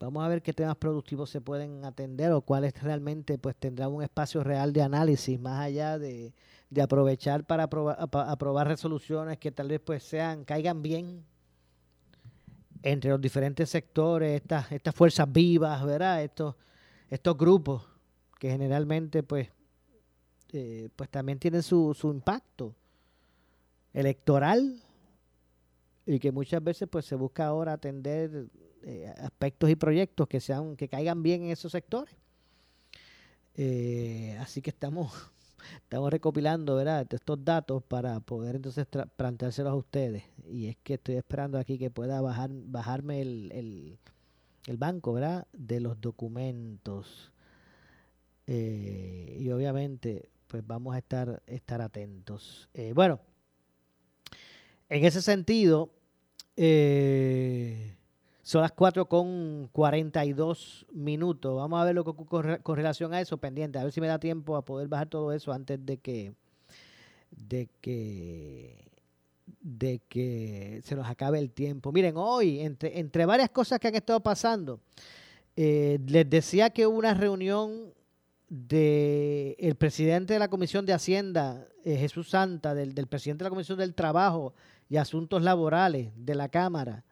Vamos 0.00 0.24
a 0.24 0.28
ver 0.28 0.42
qué 0.42 0.52
temas 0.52 0.76
productivos 0.76 1.30
se 1.30 1.40
pueden 1.40 1.84
atender 1.84 2.32
o 2.32 2.40
cuáles 2.40 2.82
realmente 2.82 3.38
pues 3.38 3.54
tendrán 3.54 3.92
un 3.92 4.02
espacio 4.02 4.42
real 4.42 4.72
de 4.72 4.82
análisis 4.82 5.38
más 5.38 5.60
allá 5.60 5.96
de, 5.96 6.34
aprovechar 6.80 7.44
para 7.44 7.64
aprobar, 7.64 8.66
resoluciones 8.66 9.38
que 9.38 9.52
tal 9.52 9.68
vez 9.68 9.80
pues 9.80 10.02
sean, 10.02 10.44
caigan 10.44 10.82
bien 10.82 11.24
entre 12.82 13.10
los 13.10 13.20
diferentes 13.20 13.68
sectores, 13.68 14.40
estas, 14.40 14.72
estas 14.72 14.94
fuerzas 14.94 15.30
vivas, 15.30 15.84
¿verdad? 15.84 16.22
Estos, 16.22 16.54
estos 17.10 17.36
grupos 17.36 17.86
que 18.38 18.50
generalmente 18.50 19.22
pues, 19.22 19.48
eh, 20.52 20.88
pues 20.96 21.10
también 21.10 21.38
tienen 21.38 21.62
su, 21.62 21.94
su 21.94 22.10
impacto 22.10 22.74
electoral 23.92 24.82
y 26.06 26.18
que 26.18 26.32
muchas 26.32 26.62
veces 26.62 26.88
pues 26.90 27.04
se 27.04 27.14
busca 27.14 27.46
ahora 27.46 27.74
atender 27.74 28.46
eh, 28.82 29.12
aspectos 29.18 29.70
y 29.70 29.76
proyectos 29.76 30.26
que 30.26 30.40
sean 30.40 30.76
que 30.76 30.88
caigan 30.88 31.22
bien 31.22 31.44
en 31.44 31.50
esos 31.50 31.72
sectores. 31.72 32.16
Eh, 33.54 34.36
así 34.40 34.62
que 34.62 34.70
estamos 34.70 35.30
estamos 35.76 36.10
recopilando, 36.10 36.76
¿verdad? 36.76 37.06
Estos 37.12 37.44
datos 37.44 37.82
para 37.82 38.20
poder 38.20 38.56
entonces 38.56 38.86
planteárselos 39.16 39.72
a 39.72 39.76
ustedes. 39.76 40.24
Y 40.48 40.66
es 40.66 40.76
que 40.82 40.94
estoy 40.94 41.16
esperando 41.16 41.58
aquí 41.58 41.78
que 41.78 41.90
pueda 41.90 42.20
bajar, 42.20 42.50
bajarme 42.52 43.20
el, 43.20 43.98
el, 44.66 44.76
banco, 44.76 45.12
¿verdad? 45.12 45.46
De 45.52 45.80
los 45.80 46.00
documentos. 46.00 47.32
Eh, 48.46 49.38
y 49.40 49.50
obviamente, 49.50 50.30
pues 50.46 50.66
vamos 50.66 50.94
a 50.94 50.98
estar, 50.98 51.42
estar 51.46 51.80
atentos. 51.80 52.68
Eh, 52.74 52.92
bueno, 52.94 53.20
en 54.88 55.04
ese 55.04 55.22
sentido, 55.22 55.90
eh, 56.56 57.96
son 58.42 58.62
las 58.62 58.72
4 58.72 59.06
con 59.06 59.68
42 59.72 60.86
minutos. 60.92 61.56
Vamos 61.56 61.80
a 61.80 61.84
ver 61.84 61.94
lo 61.94 62.02
que 62.02 62.10
ocurre 62.10 62.60
con 62.60 62.76
relación 62.76 63.14
a 63.14 63.20
eso, 63.20 63.38
pendiente. 63.38 63.78
A 63.78 63.84
ver 63.84 63.92
si 63.92 64.00
me 64.00 64.08
da 64.08 64.18
tiempo 64.18 64.56
a 64.56 64.64
poder 64.64 64.88
bajar 64.88 65.08
todo 65.08 65.32
eso 65.32 65.52
antes 65.52 65.84
de 65.86 65.98
que, 65.98 66.34
de 67.30 67.68
que, 67.80 68.90
de 69.60 70.00
que 70.08 70.80
se 70.84 70.96
nos 70.96 71.06
acabe 71.06 71.38
el 71.38 71.52
tiempo. 71.52 71.92
Miren, 71.92 72.16
hoy, 72.16 72.60
entre, 72.60 72.98
entre 72.98 73.26
varias 73.26 73.50
cosas 73.50 73.78
que 73.78 73.88
han 73.88 73.94
estado 73.94 74.20
pasando, 74.20 74.80
eh, 75.54 76.00
les 76.04 76.28
decía 76.28 76.70
que 76.70 76.86
hubo 76.86 76.98
una 76.98 77.14
reunión 77.14 77.94
del 78.48 79.54
el 79.58 79.76
presidente 79.76 80.32
de 80.32 80.40
la 80.40 80.48
Comisión 80.48 80.84
de 80.84 80.94
Hacienda, 80.94 81.68
eh, 81.84 81.96
Jesús 81.96 82.30
Santa, 82.30 82.74
del, 82.74 82.92
del 82.92 83.06
presidente 83.06 83.44
de 83.44 83.50
la 83.50 83.54
Comisión 83.54 83.78
del 83.78 83.94
Trabajo 83.94 84.52
y 84.88 84.96
Asuntos 84.96 85.42
Laborales 85.42 86.10
de 86.16 86.34
la 86.34 86.48
Cámara, 86.48 87.04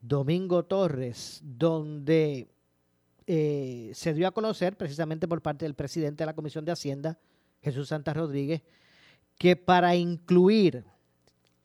Domingo 0.00 0.64
Torres, 0.64 1.40
donde 1.42 2.48
eh, 3.26 3.92
se 3.94 4.14
dio 4.14 4.26
a 4.26 4.32
conocer 4.32 4.76
precisamente 4.76 5.28
por 5.28 5.42
parte 5.42 5.64
del 5.64 5.74
presidente 5.74 6.22
de 6.22 6.26
la 6.26 6.34
Comisión 6.34 6.64
de 6.64 6.72
Hacienda, 6.72 7.18
Jesús 7.62 7.88
Santa 7.88 8.14
Rodríguez, 8.14 8.62
que 9.38 9.56
para 9.56 9.94
incluir, 9.94 10.84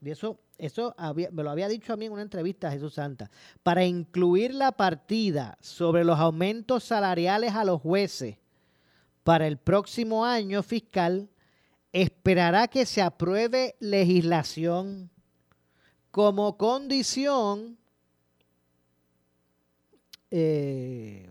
y 0.01 0.11
eso, 0.11 0.39
eso 0.57 0.93
me 1.31 1.43
lo 1.43 1.49
había 1.49 1.67
dicho 1.67 1.93
a 1.93 1.97
mí 1.97 2.05
en 2.05 2.11
una 2.11 2.21
entrevista 2.21 2.71
Jesús 2.71 2.93
Santa, 2.93 3.31
para 3.63 3.85
incluir 3.85 4.53
la 4.53 4.73
partida 4.73 5.57
sobre 5.61 6.03
los 6.03 6.19
aumentos 6.19 6.83
salariales 6.83 7.53
a 7.53 7.65
los 7.65 7.81
jueces 7.81 8.37
para 9.23 9.47
el 9.47 9.57
próximo 9.57 10.25
año 10.25 10.61
fiscal, 10.61 11.29
esperará 11.93 12.67
que 12.67 12.85
se 12.85 13.01
apruebe 13.01 13.75
legislación 13.79 15.09
como 16.15 16.55
condición 16.55 17.77
eh, 20.31 21.29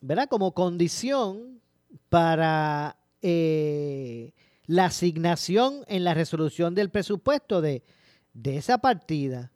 ¿verdad? 0.00 0.28
Como 0.28 0.54
condición 0.54 1.60
para 2.08 2.96
eh, 3.20 4.32
la 4.66 4.84
asignación 4.84 5.82
en 5.88 6.04
la 6.04 6.14
resolución 6.14 6.76
del 6.76 6.90
presupuesto 6.90 7.60
de, 7.60 7.82
esa 8.44 8.78
partida. 8.78 9.50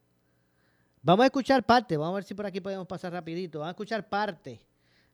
Vamos 1.01 1.23
a 1.23 1.27
escuchar 1.27 1.65
parte, 1.65 1.97
vamos 1.97 2.15
a 2.15 2.17
ver 2.17 2.25
si 2.25 2.35
por 2.35 2.47
aquí 2.47 2.61
podemos 2.61 2.89
pasar 2.89 3.13
rapidito, 3.13 3.61
vamos 3.61 3.69
a 3.69 3.77
escuchar 3.77 4.09
parte 4.09 4.67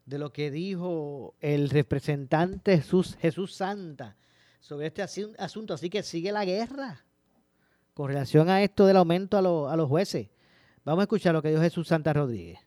de 0.07 0.19
lo 0.19 0.33
que 0.33 0.51
dijo 0.51 1.35
el 1.41 1.69
representante 1.69 2.81
Jesús 2.81 3.55
Santa 3.55 4.17
sobre 4.61 4.87
este 4.87 5.03
asunto. 5.03 5.75
Así 5.75 5.91
que 5.91 6.03
sigue 6.03 6.33
la 6.33 6.47
guerra 6.47 7.05
con 7.95 8.09
relación 8.09 8.49
a 8.49 8.62
esto 8.62 8.86
del 8.86 8.97
aumento 8.97 9.36
a, 9.36 9.76
los 9.76 9.88
jueces. 9.88 10.28
Vamos 10.84 11.03
a 11.03 11.05
escuchar 11.05 11.34
lo 11.34 11.43
que 11.43 11.51
dijo 11.51 11.61
Jesús 11.61 11.88
Santa 11.88 12.12
Rodríguez. 12.12 12.59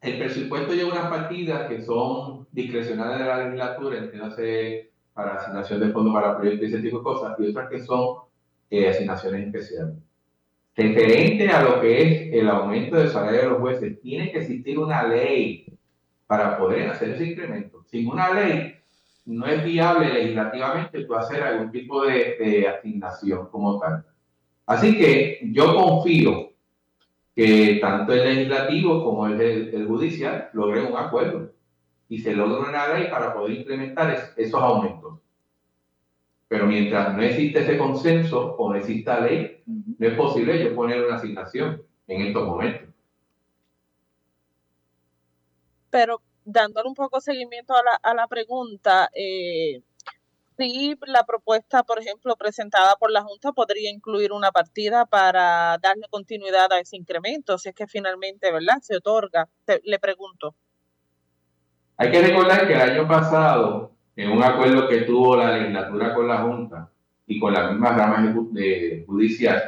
El 0.00 0.18
presupuesto 0.18 0.72
lleva 0.72 0.92
unas 0.92 1.10
partidas 1.10 1.68
que 1.68 1.82
son 1.82 2.46
discrecionales 2.52 3.18
de 3.18 3.24
la 3.26 3.44
legislatura, 3.44 3.98
entiéndase 3.98 4.92
para 5.12 5.34
asignación 5.34 5.80
de 5.80 5.90
fondos 5.90 6.14
para 6.14 6.38
proyectos 6.38 6.70
y 6.70 6.72
ese 6.72 6.82
tipo 6.82 6.98
de 6.98 7.04
cosas, 7.04 7.38
y 7.38 7.50
otras 7.50 7.68
que 7.68 7.80
son 7.80 8.16
eh, 8.70 8.88
asignaciones 8.88 9.46
especiales. 9.46 9.96
Referente 10.74 11.48
a 11.48 11.62
lo 11.62 11.80
que 11.80 12.02
es 12.02 12.32
el 12.32 12.48
aumento 12.48 12.96
del 12.96 13.10
salario 13.10 13.40
de 13.40 13.48
los 13.48 13.58
jueces, 13.58 14.00
tiene 14.00 14.32
que 14.32 14.38
existir 14.38 14.78
una 14.78 15.02
ley 15.06 15.66
para 16.26 16.56
poder 16.56 16.88
hacer 16.88 17.10
ese 17.10 17.26
incremento. 17.26 17.84
Sin 17.90 18.08
una 18.08 18.32
ley, 18.32 18.76
no 19.26 19.46
es 19.46 19.62
viable 19.62 20.14
legislativamente 20.14 21.04
tú 21.04 21.14
hacer 21.14 21.42
algún 21.42 21.70
tipo 21.70 22.06
de 22.06 22.66
asignación 22.68 23.48
como 23.48 23.78
tal. 23.78 24.06
Así 24.70 24.96
que 24.96 25.40
yo 25.50 25.74
confío 25.74 26.52
que 27.34 27.78
tanto 27.80 28.12
el 28.12 28.22
legislativo 28.22 29.02
como 29.02 29.26
el, 29.26 29.84
judicial 29.84 30.48
logren 30.52 30.86
un 30.86 30.96
acuerdo 30.96 31.50
y 32.08 32.20
se 32.20 32.34
logre 32.34 32.68
una 32.70 32.94
ley 32.94 33.10
para 33.10 33.34
poder 33.34 33.56
implementar 33.58 34.32
esos 34.36 34.62
aumentos. 34.62 35.18
Pero 36.46 36.66
mientras 36.66 37.16
no 37.16 37.20
existe 37.20 37.62
ese 37.62 37.76
consenso 37.76 38.54
o 38.54 38.72
no 38.72 38.78
exista 38.78 39.18
ley, 39.18 39.60
no 39.66 40.06
es 40.06 40.14
posible 40.14 40.62
yo 40.62 40.72
poner 40.76 41.04
una 41.04 41.16
asignación 41.16 41.82
en 42.06 42.28
estos 42.28 42.46
momentos. 42.46 42.88
Pero 45.90 46.22
dándole 46.44 46.88
un 46.88 46.94
poco 46.94 47.20
seguimiento 47.20 47.74
a 47.74 47.82
la, 47.82 47.98
a 48.00 48.14
la 48.14 48.28
pregunta, 48.28 49.10
eh, 49.12 49.82
sí 50.68 50.94
la 51.06 51.24
propuesta, 51.24 51.82
por 51.82 51.98
ejemplo, 51.98 52.36
presentada 52.36 52.96
por 52.96 53.10
la 53.10 53.22
Junta 53.22 53.52
podría 53.52 53.90
incluir 53.90 54.32
una 54.32 54.52
partida 54.52 55.06
para 55.06 55.78
darle 55.78 56.06
continuidad 56.10 56.72
a 56.72 56.80
ese 56.80 56.96
incremento, 56.96 57.56
si 57.58 57.70
es 57.70 57.74
que 57.74 57.86
finalmente, 57.86 58.52
¿verdad?, 58.52 58.78
se 58.82 58.96
otorga. 58.96 59.48
le 59.84 59.98
pregunto. 59.98 60.54
Hay 61.96 62.10
que 62.10 62.22
recordar 62.22 62.66
que 62.66 62.74
el 62.74 62.80
año 62.80 63.08
pasado, 63.08 63.92
en 64.16 64.30
un 64.30 64.42
acuerdo 64.42 64.88
que 64.88 65.02
tuvo 65.02 65.36
la 65.36 65.56
legislatura 65.56 66.14
con 66.14 66.28
la 66.28 66.38
Junta 66.38 66.90
y 67.26 67.38
con 67.38 67.52
la 67.52 67.70
misma 67.70 67.90
rama 67.90 68.34
de 68.52 69.04
judicial, 69.06 69.62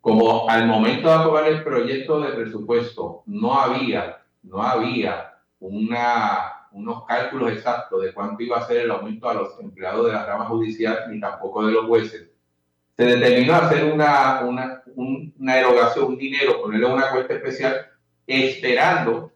como 0.00 0.48
al 0.48 0.66
momento 0.66 1.08
de 1.08 1.14
aprobar 1.14 1.48
el 1.48 1.62
proyecto 1.62 2.20
de 2.20 2.32
presupuesto 2.32 3.22
no 3.26 3.60
había, 3.60 4.22
no 4.42 4.62
había 4.62 5.34
una 5.60 6.57
unos 6.72 7.04
cálculos 7.06 7.52
exactos 7.52 8.02
de 8.02 8.12
cuánto 8.12 8.42
iba 8.42 8.58
a 8.58 8.66
ser 8.66 8.78
el 8.78 8.90
aumento 8.90 9.28
a 9.28 9.34
los 9.34 9.60
empleados 9.60 10.06
de 10.06 10.12
la 10.12 10.26
rama 10.26 10.46
judicial 10.46 11.06
ni 11.10 11.20
tampoco 11.20 11.66
de 11.66 11.72
los 11.72 11.86
jueces. 11.86 12.30
Se 12.96 13.04
determinó 13.04 13.54
hacer 13.54 13.84
una, 13.92 14.40
una, 14.40 14.82
una 14.96 15.58
erogación, 15.58 16.06
un 16.06 16.18
dinero, 16.18 16.60
ponerle 16.60 16.86
una 16.86 17.10
cuenta 17.10 17.34
especial, 17.34 17.86
esperando 18.26 19.32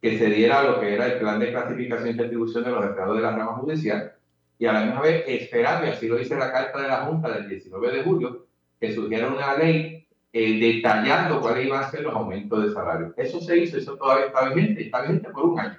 que 0.00 0.18
se 0.18 0.26
diera 0.26 0.62
lo 0.62 0.80
que 0.80 0.94
era 0.94 1.06
el 1.06 1.18
plan 1.18 1.38
de 1.38 1.50
clasificación 1.50 2.08
y 2.08 2.12
distribución 2.14 2.64
de 2.64 2.70
los 2.70 2.84
empleados 2.84 3.16
de 3.16 3.22
la 3.22 3.36
rama 3.36 3.54
judicial, 3.56 4.14
y 4.58 4.66
a 4.66 4.72
la 4.72 4.84
misma 4.84 5.02
vez 5.02 5.24
esperando, 5.26 5.86
y 5.86 5.90
así 5.90 6.08
lo 6.08 6.16
dice 6.16 6.36
la 6.36 6.50
carta 6.50 6.80
de 6.80 6.88
la 6.88 7.04
Junta 7.04 7.30
del 7.30 7.48
19 7.48 7.96
de 7.96 8.02
julio, 8.02 8.46
que 8.80 8.94
surgiera 8.94 9.28
una 9.28 9.56
ley 9.56 10.06
eh, 10.32 10.58
detallando 10.58 11.40
cuáles 11.40 11.66
iban 11.66 11.84
a 11.84 11.90
ser 11.90 12.02
los 12.02 12.14
aumentos 12.14 12.64
de 12.64 12.72
salario. 12.72 13.12
Eso 13.16 13.40
se 13.40 13.58
hizo, 13.58 13.76
eso 13.76 13.96
todavía 13.96 14.26
está 14.26 14.48
vigente, 14.48 14.84
está 14.84 15.02
vigente 15.02 15.30
por 15.30 15.44
un 15.44 15.60
año 15.60 15.78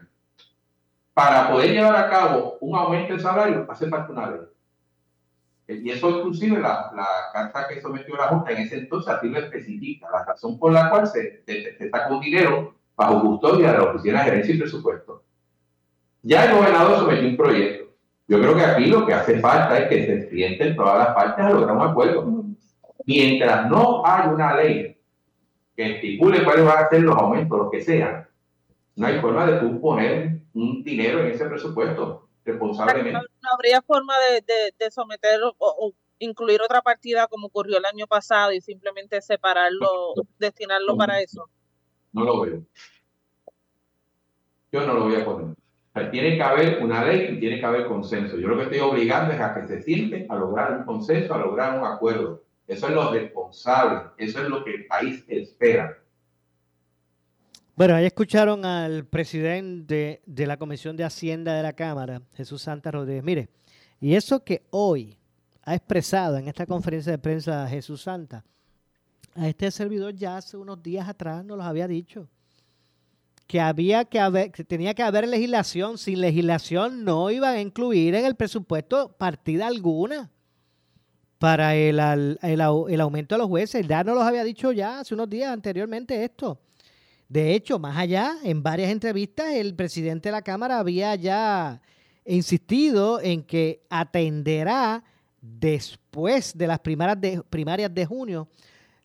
para 1.14 1.49
poder 1.49 1.72
llevar 1.72 1.95
a 1.95 2.09
cabo 2.09 2.57
un 2.59 2.76
aumento 2.76 3.14
de 3.14 3.20
salario 3.20 3.66
hace 3.70 3.88
falta 3.88 4.11
una 4.11 4.32
ley. 4.32 4.39
Y 5.68 5.89
eso 5.91 6.09
inclusive 6.09 6.59
la, 6.59 6.91
la, 6.93 7.07
carta 7.32 7.68
que 7.68 7.82
sometió 7.82 8.16
la 8.18 8.28
Junta 8.28 8.51
en 8.51 8.64
ese 8.64 8.80
entonces 8.80 9.14
así 9.14 9.30
lo 9.30 9.39
especifica, 9.39 10.07
la 10.11 10.26
razón 10.26 10.59
por 10.59 10.74
la 10.74 10.89
cual 10.89 11.07
se, 11.07 11.43
se, 11.45 11.89
saca 11.89 12.14
un 12.14 12.20
dinero 12.20 12.76
bajo 12.95 13.22
custodia 13.22 13.72
de 13.72 13.78
la 13.78 13.84
Oficina 13.86 14.20
de 14.20 14.26
Gerencia 14.26 14.55
y 14.55 14.59
Presupuesto. 14.59 15.24
Ya 16.22 16.45
el 16.45 16.57
gobernador 16.57 16.99
sometió 16.99 17.28
un 17.28 17.38
proyecto. 17.38 17.93
Yo 18.28 18.39
creo 18.39 18.55
que 18.55 18.66
aquí 18.66 18.86
lo 18.88 19.05
que 19.05 19.14
hace 19.14 19.39
falta 19.39 19.78
es 19.78 19.89
que 19.89 20.05
se 20.05 20.30
sienten 20.30 20.76
todas 20.76 20.97
las 20.97 21.16
partes 21.16 21.45
a 21.45 21.49
lograr 21.49 21.76
un 21.76 21.82
acuerdo. 21.82 22.43
Mientras 23.05 23.70
no 23.70 24.05
hay 24.05 24.30
una 24.30 24.55
ley 24.55 24.97
que 25.76 25.95
estipule 25.95 26.43
cuáles 26.43 26.66
van 26.66 26.86
a 26.86 26.89
ser 26.89 27.01
los 27.01 27.18
aumentos, 27.18 27.57
lo 27.57 27.70
que 27.70 27.82
sean, 27.82 28.28
no 28.96 29.08
hay 29.08 29.20
forma 29.20 29.46
de 29.46 29.60
tú 29.60 29.82
poner 29.82 30.41
un 30.54 30.84
dinero 30.84 31.20
en 31.20 31.32
ese 31.32 31.46
presupuesto 31.46 32.30
responsablemente. 32.46 33.12
No, 33.12 33.50
habría 33.54 33.82
forma 33.82 34.14
de, 34.20 34.91
someter 34.91 35.39
o, 35.58 35.94
incluir 36.20 36.62
otra 36.62 36.82
partida 36.82 37.28
como 37.28 37.48
ocurrió 37.48 37.78
el 37.78 37.86
año 37.86 38.08
pasado 38.08 38.54
y 38.54 38.62
simplemente 38.62 39.22
separarlo, 39.22 40.14
destinarlo 40.38 40.96
para 40.96 41.20
eso. 41.22 41.50
No 42.12 42.24
lo 42.24 42.41
veo. 42.41 42.62
Yo 44.72 44.86
no 44.86 44.94
lo 44.94 45.04
voy 45.06 45.16
a 45.16 45.26
poner. 45.26 46.12
tiene 46.12 46.36
que 46.36 46.44
haber 46.44 46.84
una 46.84 47.04
ley 47.04 47.34
y 47.34 47.39
tiene 47.39 47.60
que 47.60 47.66
haber 47.66 47.88
consenso. 47.88 48.38
Yo 48.38 48.48
lo 48.48 48.58
que 48.58 48.64
estoy 48.64 48.80
obligando 48.80 49.34
es 49.34 49.41
a 49.41 49.54
que 49.54 49.68
se 49.68 49.82
sienten 49.82 50.32
a 50.32 50.36
lograr 50.36 50.78
un 50.78 50.86
consenso, 50.86 51.34
a 51.34 51.39
lograr 51.39 51.78
un 51.78 51.86
acuerdo. 51.86 52.44
Eso 52.68 52.88
es 52.88 52.94
lo 52.94 53.12
responsable, 53.12 54.12
eso 54.18 54.41
es 54.41 54.48
lo 54.48 54.64
que 54.64 54.76
el 54.76 54.86
país 54.88 55.26
espera. 55.28 56.03
Bueno, 57.76 57.95
ahí 57.95 58.05
escucharon 58.05 58.65
al 58.65 59.03
presidente 59.07 60.21
de 60.28 60.45
la 60.45 60.57
Comisión 60.57 60.95
de 60.95 61.05
Hacienda 61.05 61.55
de 61.55 61.63
la 61.63 61.74
Cámara, 61.74 62.21
Jesús 62.36 62.61
Santa 62.61 62.91
Rodríguez. 62.91 63.24
Mire, 63.24 63.49
y 63.99 64.13
eso 64.13 64.43
que 64.43 64.67
hoy 64.69 65.17
ha 65.63 65.74
expresado 65.74 66.38
en 66.38 66.47
esta 66.47 66.67
conferencia 66.67 67.11
de 67.11 67.17
prensa 67.17 67.67
Jesús 67.67 68.03
Santa, 68.03 68.45
a 69.34 69.47
este 69.47 69.71
servidor 69.71 70.13
ya 70.13 70.38
hace 70.38 70.55
unos 70.55 70.84
días 70.84 71.09
atrás 71.09 71.43
nos 71.43 71.57
lo 71.57 71.63
había 71.63 71.88
dicho. 71.88 72.30
que 73.47 73.59
había 73.59 74.05
que 74.05 74.19
haber, 74.19 74.51
que 74.51 74.63
tenía 74.63 74.93
que 74.93 75.01
haber 75.01 75.28
legislación. 75.28 75.97
Sin 75.97 76.21
legislación 76.21 77.03
no 77.03 77.32
iban 77.32 77.55
a 77.55 77.61
incluir 77.61 78.13
en 78.13 78.26
el 78.26 78.36
presupuesto 78.36 79.15
partida 79.17 79.65
alguna 79.65 80.32
para 81.39 81.76
el, 81.76 81.99
el, 82.41 82.61
aumento 83.01 83.34
de 83.34 83.39
los 83.39 83.47
jueces. 83.47 83.88
Ya 83.88 84.03
nos 84.03 84.15
los 84.15 84.24
había 84.24 84.43
dicho 84.43 84.71
ya 84.71 84.99
hace 84.99 85.15
unos 85.15 85.28
días 85.28 85.51
anteriormente 85.51 86.24
esto. 86.24 86.59
De 87.34 87.56
hecho, 87.56 87.80
más 87.80 87.98
allá, 87.98 88.38
en 88.44 88.62
varias 88.62 88.92
entrevistas, 88.92 89.56
el 89.56 89.74
presidente 89.74 90.30
de 90.30 90.34
la 90.34 90.44
Cámara 90.44 90.78
había 90.78 91.16
ya 91.16 91.82
insistido 92.26 93.20
en 93.20 93.42
que 93.42 93.82
atenderá 93.90 95.04
después 95.42 96.56
de 96.56 96.68
las 96.68 96.78
primarias 96.78 97.20
de, 97.20 97.42
primarias 97.42 97.92
de 97.92 98.06
junio 98.06 98.50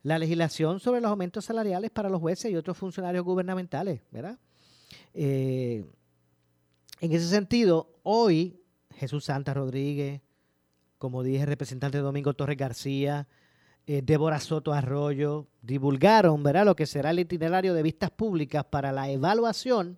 la 0.02 0.18
legislación 0.18 0.78
sobre 0.78 1.00
los 1.00 1.10
aumentos 1.10 1.46
salariales 1.46 1.90
para 1.90 2.10
los 2.10 2.20
jueces 2.20 2.52
y 2.52 2.56
otros 2.56 2.76
funcionarios 2.76 3.24
gubernamentales, 3.24 4.02
¿verdad? 4.10 4.38
Eh, 5.14 5.86
en 7.00 7.12
ese 7.12 7.28
sentido, 7.28 7.98
hoy 8.02 8.60
Jesús 8.94 9.24
Santa 9.24 9.54
Rodríguez, 9.54 10.20
como 10.98 11.22
dije, 11.22 11.46
representante 11.46 11.96
Domingo 11.96 12.34
Torres 12.34 12.58
García, 12.58 13.26
eh, 13.90 14.02
Débora 14.04 14.38
Soto 14.38 14.74
Arroyo, 14.74 15.46
divulgaron 15.62 16.42
¿verdad? 16.42 16.66
lo 16.66 16.76
que 16.76 16.84
será 16.84 17.08
el 17.08 17.20
itinerario 17.20 17.72
de 17.72 17.82
vistas 17.82 18.10
públicas 18.10 18.62
para 18.66 18.92
la 18.92 19.08
evaluación 19.08 19.96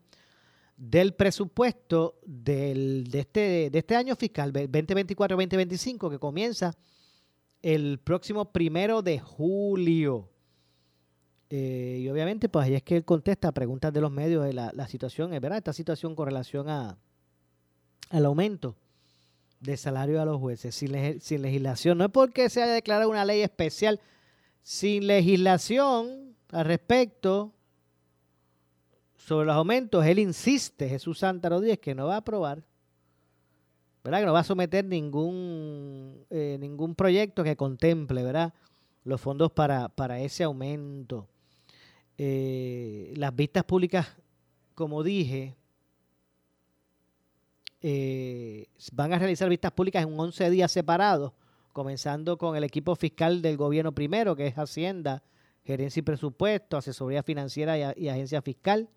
del 0.77 1.13
presupuesto 1.15 2.21
del, 2.25 3.09
de, 3.11 3.19
este, 3.19 3.69
de 3.69 3.79
este 3.81 3.97
año 3.97 4.15
fiscal 4.15 4.53
2024-2025 4.53 6.09
que 6.09 6.21
comienza 6.21 6.73
el 7.63 7.99
próximo 7.99 8.53
primero 8.53 9.03
de 9.03 9.19
julio. 9.19 10.31
Eh, 11.51 11.99
y 12.03 12.09
obviamente, 12.09 12.49
pues 12.49 12.67
ahí 12.67 12.77
es 12.77 12.85
que 12.85 12.97
él 12.97 13.05
contesta 13.05 13.51
preguntas 13.51 13.93
de 13.93 14.01
los 14.03 14.13
medios 14.13 14.45
de 14.45 14.53
la, 14.53 14.87
situación, 14.87 15.33
verdad, 15.33 15.59
esta 15.59 15.73
situación 15.73 16.15
con 16.15 16.27
relación 16.27 16.69
a 16.69 16.97
al 18.11 18.25
aumento 18.25 18.77
de 19.61 19.77
salario 19.77 20.21
a 20.21 20.25
los 20.25 20.39
jueces 20.39 20.75
sin, 20.75 21.21
sin 21.21 21.43
legislación. 21.43 21.99
No 21.99 22.07
es 22.07 22.11
porque 22.11 22.49
se 22.51 22.63
haya 22.63 22.73
declarado 22.73 23.11
una 23.11 23.25
ley 23.25 23.43
especial, 23.43 24.01
sin 24.63 25.07
legislación 25.07 26.35
al 26.51 26.65
respecto 26.65 27.53
sobre 29.17 29.47
los 29.47 29.55
aumentos, 29.55 30.05
él 30.05 30.19
insiste, 30.19 30.89
Jesús 30.89 31.21
Santa 31.21 31.51
Rodríguez, 31.51 31.79
que 31.79 31.95
no 31.95 32.07
va 32.07 32.15
a 32.15 32.19
aprobar 32.19 32.65
¿verdad? 34.03 34.21
Que 34.21 34.27
no 34.27 34.33
va 34.33 34.41
a 34.41 34.45
someter 34.45 34.85
ningún, 34.85 36.25
eh, 36.31 36.57
ningún 36.59 36.95
proyecto 36.95 37.45
que 37.45 37.57
contemple, 37.57 38.23
¿verdad? 38.23 38.55
Los 39.05 39.21
fondos 39.21 39.53
para, 39.53 39.89
para 39.89 40.21
ese 40.21 40.45
aumento. 40.45 41.29
Eh, 42.17 43.13
las 43.17 43.35
vistas 43.35 43.65
públicas, 43.65 44.17
como 44.75 45.03
dije, 45.03 45.57
eh, 47.83 48.67
van 48.93 49.13
a 49.13 49.19
realizar 49.19 49.49
vistas 49.49 49.73
públicas 49.73 50.03
en 50.03 50.19
11 50.19 50.51
días 50.51 50.71
separados, 50.71 51.33
comenzando 51.73 52.37
con 52.37 52.57
el 52.57 52.65
equipo 52.65 52.95
fiscal 52.95 53.41
del 53.41 53.57
gobierno 53.57 53.93
primero, 53.93 54.37
que 54.37 54.47
es 54.47 54.55
Hacienda, 54.55 55.23
Gerencia 55.65 56.01
y 56.01 56.03
Presupuesto, 56.03 56.77
Asesoría 56.77 57.23
Financiera 57.23 57.95
y, 57.97 58.09
Agencia 58.09 58.43
Fiscal. 58.43 58.89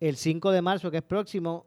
El 0.00 0.16
5 0.16 0.50
de 0.50 0.62
marzo, 0.62 0.90
que 0.90 0.98
es 0.98 1.02
próximo, 1.02 1.66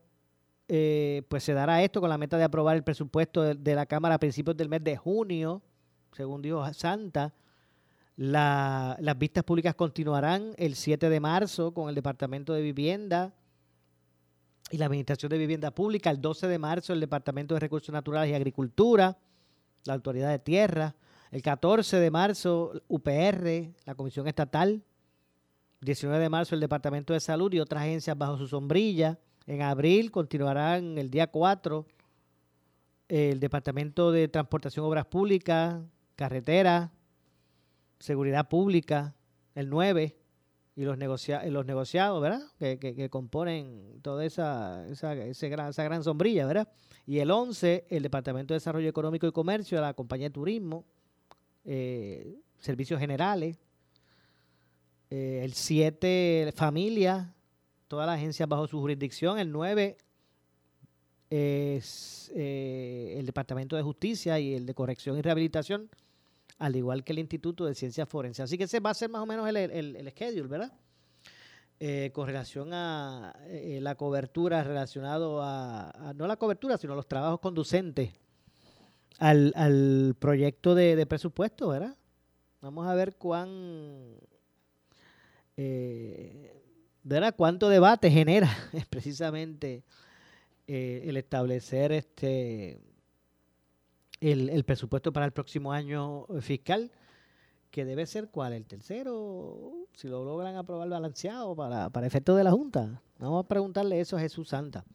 eh, 0.68 1.24
pues 1.30 1.44
se 1.44 1.54
dará 1.54 1.84
esto 1.84 2.02
con 2.02 2.10
la 2.10 2.18
meta 2.18 2.38
de 2.38 2.44
aprobar 2.44 2.76
el 2.76 2.84
presupuesto 2.84 3.44
de, 3.56 3.76
la 3.76 3.86
Cámara 3.86 4.16
a 4.16 4.20
principios 4.20 4.58
del 4.58 4.70
mes 4.70 4.84
de 4.84 4.98
junio, 4.98 5.62
según 6.14 6.42
dijo 6.42 6.66
Santa. 6.74 7.34
las 8.16 9.18
vistas 9.18 9.44
públicas 9.44 9.76
continuarán 9.76 10.54
el 10.58 10.76
7 10.76 11.10
de 11.10 11.20
marzo 11.20 11.74
con 11.74 11.90
el 11.90 11.96
Departamento 11.96 12.54
de 12.54 12.62
Vivienda 12.62 13.34
y 14.72 14.78
la 14.78 14.86
Administración 14.86 15.30
de 15.30 15.38
Vivienda 15.38 15.72
Pública, 15.72 16.10
el 16.10 16.22
12 16.22 16.48
de 16.48 16.60
marzo 16.60 16.94
el 16.94 17.00
Departamento 17.00 17.54
de 17.54 17.60
Recursos 17.60 17.94
Naturales 17.94 18.32
y 18.32 18.34
Agricultura, 18.34 19.18
la 19.86 19.94
Autoridad 19.94 20.30
de 20.30 20.40
Tierra, 20.40 20.96
el 21.32 21.42
14 21.42 21.98
de 21.98 22.12
marzo 22.12 22.74
UPR, 22.88 23.74
la 23.86 23.96
Comisión 23.96 24.28
Estatal, 24.28 24.84
19 25.82 26.20
de 26.20 26.30
marzo 26.30 26.56
el 26.56 26.62
Departamento 26.62 27.14
de 27.14 27.20
Salud 27.20 27.54
y 27.54 27.60
otras 27.60 27.84
agencias 27.84 28.18
bajo 28.18 28.38
su 28.38 28.48
sombrilla, 28.48 29.20
en 29.46 29.62
abril 29.62 30.12
continuarán 30.12 30.98
el 30.98 31.10
día 31.10 31.28
4 31.28 31.86
el 33.08 33.40
Departamento 33.40 34.12
de 34.12 34.28
Transportación 34.28 34.86
Obras 34.86 35.06
Públicas, 35.06 35.82
Carretera, 36.18 36.92
Seguridad 38.00 38.50
Pública, 38.50 39.16
el 39.56 39.70
9 39.70 40.17
y 40.78 40.84
los, 40.84 40.96
los 41.00 41.66
negociados, 41.66 42.22
¿verdad? 42.22 42.44
Que, 42.60 43.10
componen 43.10 44.00
toda 44.04 44.24
esa, 44.24 44.88
esa, 44.88 45.16
gran, 45.16 45.70
esa 45.70 45.84
gran 45.84 46.04
sombrilla, 46.04 46.46
¿verdad? 46.46 46.68
Y 47.08 47.18
el 47.18 47.32
11, 47.32 47.88
el 47.90 48.04
Departamento 48.04 48.54
de 48.54 48.58
Desarrollo 48.58 48.88
Económico 48.88 49.26
y 49.26 49.32
Comercio, 49.32 49.82
la 49.82 49.96
Compañía 49.96 50.28
de 50.28 50.34
Turismo, 50.34 50.86
eh, 51.66 52.38
Servicios 52.60 53.00
Generales, 53.00 53.58
eh, 55.10 55.42
el 55.44 55.54
7, 55.54 56.54
Familia, 56.56 57.34
todas 57.88 58.06
las 58.06 58.18
agencias 58.18 58.48
bajo 58.48 58.68
su 58.68 58.80
jurisdicción. 58.80 59.40
El 59.40 59.52
9 59.52 59.98
es 61.32 62.32
eh, 62.36 63.16
el 63.18 63.26
Departamento 63.26 63.76
de 63.76 63.82
Justicia 63.82 64.40
y 64.40 64.54
el 64.54 64.68
de 64.68 64.76
Corrección 64.76 65.18
y 65.18 65.24
Rehabilitación, 65.24 65.90
al 66.58 66.76
igual 66.76 67.04
que 67.04 67.14
el 67.14 67.20
Instituto 67.20 67.66
de 67.66 67.76
Ciencias 67.76 68.08
Forenses. 68.08 68.46
Así 68.46 68.58
que 68.58 68.66
ese 68.66 68.80
va 68.80 68.92
a 68.92 68.94
ser 68.94 69.10
más 69.10 69.22
o 69.22 69.26
menos 69.26 69.48
el, 69.48 69.58
el, 69.58 70.10
schedule, 70.12 70.48
¿verdad? 70.48 70.74
Eh, 71.80 72.12
con 72.14 72.26
relación 72.26 72.74
a 72.74 73.36
eh, 73.48 73.80
la 73.82 73.96
cobertura 73.96 74.64
relacionado 74.64 75.42
a, 75.44 76.14
no 76.16 76.26
la 76.26 76.38
cobertura, 76.38 76.78
sino 76.78 76.96
los 76.96 77.08
trabajos 77.08 77.40
conducentes 77.40 78.12
al, 79.20 79.54
al 79.56 80.16
proyecto 80.18 80.74
de, 80.74 80.96
de, 80.96 81.06
presupuesto, 81.06 81.70
¿verdad? 81.70 81.96
Vamos 82.62 82.88
a 82.88 82.96
ver 82.96 83.16
cuán 83.16 84.18
eh, 85.58 86.54
¿verdad? 87.04 87.34
¿Cuánto 87.36 87.68
debate 87.70 88.12
genera 88.12 88.50
precisamente 88.90 89.84
eh, 90.68 91.04
el 91.06 91.18
establecer 91.18 91.92
este 91.92 92.80
el, 94.22 94.64
presupuesto 94.64 95.14
para 95.14 95.26
el 95.26 95.32
próximo 95.32 95.72
año 95.72 96.26
fiscal? 96.42 96.92
Que 97.72 97.86
debe 97.86 98.06
ser 98.06 98.30
cuál, 98.30 98.54
el 98.54 98.66
tercero, 98.66 99.88
si 99.94 100.08
lo 100.08 100.24
logran 100.24 100.56
aprobar 100.56 100.90
balanceado 100.90 101.56
para, 101.56 101.90
para 101.90 102.08
efectos 102.08 102.38
de 102.38 102.44
la 102.44 102.52
Junta. 102.52 103.02
Vamos 103.20 103.44
a 103.44 103.48
preguntarle 103.48 104.00
eso 104.00 104.18
a 104.18 104.20
Jesús 104.20 104.50
Santa. 104.50 104.86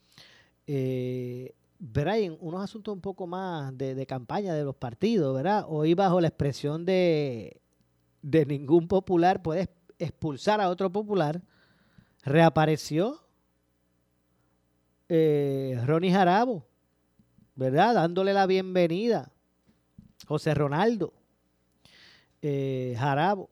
Eh, 0.66 1.54
en 1.94 2.36
unos 2.40 2.62
asuntos 2.62 2.94
un 2.94 3.00
poco 3.00 3.26
más 3.26 3.76
de, 3.76 3.94
de, 3.94 4.06
campaña 4.06 4.54
de 4.54 4.64
los 4.64 4.76
partidos, 4.76 5.34
¿verdad? 5.34 5.64
Hoy 5.68 5.94
bajo 5.94 6.20
la 6.20 6.28
expresión 6.28 6.84
de, 6.84 7.60
de 8.22 8.46
ningún 8.46 8.88
popular 8.88 9.42
puede 9.42 9.68
expulsar 9.98 10.60
a 10.60 10.70
otro 10.70 10.90
popular, 10.90 11.42
reapareció 12.24 13.20
eh, 15.08 15.80
Ronnie 15.84 16.12
Jarabo, 16.12 16.66
¿verdad? 17.54 17.94
Dándole 17.94 18.32
la 18.32 18.46
bienvenida. 18.46 19.30
José 20.26 20.54
Ronaldo 20.54 21.12
eh, 22.42 22.96
Jarabo, 22.98 23.50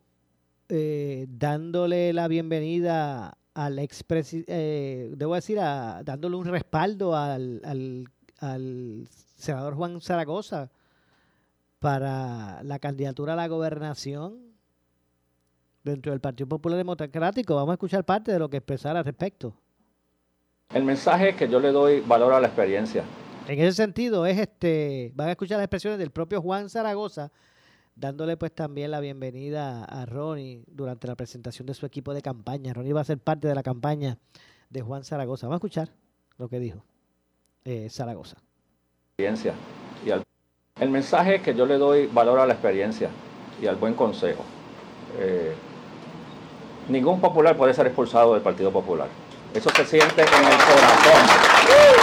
eh, 0.68 1.26
dándole 1.28 2.12
la 2.12 2.28
bienvenida 2.28 3.36
al 3.54 3.78
expresidente, 3.78 5.10
debo 5.16 5.34
decir, 5.34 5.58
dándole 5.58 6.36
un 6.36 6.46
respaldo 6.46 7.16
al, 7.16 7.60
al 8.40 9.08
senador 9.36 9.74
Juan 9.74 10.00
Zaragoza 10.00 10.70
para 11.78 12.62
la 12.62 12.78
candidatura 12.78 13.34
a 13.34 13.36
la 13.36 13.48
gobernación 13.48 14.38
dentro 15.82 16.12
del 16.12 16.20
Partido 16.20 16.48
Popular 16.48 16.78
Democrático. 16.78 17.54
Vamos 17.54 17.70
a 17.70 17.74
escuchar 17.74 18.04
parte 18.04 18.32
de 18.32 18.38
lo 18.38 18.50
que 18.50 18.58
expresara 18.58 18.98
al 18.98 19.04
respecto. 19.04 19.54
El 20.74 20.84
mensaje 20.84 21.30
es 21.30 21.36
que 21.36 21.48
yo 21.48 21.58
le 21.58 21.72
doy 21.72 22.00
valor 22.00 22.32
a 22.32 22.40
la 22.40 22.46
experiencia. 22.46 23.04
En 23.50 23.58
ese 23.58 23.72
sentido, 23.72 24.26
es 24.26 24.38
este, 24.38 25.10
van 25.16 25.26
a 25.26 25.30
escuchar 25.32 25.56
las 25.56 25.64
expresiones 25.64 25.98
del 25.98 26.12
propio 26.12 26.40
Juan 26.40 26.70
Zaragoza, 26.70 27.32
dándole 27.96 28.36
pues 28.36 28.54
también 28.54 28.92
la 28.92 29.00
bienvenida 29.00 29.84
a 29.86 30.06
Ronnie 30.06 30.62
durante 30.68 31.08
la 31.08 31.16
presentación 31.16 31.66
de 31.66 31.74
su 31.74 31.84
equipo 31.84 32.14
de 32.14 32.22
campaña. 32.22 32.72
Ronnie 32.72 32.92
va 32.92 33.00
a 33.00 33.04
ser 33.04 33.18
parte 33.18 33.48
de 33.48 33.56
la 33.56 33.64
campaña 33.64 34.18
de 34.68 34.82
Juan 34.82 35.02
Zaragoza. 35.02 35.48
Vamos 35.48 35.56
a 35.56 35.66
escuchar 35.66 35.88
lo 36.38 36.48
que 36.48 36.60
dijo 36.60 36.84
eh, 37.64 37.88
Zaragoza. 37.90 38.36
Experiencia. 39.18 39.54
Y 40.06 40.10
el 40.80 40.90
mensaje 40.90 41.34
es 41.34 41.42
que 41.42 41.52
yo 41.52 41.66
le 41.66 41.76
doy 41.76 42.06
valor 42.06 42.38
a 42.38 42.46
la 42.46 42.52
experiencia 42.52 43.10
y 43.60 43.66
al 43.66 43.74
buen 43.74 43.94
consejo. 43.94 44.44
Eh, 45.18 45.56
ningún 46.88 47.20
popular 47.20 47.56
puede 47.56 47.74
ser 47.74 47.88
expulsado 47.88 48.34
del 48.34 48.42
Partido 48.42 48.70
Popular. 48.70 49.08
Eso 49.52 49.70
se 49.70 49.84
siente 49.84 50.22
en 50.22 50.28
el 50.28 50.56
corazón. 50.56 51.99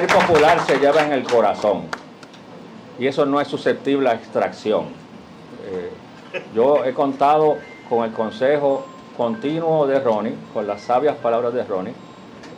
Ser, 0.00 0.08
popular 0.08 0.60
se 0.66 0.78
lleva 0.78 1.04
en 1.04 1.12
el 1.12 1.24
corazón. 1.24 1.82
y 2.98 3.06
eso 3.06 3.26
no 3.26 3.38
es 3.40 3.48
susceptible 3.48 4.08
a 4.08 4.14
extracción. 4.14 4.86
Eh, 5.66 5.90
yo 6.54 6.84
he 6.84 6.94
contado 6.94 7.58
con 7.88 8.04
el 8.04 8.12
consejo 8.12 8.86
continuo 9.16 9.86
de 9.86 10.00
Ronnie, 10.00 10.34
con 10.54 10.66
las 10.66 10.82
sabias 10.82 11.16
palabras 11.16 11.52
de 11.52 11.64
Ronnie, 11.64 11.92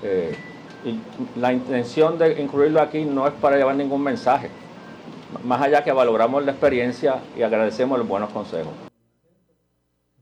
eh, 0.05 0.37
y 0.85 1.01
la 1.41 1.53
intención 1.53 2.17
de 2.17 2.41
incluirlo 2.41 2.81
aquí 2.81 3.05
no 3.05 3.27
es 3.27 3.33
para 3.35 3.57
llevar 3.57 3.75
ningún 3.75 4.03
mensaje, 4.03 4.49
más 5.43 5.63
allá 5.63 5.83
que 5.83 5.91
valoramos 5.91 6.45
la 6.45 6.53
experiencia 6.53 7.23
y 7.37 7.43
agradecemos 7.43 7.99
los 7.99 8.07
buenos 8.07 8.31
consejos. 8.31 8.73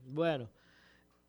Bueno, 0.05 0.47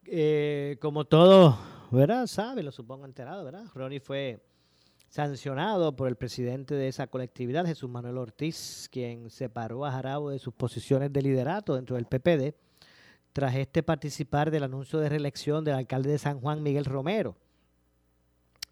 eh, 0.06 0.78
como 0.80 1.04
todo, 1.04 1.58
¿verdad? 1.90 2.26
Sabe, 2.26 2.62
lo 2.62 2.72
supongo 2.72 3.04
enterado, 3.04 3.44
¿verdad? 3.44 3.64
Ronnie 3.74 4.00
fue 4.00 4.40
sancionado 5.12 5.94
por 5.94 6.08
el 6.08 6.16
presidente 6.16 6.74
de 6.74 6.88
esa 6.88 7.06
colectividad, 7.06 7.66
Jesús 7.66 7.90
Manuel 7.90 8.16
Ortiz, 8.16 8.88
quien 8.90 9.28
separó 9.28 9.84
a 9.84 9.92
Jarabo 9.92 10.30
de 10.30 10.38
sus 10.38 10.54
posiciones 10.54 11.12
de 11.12 11.20
liderato 11.20 11.74
dentro 11.74 11.96
del 11.96 12.06
PPD, 12.06 12.54
tras 13.34 13.54
este 13.56 13.82
participar 13.82 14.50
del 14.50 14.62
anuncio 14.62 14.98
de 15.00 15.10
reelección 15.10 15.64
del 15.64 15.74
alcalde 15.74 16.12
de 16.12 16.18
San 16.18 16.40
Juan, 16.40 16.62
Miguel 16.62 16.86
Romero. 16.86 17.36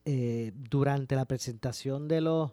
Eh, 0.07 0.53
durante 0.55 1.15
la 1.15 1.27
presentación 1.27 2.09
de 2.09 2.23
los 2.23 2.53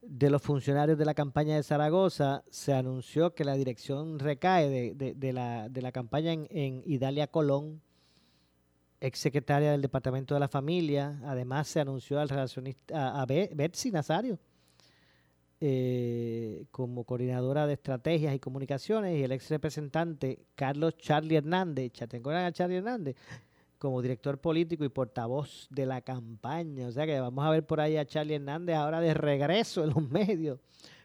de 0.00 0.30
los 0.30 0.42
funcionarios 0.42 0.98
de 0.98 1.04
la 1.04 1.14
campaña 1.14 1.54
de 1.54 1.62
Zaragoza, 1.62 2.42
se 2.50 2.72
anunció 2.72 3.34
que 3.34 3.44
la 3.44 3.54
dirección 3.54 4.18
recae 4.18 4.94
de, 4.94 5.32
la, 5.32 5.68
de 5.68 5.80
la, 5.80 5.92
campaña 5.92 6.32
en, 6.32 6.48
en, 6.50 6.82
Idalia 6.86 7.28
Colón, 7.28 7.82
exsecretaria 9.02 9.72
del 9.72 9.82
Departamento 9.82 10.34
de 10.34 10.40
la 10.40 10.48
Familia. 10.48 11.20
Además, 11.24 11.68
se 11.68 11.80
anunció 11.80 12.20
al 12.20 12.28
relacionista, 12.28 13.20
a, 13.20 13.26
Betsy 13.26 13.90
Nazario 13.90 14.38
eh, 15.60 16.64
como 16.70 17.04
coordinadora 17.04 17.66
de 17.66 17.74
estrategias 17.74 18.34
y 18.34 18.38
comunicaciones 18.38 19.18
y 19.18 19.24
el 19.24 19.32
ex 19.32 19.50
representante 19.50 20.46
Carlos 20.54 20.96
Charlie 20.96 21.36
Hernández, 21.36 21.92
a 22.00 22.52
Charlie 22.52 22.76
Hernández, 22.76 23.16
como 23.78 24.00
director 24.00 24.38
político 24.38 24.84
y 24.84 24.88
portavoz 24.88 25.66
de 25.70 25.86
la 25.86 26.00
campaña. 26.00 26.86
O 26.86 26.92
sea 26.92 27.04
que 27.04 27.18
vamos 27.18 27.44
a 27.44 27.50
ver 27.50 27.66
por 27.66 27.80
ahí 27.80 27.96
a 27.96 28.06
Charlie 28.06 28.36
Hernández 28.36 28.76
ahora 28.76 29.00
de 29.00 29.14
regreso 29.14 29.82
en 29.82 29.90
los 29.90 30.02
medios 30.10 30.60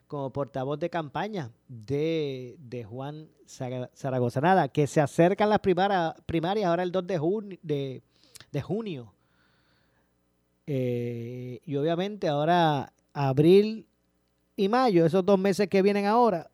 como 0.08 0.32
portavoz 0.32 0.80
de 0.80 0.90
campaña 0.90 1.52
de, 1.68 2.86
Juan 2.90 3.30
Zaragoza. 3.46 4.42
Nada, 4.42 4.70
que 4.70 4.88
se 4.88 5.02
acercan 5.02 5.50
las 5.50 5.60
primarias 5.60 6.66
ahora 6.66 6.84
el 6.84 6.92
2 6.92 7.08
de, 7.08 7.18
junio, 7.18 7.60
de, 7.62 8.62
junio. 8.62 9.14
Eh, 10.66 11.62
y 11.66 11.76
obviamente 11.76 12.28
ahora 12.28 12.92
abril 13.14 13.88
y 14.56 14.70
mayo, 14.70 15.06
esos 15.06 15.26
dos 15.26 15.40
meses 15.40 15.68
que 15.70 15.82
vienen 15.82 16.06
ahora, 16.06 16.50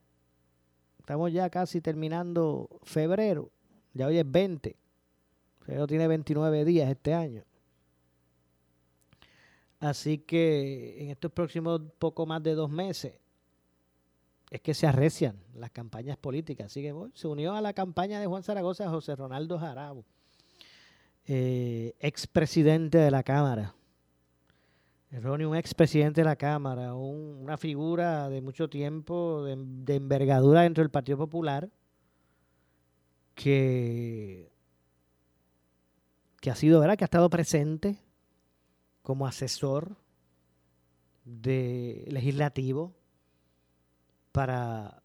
estamos 1.00 1.32
ya 1.32 1.50
casi 1.50 1.82
terminando 1.82 2.70
febrero, 2.84 3.50
ya 3.94 4.08
hoy 4.08 4.18
es 4.18 4.30
20 4.30 4.78
pero 5.66 5.88
tiene 5.88 6.08
29 6.08 6.66
días 6.66 6.90
este 6.90 7.14
año. 7.14 7.44
Así 9.80 10.18
que 10.18 11.02
en 11.02 11.10
estos 11.10 11.32
próximos 11.32 11.82
poco 12.00 12.26
más 12.26 12.42
de 12.42 12.54
dos 12.54 12.70
meses 12.70 13.14
es 14.54 14.62
que 14.62 14.76
se 14.76 14.86
arrecian 14.86 15.36
las 15.56 15.72
campañas 15.72 16.16
políticas. 16.16 16.68
Así 16.68 16.84
que 16.84 16.94
se 17.16 17.28
unió 17.28 17.56
a 17.56 17.62
la 17.62 17.74
campaña 17.74 18.20
de 18.20 18.28
Juan 18.28 18.44
Zaragoza 18.44 18.88
José 18.88 19.16
Ronaldo 19.16 19.58
Jarabo, 19.58 20.06
eh, 21.26 21.96
expresidente 22.00 23.00
de 23.00 23.10
la 23.10 23.24
Cámara. 23.24 23.74
Ronnie, 25.10 25.48
un 25.48 25.56
expresidente 25.56 26.22
de 26.22 26.26
la 26.26 26.36
Cámara, 26.36 26.94
una 26.94 27.58
figura 27.58 28.30
de 28.30 28.42
mucho 28.42 28.70
tiempo, 28.70 29.44
de, 29.44 29.96
envergadura 29.96 30.62
dentro 30.62 30.84
del 30.84 30.92
Partido 30.92 31.18
Popular, 31.18 31.68
que 33.34 34.52
que 36.42 36.52
ha 36.52 36.56
sido, 36.56 36.80
¿verdad? 36.80 36.96
Que 36.96 37.06
ha 37.06 37.10
estado 37.10 37.30
presente 37.30 37.98
como 39.02 39.26
asesor 39.26 39.96
de 41.26 42.06
legislativo 42.08 42.94
para, 44.34 45.04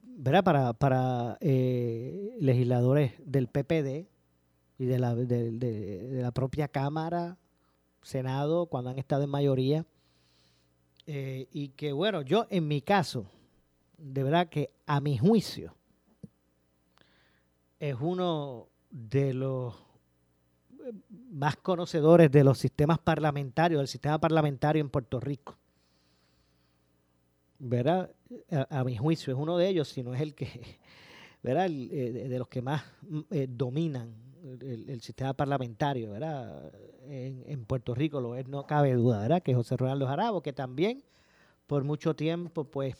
¿verdad? 0.00 0.44
Para, 0.44 0.72
para 0.72 1.36
eh, 1.40 2.34
legisladores 2.40 3.12
del 3.18 3.48
PPD 3.48 4.06
y 4.78 4.84
de 4.86 4.98
la, 4.98 5.14
de, 5.14 6.20
la 6.22 6.30
propia 6.30 6.68
Cámara, 6.68 7.36
Senado, 8.02 8.66
cuando 8.66 8.90
han 8.90 8.98
estado 8.98 9.24
en 9.24 9.30
mayoría. 9.30 9.84
Eh, 11.06 11.48
y 11.52 11.68
que, 11.70 11.92
bueno, 11.92 12.22
yo 12.22 12.46
en 12.48 12.66
mi 12.66 12.80
caso, 12.80 13.26
de 13.98 14.22
verdad 14.22 14.48
que 14.48 14.70
a 14.86 15.00
mi 15.00 15.18
juicio, 15.18 15.74
es 17.78 17.96
uno 18.00 18.68
de 18.90 19.34
los 19.34 19.74
más 21.30 21.56
conocedores 21.56 22.30
de 22.30 22.44
los 22.44 22.58
sistemas 22.58 22.98
parlamentarios, 22.98 23.80
del 23.80 23.88
sistema 23.88 24.18
parlamentario 24.18 24.80
en 24.80 24.88
Puerto 24.88 25.20
Rico. 25.20 25.58
¿Verdad? 27.58 28.10
A, 28.70 28.84
mi 28.84 28.96
juicio 28.96 29.32
es 29.32 29.38
uno 29.38 29.56
de 29.56 29.68
ellos, 29.68 29.88
si 29.88 30.02
no 30.02 30.14
es 30.14 30.20
el 30.20 30.34
que, 30.34 30.48
¿verdad? 31.42 31.68
Eh, 31.70 32.28
de, 32.28 32.38
los 32.38 32.48
que 32.48 32.62
más 32.62 32.82
mm, 33.02 33.20
eh, 33.30 33.46
dominan 33.48 34.14
el, 34.60 35.00
sistema 35.00 35.32
parlamentario, 35.34 36.12
¿verdad? 36.12 36.72
En, 37.08 37.64
Puerto 37.64 37.94
Rico 37.94 38.20
lo 38.20 38.36
es, 38.36 38.46
no 38.46 38.66
cabe 38.66 38.92
duda, 38.94 39.20
¿verdad? 39.20 39.42
Que 39.42 39.54
José 39.54 39.76
Ronaldo 39.76 40.06
Jarabo, 40.06 40.42
que 40.42 40.52
también 40.52 41.02
por 41.66 41.82
mucho 41.84 42.14
tiempo, 42.14 42.64
pues, 42.64 42.94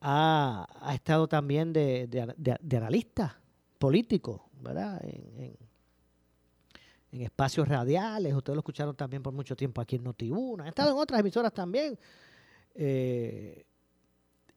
ha, 0.00 0.66
estado 0.94 1.28
también 1.28 1.72
de, 1.72 2.06
de, 2.06 2.76
analista 2.76 3.40
político, 3.78 4.48
¿verdad? 4.62 5.02
en, 5.04 5.56
en 7.12 7.22
espacios 7.22 7.66
radiales, 7.68 8.34
ustedes 8.34 8.54
lo 8.54 8.60
escucharon 8.60 8.94
también 8.94 9.22
por 9.22 9.32
mucho 9.32 9.56
tiempo 9.56 9.80
aquí 9.80 9.96
en 9.96 10.04
Noti1, 10.04 10.64
ha 10.64 10.68
estado 10.68 10.92
en 10.92 10.98
otras 10.98 11.20
emisoras 11.20 11.52
también. 11.52 11.98
Eh, 12.76 13.64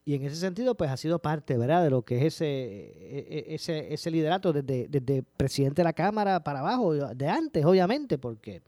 y 0.04 0.14
en 0.14 0.24
ese 0.24 0.36
sentido, 0.36 0.74
pues 0.74 0.90
ha 0.90 0.96
sido 0.96 1.18
parte, 1.18 1.56
¿verdad?, 1.56 1.84
de 1.84 1.90
lo 1.90 2.02
que 2.02 2.18
es 2.18 2.34
ese, 2.34 2.46
e, 2.46 3.26
e, 3.28 3.54
ese, 3.54 3.92
ese 3.92 4.10
liderato 4.10 4.52
desde, 4.52 4.88
desde 4.88 5.22
presidente 5.22 5.80
de 5.80 5.84
la 5.84 5.92
Cámara 5.92 6.42
para 6.42 6.60
abajo, 6.60 6.94
de 6.94 7.28
antes, 7.28 7.64
obviamente, 7.64 8.18
porque 8.18 8.62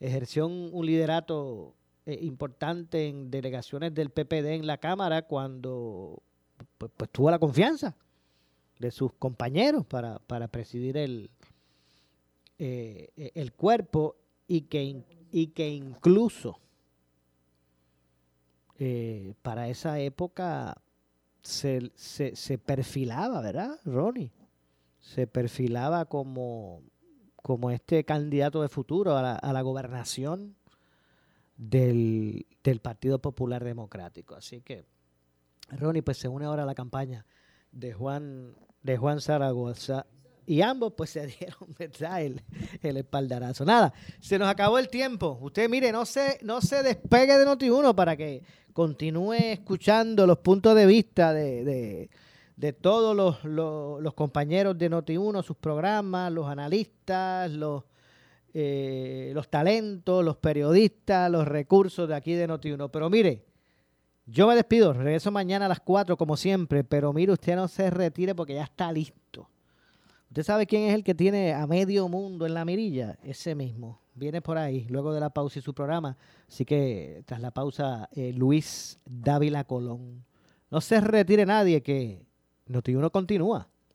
ejerció 0.00 0.46
un, 0.46 0.86
liderato 0.86 1.74
eh, 2.06 2.18
importante 2.22 3.08
en 3.08 3.30
delegaciones 3.30 3.92
del 3.94 4.10
PPD 4.10 4.54
en 4.54 4.66
la 4.66 4.78
Cámara 4.78 5.22
cuando 5.22 6.22
pues, 6.78 6.90
pues 6.96 7.10
tuvo 7.10 7.30
la 7.30 7.38
confianza 7.38 7.94
de 8.78 8.90
sus 8.90 9.12
compañeros 9.12 9.84
para, 9.84 10.18
para 10.20 10.48
presidir 10.48 10.96
el, 10.96 11.30
eh, 12.58 13.10
el 13.34 13.52
cuerpo 13.52 14.16
y 14.48 14.62
que, 14.62 15.04
y 15.30 15.48
que 15.48 15.68
incluso 15.68 16.61
eh, 18.84 19.34
para 19.42 19.68
esa 19.68 20.00
época 20.00 20.82
se, 21.40 21.92
se, 21.94 22.58
perfilaba, 22.58 23.40
¿verdad, 23.40 23.78
Ronnie? 23.84 24.32
Se 24.98 25.28
perfilaba 25.28 26.06
como, 26.06 26.82
como 27.36 27.70
este 27.70 28.02
candidato 28.02 28.60
de 28.60 28.68
futuro 28.68 29.16
a 29.16 29.22
la, 29.22 29.34
a 29.36 29.52
la 29.52 29.62
gobernación 29.62 30.56
del, 31.56 32.44
del, 32.64 32.80
Partido 32.80 33.20
Popular 33.20 33.62
Democrático. 33.62 34.34
Así 34.34 34.62
que 34.62 34.84
Ronnie 35.68 36.02
pues 36.02 36.16
se 36.16 36.26
une 36.26 36.46
ahora 36.46 36.64
a 36.64 36.66
la 36.66 36.74
campaña 36.74 37.24
de 37.70 37.92
Juan, 37.92 38.56
de 38.82 38.96
Juan 38.96 39.20
Zaragoza 39.20 40.06
y 40.46 40.60
ambos 40.60 40.92
pues 40.96 41.10
se 41.10 41.26
dieron, 41.38 41.68
¿verdad? 41.78 42.22
El, 42.22 42.42
el, 42.82 42.96
espaldarazo. 42.96 43.64
Nada, 43.64 43.92
se 44.20 44.38
nos 44.38 44.48
acabó 44.48 44.78
el 44.78 44.88
tiempo. 44.88 45.38
Usted 45.40 45.68
mire, 45.68 45.92
no 45.92 46.04
se, 46.04 46.38
no 46.42 46.60
se 46.60 46.82
despegue 46.82 47.38
de 47.38 47.46
Noti1 47.46 47.94
para 47.94 48.16
que 48.16 48.42
continúe 48.72 49.34
escuchando 49.34 50.26
los 50.26 50.38
puntos 50.38 50.74
de 50.74 50.86
vista 50.86 51.32
de, 51.32 52.08
de, 52.56 52.72
todos 52.72 53.14
los, 53.14 53.44
los, 53.44 54.14
compañeros 54.14 54.78
de 54.78 54.90
Noti1, 54.90 55.42
sus 55.42 55.56
programas, 55.56 56.32
los 56.32 56.48
analistas, 56.48 57.50
los, 57.50 57.84
eh, 58.54 59.32
los 59.34 59.48
talentos, 59.48 60.24
los 60.24 60.36
periodistas, 60.36 61.30
los 61.30 61.46
recursos 61.46 62.08
de 62.08 62.14
aquí 62.14 62.32
de 62.34 62.48
Noti1. 62.48 62.90
Pero 62.90 63.10
mire, 63.10 63.44
yo 64.24 64.46
me 64.46 64.54
despido, 64.54 64.92
regreso 64.92 65.30
mañana 65.30 65.66
a 65.66 65.68
las 65.68 65.80
4 65.80 66.16
como 66.16 66.36
siempre, 66.36 66.82
pero 66.84 67.12
mire, 67.12 67.32
usted 67.32 67.56
no 67.56 67.68
se 67.68 67.90
retire 67.90 68.34
porque 68.34 68.54
ya 68.54 68.64
está 68.64 68.90
listo 68.90 69.51
¿Usted 70.32 70.44
sabe 70.44 70.66
quién 70.66 70.84
es 70.84 70.94
el 70.94 71.04
que 71.04 71.14
tiene 71.14 71.52
a 71.52 71.66
medio 71.66 72.08
mundo 72.08 72.46
en 72.46 72.54
la 72.54 72.64
mirilla? 72.64 73.18
Ese 73.22 73.54
mismo. 73.54 74.00
Viene 74.14 74.40
por 74.40 74.56
ahí, 74.56 74.86
luego 74.88 75.12
de 75.12 75.20
la 75.20 75.28
pausa 75.28 75.58
y 75.58 75.62
su 75.62 75.74
programa. 75.74 76.16
Así 76.48 76.64
que 76.64 77.22
tras 77.26 77.38
la 77.38 77.50
pausa, 77.50 78.08
eh, 78.12 78.32
Luis 78.32 78.98
Dávila 79.04 79.64
Colón. 79.64 80.24
No 80.70 80.80
se 80.80 81.02
retire 81.02 81.44
nadie, 81.44 81.82
que 81.82 82.24
Noti1 82.66 83.10
continúa. 83.10 83.68